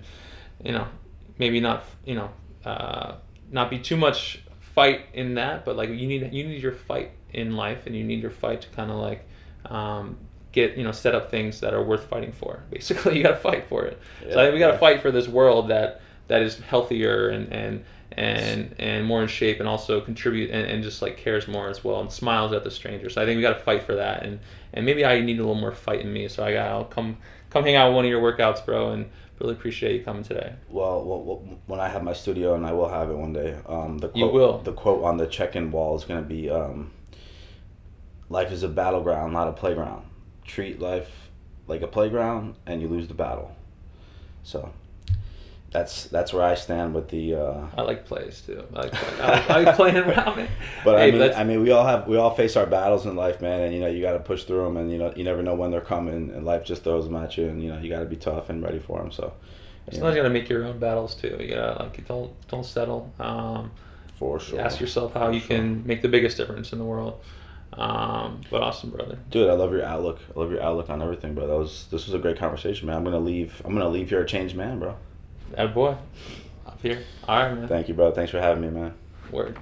you 0.63 0.71
know 0.71 0.87
maybe 1.39 1.59
not 1.59 1.83
you 2.05 2.13
know 2.13 2.29
uh, 2.65 3.15
not 3.51 3.71
be 3.71 3.79
too 3.79 3.97
much 3.97 4.43
fight 4.59 5.01
in 5.13 5.33
that, 5.33 5.65
but 5.65 5.75
like 5.75 5.89
you 5.89 6.07
need 6.07 6.21
you 6.31 6.43
need 6.47 6.61
your 6.61 6.71
fight 6.71 7.11
in 7.31 7.55
life 7.55 7.87
and 7.87 7.95
you 7.95 8.03
need 8.03 8.21
your 8.21 8.31
fight 8.31 8.61
to 8.61 8.69
kind 8.69 8.91
of 8.91 8.97
like 8.97 9.27
um, 9.65 10.15
get 10.51 10.77
you 10.77 10.83
know 10.83 10.91
set 10.91 11.15
up 11.15 11.31
things 11.31 11.59
that 11.61 11.73
are 11.73 11.83
worth 11.83 12.05
fighting 12.05 12.31
for. 12.31 12.63
Basically, 12.69 13.17
you 13.17 13.23
got 13.23 13.31
to 13.31 13.37
fight 13.37 13.67
for 13.67 13.85
it. 13.85 13.99
so 14.31 14.39
I 14.39 14.43
think 14.43 14.53
we 14.53 14.59
got 14.59 14.67
to 14.67 14.73
Yeah. 14.73 14.79
fight 14.79 15.01
for 15.01 15.09
this 15.11 15.27
world 15.27 15.69
that 15.69 16.01
that 16.27 16.43
is 16.43 16.59
healthier 16.59 17.29
and 17.29 17.51
and 17.51 17.83
and 18.19 18.75
and 18.79 19.05
more 19.05 19.21
in 19.21 19.27
shape 19.27 19.59
and 19.59 19.69
also 19.69 20.01
contribute 20.01 20.51
and, 20.51 20.67
and 20.67 20.83
just 20.83 21.01
like 21.01 21.17
cares 21.17 21.47
more 21.47 21.69
as 21.69 21.83
well 21.83 22.01
and 22.01 22.11
smiles 22.11 22.51
at 22.51 22.63
the 22.63 22.71
stranger. 22.71 23.09
So 23.09 23.21
I 23.21 23.25
think 23.25 23.37
we 23.37 23.41
got 23.41 23.57
to 23.57 23.63
fight 23.63 23.83
for 23.83 23.95
that 23.95 24.23
and 24.23 24.39
and 24.73 24.85
maybe 24.85 25.05
I 25.05 25.21
need 25.21 25.39
a 25.39 25.41
little 25.41 25.55
more 25.55 25.71
fight 25.71 26.01
in 26.01 26.11
me. 26.11 26.27
So 26.27 26.43
I 26.43 26.53
got 26.53 26.67
I'll 26.67 26.85
come 26.85 27.17
come 27.49 27.63
hang 27.63 27.75
out 27.75 27.87
with 27.87 27.95
one 27.95 28.05
of 28.05 28.11
your 28.11 28.21
workouts, 28.21 28.63
bro, 28.65 28.91
and 28.91 29.09
really 29.39 29.53
appreciate 29.53 29.95
you 29.95 30.03
coming 30.03 30.23
today. 30.23 30.53
Well, 30.69 31.03
well, 31.03 31.23
well, 31.23 31.59
when 31.67 31.79
I 31.79 31.87
have 31.87 32.03
my 32.03 32.13
studio, 32.13 32.55
and 32.55 32.65
I 32.65 32.73
will 32.73 32.89
have 32.89 33.09
it 33.09 33.15
one 33.15 33.31
day, 33.31 33.57
um, 33.67 33.97
the 33.97 34.09
quote, 34.09 34.17
You 34.17 34.27
will. 34.27 34.57
The 34.59 34.73
quote 34.73 35.03
on 35.03 35.17
the 35.17 35.27
check-in 35.27 35.71
wall 35.71 35.95
is 35.95 36.03
going 36.03 36.21
to 36.21 36.27
be, 36.27 36.49
um, 36.49 36.91
"Life 38.29 38.51
is 38.51 38.63
a 38.63 38.67
battleground, 38.67 39.31
not 39.31 39.47
a 39.47 39.53
playground. 39.53 40.05
Treat 40.43 40.81
life 40.81 41.29
like 41.67 41.81
a 41.81 41.87
playground, 41.87 42.55
and 42.65 42.81
you 42.81 42.89
lose 42.89 43.07
the 43.07 43.13
battle." 43.13 43.55
So, 44.43 44.71
that's 45.71 46.05
that's 46.05 46.33
where 46.33 46.43
I 46.43 46.55
stand 46.55 46.93
with 46.93 47.09
the. 47.09 47.35
Uh, 47.35 47.67
I 47.77 47.81
like 47.83 48.05
plays 48.05 48.41
too. 48.41 48.63
I 48.75 48.81
like, 48.81 48.91
play, 48.91 49.21
I 49.21 49.31
like, 49.31 49.49
I 49.49 49.59
like 49.63 49.75
playing 49.75 49.97
around, 49.97 50.37
man. 50.37 50.49
but 50.83 50.99
I 50.99 51.11
mean, 51.11 51.21
I 51.21 51.43
mean, 51.43 51.61
we 51.61 51.71
all 51.71 51.85
have 51.85 52.07
we 52.07 52.17
all 52.17 52.33
face 52.33 52.55
our 52.55 52.65
battles 52.65 53.05
in 53.05 53.15
life, 53.15 53.41
man, 53.41 53.61
and 53.61 53.73
you 53.73 53.79
know 53.79 53.87
you 53.87 54.01
got 54.01 54.13
to 54.13 54.19
push 54.19 54.43
through 54.45 54.63
them, 54.63 54.77
and 54.77 54.91
you 54.91 54.97
know 54.97 55.13
you 55.15 55.23
never 55.23 55.43
know 55.43 55.55
when 55.55 55.71
they're 55.71 55.81
coming, 55.81 56.31
and 56.31 56.45
life 56.45 56.63
just 56.65 56.83
throws 56.83 57.05
them 57.05 57.15
at 57.15 57.37
you, 57.37 57.45
and 57.47 57.61
you 57.61 57.69
know 57.69 57.77
you 57.79 57.89
got 57.89 57.99
to 57.99 58.05
be 58.05 58.15
tough 58.15 58.49
and 58.49 58.63
ready 58.63 58.79
for 58.79 58.99
them. 58.99 59.11
So, 59.11 59.33
Sometimes 59.91 60.15
you 60.15 60.21
gotta 60.21 60.33
make 60.33 60.49
your 60.49 60.65
own 60.65 60.79
battles 60.79 61.15
too. 61.15 61.37
You 61.39 61.55
gotta 61.55 61.83
like 61.83 62.07
don't 62.07 62.31
don't 62.47 62.65
settle. 62.65 63.11
Um, 63.19 63.71
for 64.17 64.39
sure. 64.39 64.59
Ask 64.59 64.79
yourself 64.81 65.13
how 65.13 65.29
you 65.29 65.39
Sure. 65.39 65.57
can 65.57 65.85
make 65.87 66.01
the 66.01 66.09
biggest 66.09 66.35
difference 66.37 66.73
in 66.73 66.79
the 66.79 66.85
world. 66.85 67.21
Um, 67.73 68.41
but 68.49 68.61
awesome, 68.61 68.89
brother. 68.89 69.17
Dude, 69.29 69.49
I 69.49 69.53
love 69.53 69.71
your 69.71 69.83
outlook. 69.83 70.19
I 70.35 70.39
love 70.39 70.51
your 70.51 70.61
outlook 70.61 70.89
on 70.89 71.01
everything, 71.01 71.35
bro. 71.35 71.47
That 71.47 71.57
was 71.57 71.85
this 71.91 72.05
was 72.05 72.13
a 72.13 72.19
great 72.19 72.37
conversation, 72.37 72.87
man. 72.87 72.97
I'm 72.97 73.03
gonna 73.03 73.19
leave. 73.19 73.61
I'm 73.63 73.73
gonna 73.73 73.89
leave 73.89 74.09
here 74.09 74.21
a 74.21 74.25
changed 74.25 74.55
man, 74.55 74.79
bro. 74.79 74.95
That 75.51 75.73
boy, 75.73 75.95
up 76.65 76.79
here. 76.81 77.03
All 77.27 77.43
right, 77.43 77.53
man. 77.53 77.67
Thank 77.67 77.87
you, 77.87 77.93
bro. 77.93 78.11
Thanks 78.11 78.31
for 78.31 78.39
having 78.39 78.61
me, 78.61 78.69
man. 78.69 78.93
Word. 79.31 79.57